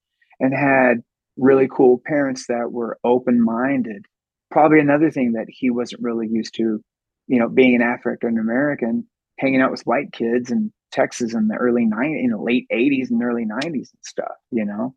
[0.41, 1.03] and had
[1.37, 4.05] really cool parents that were open minded.
[4.51, 6.83] Probably another thing that he wasn't really used to
[7.27, 9.07] you know, being an African American,
[9.39, 13.11] hanging out with white kids in Texas in the early 90s, in the late 80s
[13.11, 14.95] and early 90s and stuff, you know.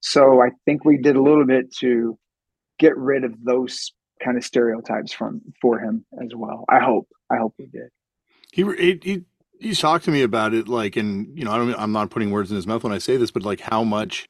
[0.00, 2.18] So I think we did a little bit to
[2.78, 6.64] get rid of those kind of stereotypes from for him as well.
[6.68, 7.08] I hope.
[7.30, 7.88] I hope we did.
[8.52, 9.22] He he, he
[9.58, 12.30] he's talked to me about it like and you know I don't I'm not putting
[12.30, 14.28] words in his mouth when I say this but like how much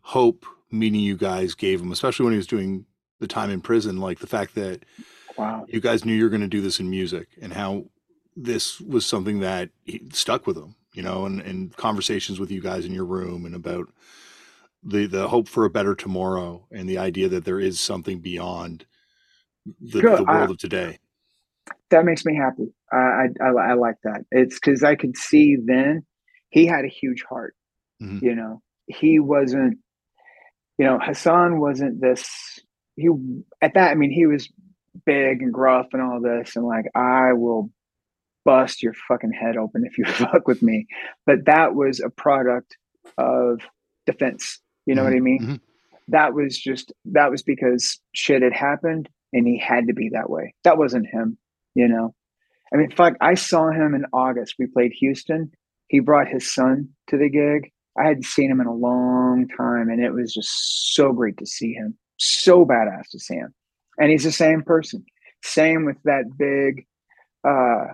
[0.00, 2.86] hope meeting you guys gave him especially when he was doing
[3.20, 4.84] the time in prison like the fact that
[5.38, 5.66] Wow.
[5.68, 7.84] You guys knew you were going to do this in music and how
[8.36, 9.70] this was something that
[10.12, 13.54] stuck with him, you know, and, and conversations with you guys in your room and
[13.54, 13.88] about
[14.82, 18.84] the, the hope for a better tomorrow and the idea that there is something beyond
[19.80, 20.98] the, the world I, of today.
[21.90, 22.72] That makes me happy.
[22.92, 24.22] I, I, I like that.
[24.30, 26.04] It's because I could see then
[26.50, 27.54] he had a huge heart.
[28.02, 28.24] Mm-hmm.
[28.24, 29.78] You know, he wasn't,
[30.78, 32.28] you know, Hassan wasn't this,
[32.96, 33.08] he,
[33.60, 34.48] at that, I mean, he was
[35.04, 37.70] big and gruff and all this and like I will
[38.48, 40.86] bust your fucking head open if you fuck with me.
[41.26, 42.78] But that was a product
[43.18, 43.60] of
[44.06, 44.58] defense.
[44.86, 45.10] You know mm-hmm.
[45.10, 45.42] what I mean?
[45.42, 45.54] Mm-hmm.
[46.08, 50.30] That was just that was because shit had happened and he had to be that
[50.30, 50.54] way.
[50.64, 51.36] That wasn't him,
[51.74, 52.14] you know.
[52.72, 54.54] I mean, fuck, I saw him in August.
[54.58, 55.50] We played Houston.
[55.88, 57.70] He brought his son to the gig.
[57.98, 61.46] I hadn't seen him in a long time, and it was just so great to
[61.46, 61.98] see him.
[62.16, 63.54] So badass to see him
[63.98, 65.04] and he's the same person
[65.44, 66.86] same with that big
[67.44, 67.86] uh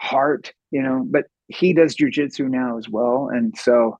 [0.00, 3.98] heart you know but he does jujitsu now as well and so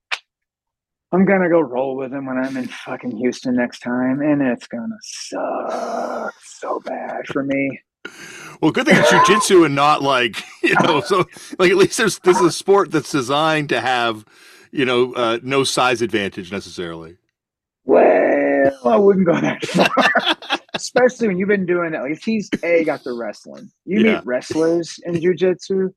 [1.13, 4.67] i'm gonna go roll with him when i'm in fucking houston next time and it's
[4.67, 7.81] gonna suck so bad for me
[8.61, 11.01] well, good thing it's jujitsu and not like you know.
[11.01, 11.27] So,
[11.59, 14.25] like, at least there's this is a sport that's designed to have,
[14.71, 17.17] you know, uh, no size advantage necessarily.
[17.85, 22.01] Well, I wouldn't go that far especially when you've been doing it.
[22.01, 23.71] Like he's a got the wrestling.
[23.85, 24.17] You yeah.
[24.17, 25.91] meet wrestlers in jujitsu.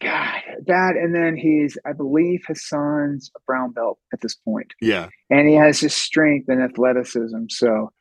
[0.00, 4.74] God, that, and then he's, I believe, his son's a brown belt at this point.
[4.80, 7.44] Yeah, and he has his strength and athleticism.
[7.48, 7.92] So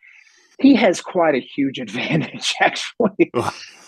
[0.59, 3.31] he has quite a huge advantage, actually.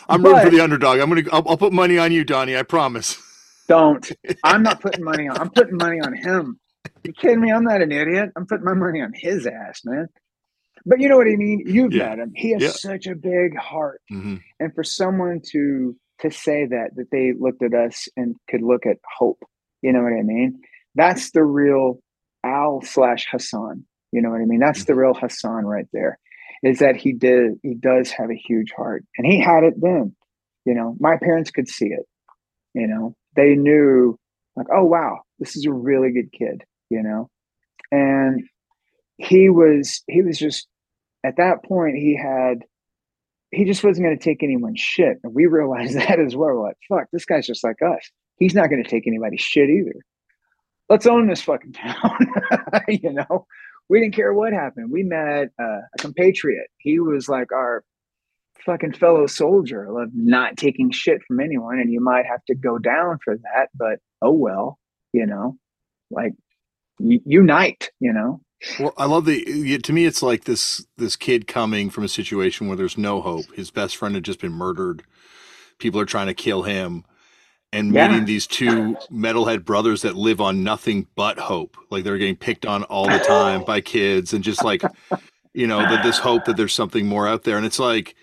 [0.07, 0.99] I'm rooting for the underdog.
[0.99, 1.23] I'm gonna.
[1.31, 2.55] I'll, I'll, put money on you, Doni.
[2.55, 3.17] I promise.
[3.67, 4.09] Don't.
[4.43, 5.37] I'm not putting money on.
[5.37, 6.59] I'm putting money on him.
[7.03, 7.51] You kidding me?
[7.51, 8.29] I'm not an idiot.
[8.35, 10.07] I'm putting my money on his ass, man.
[10.85, 11.63] But you know what I mean.
[11.65, 12.09] You've yeah.
[12.09, 12.31] met him.
[12.35, 12.69] He has yeah.
[12.69, 14.35] such a big heart, mm-hmm.
[14.59, 18.85] and for someone to to say that that they looked at us and could look
[18.85, 19.43] at hope.
[19.81, 20.61] You know what I mean?
[20.93, 21.99] That's the real
[22.43, 23.85] Al slash Hassan.
[24.11, 24.59] You know what I mean?
[24.59, 24.93] That's mm-hmm.
[24.93, 26.19] the real Hassan right there.
[26.63, 29.03] Is that he did he does have a huge heart.
[29.17, 30.15] And he had it then.
[30.65, 32.05] You know, my parents could see it.
[32.73, 34.17] You know, they knew
[34.55, 37.29] like, oh wow, this is a really good kid, you know.
[37.91, 38.43] And
[39.17, 40.67] he was he was just
[41.25, 42.63] at that point he had
[43.51, 45.17] he just wasn't going to take anyone's shit.
[45.23, 46.49] And we realized that as well.
[46.49, 48.11] We're like, fuck, this guy's just like us.
[48.37, 49.95] He's not going to take anybody's shit either.
[50.89, 52.27] Let's own this fucking town.
[52.87, 53.47] you know,
[53.89, 54.91] we didn't care what happened.
[54.91, 56.67] We met uh, a compatriot.
[56.77, 57.83] He was like our
[58.65, 61.79] fucking fellow soldier of not taking shit from anyone.
[61.79, 64.79] And you might have to go down for that, but oh well,
[65.13, 65.57] you know,
[66.11, 66.33] like
[66.99, 68.41] unite, you know.
[68.79, 69.77] Well, I love the.
[69.77, 73.45] To me, it's like this this kid coming from a situation where there's no hope.
[73.55, 75.03] His best friend had just been murdered.
[75.77, 77.03] People are trying to kill him,
[77.71, 78.07] and yeah.
[78.07, 81.77] meeting these two metalhead brothers that live on nothing but hope.
[81.91, 84.81] Like they're getting picked on all the time by kids, and just like
[85.53, 87.57] you know that this hope that there's something more out there.
[87.57, 88.15] And it's like,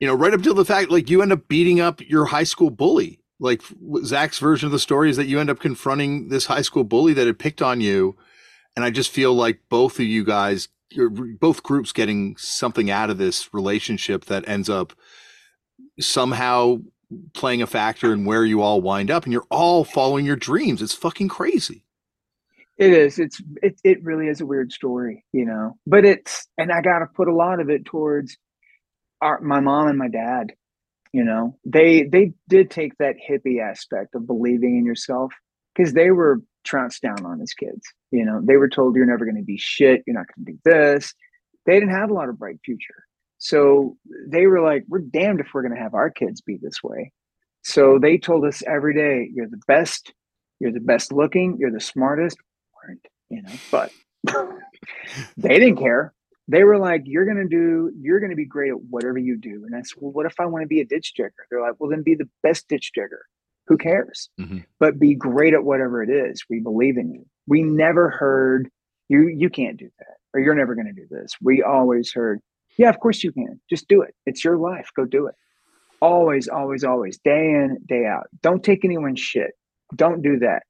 [0.00, 2.44] you know, right up till the fact like you end up beating up your high
[2.44, 3.20] school bully.
[3.40, 3.62] Like
[4.04, 7.12] Zach's version of the story is that you end up confronting this high school bully
[7.14, 8.16] that had picked on you
[8.76, 10.68] and I just feel like both of you guys,
[11.40, 14.92] both groups getting something out of this relationship that ends up
[16.00, 16.78] somehow
[17.32, 20.82] playing a factor in where you all wind up and you're all following your dreams.
[20.82, 21.84] It's fucking crazy.
[22.76, 23.20] It is.
[23.20, 25.76] It's it it really is a weird story, you know.
[25.86, 28.36] But it's and I got to put a lot of it towards
[29.20, 30.52] our my mom and my dad.
[31.12, 35.32] You know, they they did take that hippie aspect of believing in yourself
[35.74, 37.86] because they were trounced down on as kids.
[38.14, 40.52] You know, they were told you're never going to be shit, you're not going to
[40.52, 41.12] do this.
[41.66, 43.04] They didn't have a lot of bright future.
[43.38, 43.96] So
[44.28, 47.10] they were like, we're damned if we're going to have our kids be this way.
[47.62, 50.12] So they told us every day, you're the best,
[50.60, 52.36] you're the best looking, you're the smartest.
[52.86, 53.90] Weren't, you know, but
[55.36, 56.14] they didn't care.
[56.46, 59.36] They were like, you're going to do, you're going to be great at whatever you
[59.36, 59.64] do.
[59.66, 61.32] And I said, well, what if I want to be a ditch digger?
[61.50, 63.26] They're like, well, then be the best ditch digger
[63.66, 64.28] who cares?
[64.40, 64.58] Mm-hmm.
[64.78, 66.44] But be great at whatever it is.
[66.48, 67.24] We believe in you.
[67.46, 68.68] We never heard
[69.08, 71.32] you you can't do that or you're never going to do this.
[71.40, 72.40] We always heard,
[72.76, 73.60] yeah, of course you can.
[73.70, 74.14] Just do it.
[74.26, 74.88] It's your life.
[74.96, 75.34] Go do it.
[76.02, 78.26] Always, always, always, day in, day out.
[78.42, 79.52] Don't take anyone's shit.
[79.94, 80.64] Don't do that.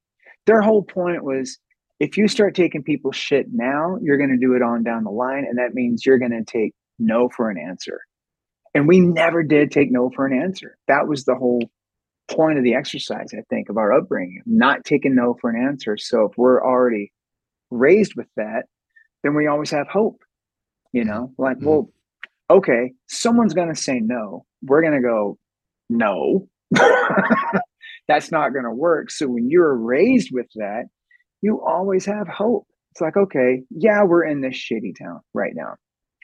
[0.46, 1.58] Their whole point was
[1.98, 5.10] if you start taking people's shit now, you're going to do it on down the
[5.10, 5.46] line.
[5.48, 8.00] And that means you're going to take no for an answer.
[8.74, 10.76] And we never did take no for an answer.
[10.88, 11.70] That was the whole
[12.35, 15.97] point of the exercise, I think, of our upbringing, not taking no for an answer.
[15.97, 17.12] So if we're already
[17.70, 18.65] raised with that,
[19.23, 20.23] then we always have hope.
[20.93, 21.66] You know, like, mm-hmm.
[21.66, 21.90] well,
[22.51, 24.44] okay, someone's going to say no.
[24.62, 25.39] We're going to go,
[25.89, 26.48] no,
[28.09, 29.11] that's not going to work.
[29.11, 30.85] So when you're raised with that,
[31.43, 32.66] you always have hope.
[32.93, 35.74] It's like, okay, yeah, we're in this shitty town right now.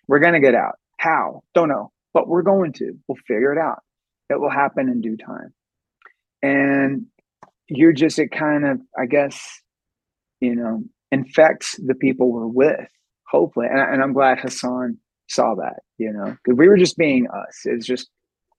[0.07, 0.75] We're going to get out.
[0.99, 1.43] How?
[1.53, 2.93] Don't know, but we're going to.
[3.09, 3.81] We'll figure it out.
[4.29, 5.53] It will happen in due time
[6.43, 7.07] and
[7.69, 9.61] you're just it kind of i guess
[10.41, 12.89] you know infects the people we're with
[13.27, 13.67] hopefully.
[13.71, 14.99] And, and i'm glad hassan
[15.29, 17.61] saw that you know because we were just being us.
[17.65, 18.11] It's just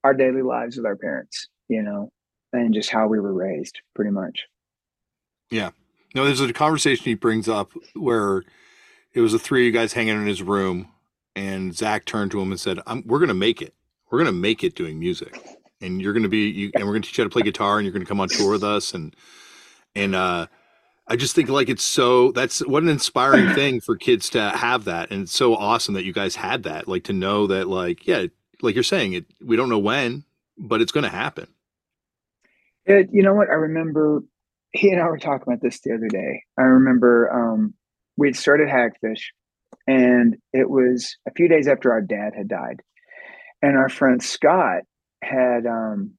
[0.04, 2.10] our daily lives with our parents you know
[2.54, 4.46] and just how we were raised pretty much.
[5.50, 5.72] Yeah.
[6.16, 8.44] No there's a conversation he brings up where
[9.14, 10.88] it was the three of you guys hanging in his room
[11.36, 13.74] and zach turned to him and said we're gonna make it.
[14.10, 15.38] We're gonna make it doing music
[15.82, 17.42] and you're going to be you, and we're going to teach you how to play
[17.42, 19.16] guitar and you're going to come on tour with us and
[19.96, 20.48] and uh
[21.08, 24.86] I just think like it's so that's what an inspiring thing for kids to have
[24.86, 28.08] that and it's so awesome that you guys had that like to know that like
[28.08, 28.26] yeah
[28.62, 30.24] like you're saying it we don't know when
[30.58, 31.48] but it's going to happen.
[32.86, 34.24] It, you know what I remember
[34.72, 36.44] he and I were talking about this the other day.
[36.58, 37.74] I remember um
[38.18, 39.24] we had started Hagfish
[39.88, 42.82] and it was a few days after our dad had died.
[43.62, 44.84] And our friend Scott
[45.22, 46.12] had um,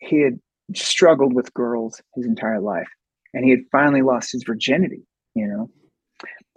[0.00, 0.38] he had
[0.74, 2.88] struggled with girls his entire life,
[3.32, 5.06] and he had finally lost his virginity.
[5.34, 5.70] You know,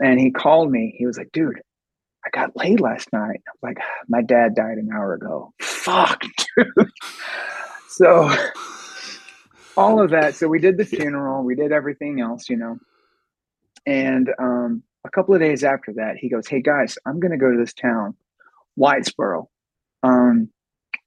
[0.02, 0.96] and he called me.
[0.98, 1.60] He was like, "Dude,
[2.26, 3.78] I got laid last night." I'm like,
[4.08, 6.24] "My dad died an hour ago." Fuck,
[6.58, 6.92] dude.
[7.90, 8.32] so
[9.76, 10.36] all of that.
[10.36, 11.44] So we did the funeral.
[11.44, 12.50] We did everything else.
[12.50, 12.80] You know,
[13.86, 17.38] and um, a couple of days after that, he goes, "Hey guys, I'm going to
[17.38, 18.16] go to this town
[18.78, 19.48] Whitesboro.
[20.04, 20.50] Um,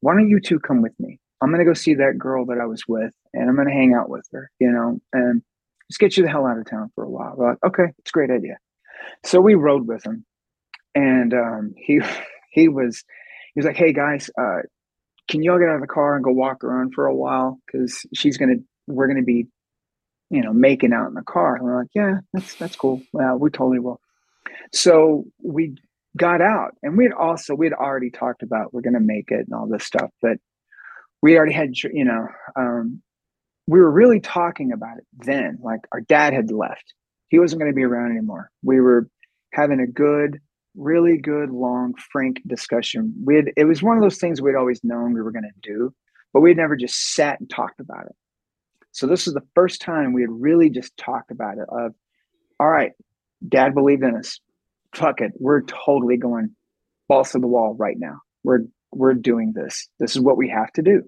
[0.00, 1.18] why don't you two come with me?
[1.42, 4.10] I'm gonna go see that girl that I was with, and I'm gonna hang out
[4.10, 5.42] with her, you know, and
[5.90, 7.34] just get you the hell out of town for a while.
[7.36, 8.58] We're like, okay, it's a great idea.
[9.24, 10.24] So we rode with him,
[10.94, 12.00] and um, he
[12.50, 13.04] he was
[13.54, 14.60] he was like, hey guys, uh,
[15.28, 17.58] can y'all get out of the car and go walk around for a while?
[17.66, 18.56] Because she's gonna
[18.86, 19.46] we're gonna be,
[20.28, 21.56] you know, making out in the car.
[21.56, 23.02] And we're like, yeah, that's that's cool.
[23.14, 24.00] Yeah, we totally will.
[24.72, 25.76] So we
[26.16, 26.76] got out.
[26.82, 29.84] And we'd also we'd already talked about we're going to make it and all this
[29.84, 30.38] stuff but
[31.22, 32.26] we already had you know
[32.56, 33.02] um,
[33.66, 35.58] we were really talking about it then.
[35.62, 36.94] Like our dad had left.
[37.28, 38.50] He wasn't going to be around anymore.
[38.62, 39.08] We were
[39.52, 40.40] having a good
[40.76, 43.12] really good long frank discussion.
[43.24, 45.68] We had, it was one of those things we'd always known we were going to
[45.68, 45.92] do
[46.32, 48.14] but we'd never just sat and talked about it.
[48.92, 51.94] So this is the first time we had really just talked about it of
[52.58, 52.92] all right
[53.48, 54.40] dad believed in us
[54.94, 56.54] fuck it, we're totally going
[57.08, 58.18] balls to the wall right now.
[58.44, 58.60] We're
[58.92, 59.88] we're doing this.
[59.98, 61.02] This is what we have to do.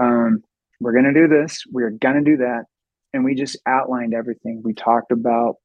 [0.00, 0.42] Um,
[0.80, 1.62] we're going to do this.
[1.70, 2.64] We're going to do that.
[3.12, 4.62] And we just outlined everything.
[4.64, 5.56] We talked about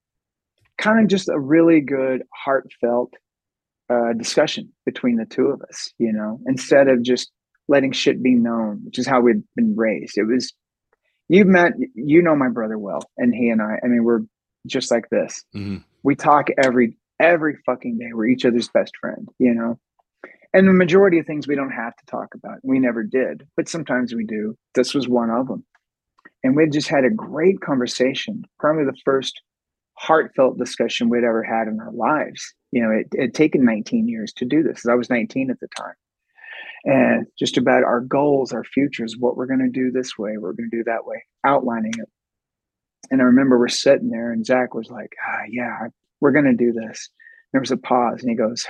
[0.78, 3.14] kind of just a really good, heartfelt
[3.90, 7.32] uh, discussion between the two of us, you know, instead of just
[7.68, 10.18] letting shit be known, which is how we'd been raised.
[10.18, 10.54] It was,
[11.28, 14.22] you've met, you know, my brother well, and he and I, I mean, we're
[14.68, 15.44] just like this.
[15.56, 15.78] Mm-hmm.
[16.04, 18.10] We talk every every fucking day.
[18.14, 19.80] We're each other's best friend, you know?
[20.54, 22.58] And the majority of things we don't have to talk about.
[22.64, 24.56] We never did, but sometimes we do.
[24.74, 25.64] This was one of them.
[26.44, 29.42] And we just had a great conversation, probably the first
[29.94, 32.54] heartfelt discussion we'd ever had in our lives.
[32.72, 34.86] You know, it, had taken 19 years to do this.
[34.88, 35.94] I was 19 at the time.
[36.86, 40.54] And just about our goals, our futures, what we're going to do this way, we're
[40.54, 42.10] going to do that way, outlining it.
[43.12, 45.88] And I remember we're sitting there, and Zach was like, ah, "Yeah,
[46.22, 47.10] we're going to do this.
[47.52, 48.66] There was a pause and he goes,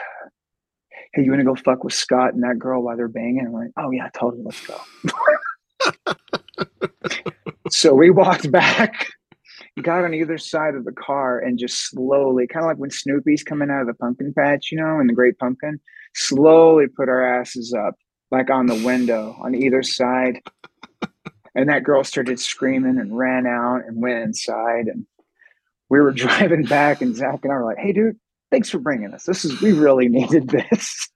[1.14, 3.46] Hey, you want to go fuck with Scott and that girl while they're banging?
[3.46, 4.44] I'm like, Oh, yeah, totally.
[4.44, 4.80] Let's go.
[7.70, 9.08] so we walked back,
[9.82, 13.44] got on either side of the car, and just slowly, kind of like when Snoopy's
[13.44, 15.80] coming out of the pumpkin patch, you know, in the Great Pumpkin,
[16.16, 17.96] slowly put our asses up,
[18.32, 20.42] like on the window on either side.
[21.56, 24.86] And that girl started screaming and ran out and went inside.
[24.88, 25.06] And
[25.90, 28.18] we were driving back, and Zach and I were like, "Hey, dude,
[28.52, 29.26] thanks for bringing us.
[29.26, 31.10] This is we really needed this."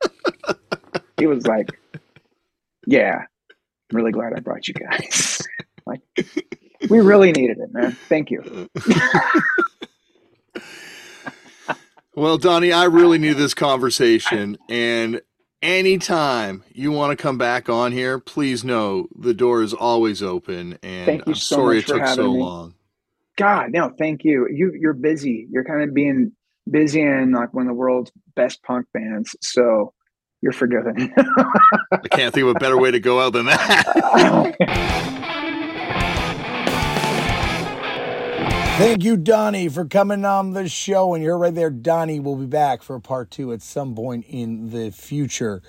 [1.18, 1.70] he was like,
[2.86, 3.24] "Yeah,
[3.92, 5.42] I'm really glad I brought you guys.
[5.86, 6.02] like,
[6.90, 7.98] we really needed it, man.
[8.10, 8.70] Thank you."
[12.16, 15.22] well, Doni, I really need this conversation, and
[15.64, 20.78] anytime you want to come back on here, please know the door is always open.
[20.84, 22.40] And I'm so sorry it took so me.
[22.40, 22.76] long.
[23.38, 24.48] God, no, thank you.
[24.52, 25.48] You you're busy.
[25.52, 26.34] You're kind of being
[26.70, 29.36] busy in like one of the world's best punk bands.
[29.42, 29.94] So
[30.42, 31.12] you're forgiven.
[31.18, 34.56] I can't think of a better way to go out than that.
[38.78, 41.14] Thank you, Doni, for coming on the show.
[41.14, 44.72] And you're right there, Doni will be back for part two at some point in
[44.72, 45.62] the future.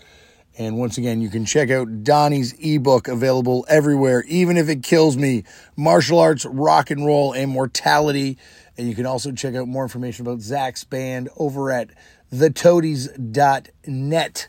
[0.57, 5.17] And once again, you can check out Doni's ebook available everywhere, even if it kills
[5.17, 5.43] me
[5.77, 8.39] martial arts, rock and roll, and mortality.
[8.79, 11.91] And you can also check out more information about Zach's band over at
[12.33, 14.49] thetoadies.net.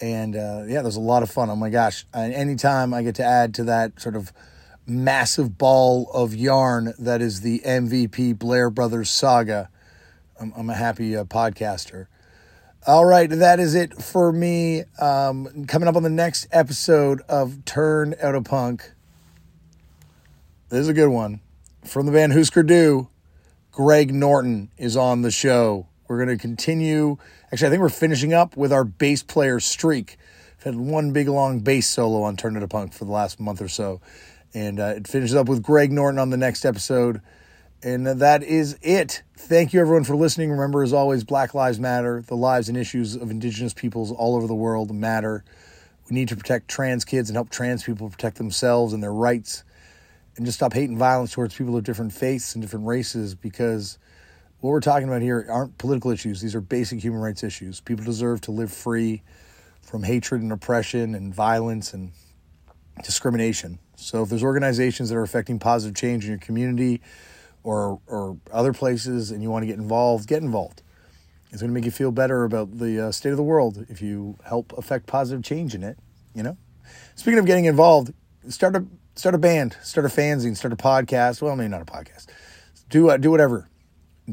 [0.00, 1.48] And uh, yeah, there's a lot of fun.
[1.50, 2.04] Oh my gosh.
[2.12, 4.32] And anytime I get to add to that sort of
[4.86, 9.70] massive ball of yarn that is the MVP Blair Brothers saga,
[10.40, 12.06] I'm, I'm a happy uh, podcaster.
[12.88, 14.84] All right, that is it for me.
[14.98, 18.92] Um, coming up on the next episode of Turned Out a Punk.
[20.70, 21.40] This is a good one.
[21.84, 23.08] From the band Husker Du,
[23.72, 25.86] Greg Norton is on the show.
[26.08, 27.18] We're going to continue.
[27.52, 30.16] Actually, I think we're finishing up with our bass player streak.
[30.56, 33.38] I've had one big long bass solo on Turned Out a Punk for the last
[33.38, 34.00] month or so.
[34.54, 37.20] And uh, it finishes up with Greg Norton on the next episode.
[37.82, 39.22] And that is it.
[39.36, 40.50] Thank you, everyone, for listening.
[40.50, 42.24] Remember, as always, Black Lives Matter.
[42.26, 45.44] The lives and issues of Indigenous peoples all over the world matter.
[46.10, 49.62] We need to protect trans kids and help trans people protect themselves and their rights.
[50.36, 53.98] And just stop hating violence towards people of different faiths and different races because
[54.60, 56.40] what we're talking about here aren't political issues.
[56.40, 57.80] These are basic human rights issues.
[57.80, 59.22] People deserve to live free
[59.82, 62.10] from hatred and oppression and violence and
[63.04, 63.78] discrimination.
[63.94, 67.00] So if there's organizations that are affecting positive change in your community,
[67.68, 70.80] or or other places and you want to get involved, get involved.
[71.50, 74.00] It's going to make you feel better about the uh, state of the world if
[74.00, 75.98] you help affect positive change in it.
[76.34, 76.56] You know.
[77.14, 78.14] Speaking of getting involved,
[78.48, 81.42] start a start a band, start a fanzine, start a podcast.
[81.42, 82.28] Well, maybe not a podcast.
[82.88, 83.68] Do uh, do whatever.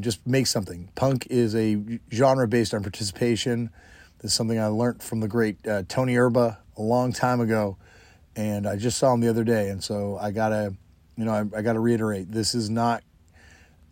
[0.00, 0.90] Just make something.
[0.94, 3.70] Punk is a genre based on participation.
[4.18, 7.76] This is something I learned from the great uh, Tony Erba a long time ago,
[8.34, 10.74] and I just saw him the other day, and so I gotta,
[11.16, 13.02] you know, I, I gotta reiterate: this is not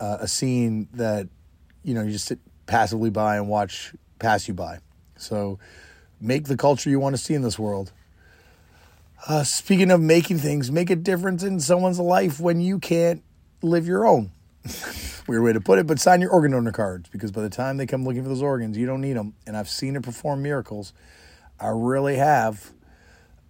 [0.01, 1.29] uh, a scene that
[1.83, 4.79] you know you just sit passively by and watch pass you by.
[5.17, 5.59] So
[6.21, 7.93] make the culture you want to see in this world.
[9.27, 13.23] Uh, speaking of making things, make a difference in someone's life when you can't
[13.63, 14.31] live your own.
[15.27, 17.79] Weird way to put it, but sign your organ donor cards because by the time
[17.79, 19.35] they come looking for those organs, you don't need them.
[19.47, 20.93] And I've seen it perform miracles.
[21.59, 22.73] I really have.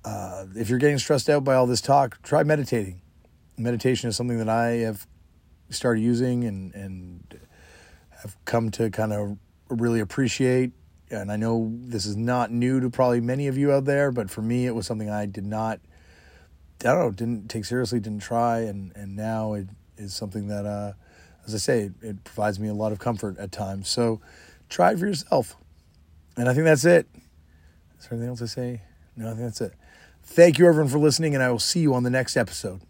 [0.05, 3.01] Uh, if you're getting stressed out by all this talk, try meditating.
[3.57, 5.07] Meditation is something that I have
[5.75, 7.41] started using and, and
[8.23, 9.37] have come to kind of
[9.69, 10.73] really appreciate.
[11.11, 14.31] And I know this is not new to probably many of you out there, but
[14.31, 15.81] for me, it was something I did not,
[16.81, 18.61] I don't know, didn't take seriously, didn't try.
[18.61, 20.93] And, and now it is something that, uh,
[21.47, 23.89] as I say, it, it provides me a lot of comfort at times.
[23.89, 24.21] So
[24.69, 25.57] try it for yourself.
[26.37, 27.07] And I think that's it.
[27.99, 28.83] Is there anything else to say?
[29.17, 29.75] No, I think that's it.
[30.23, 32.81] Thank you, everyone, for listening, and I will see you on the next episode.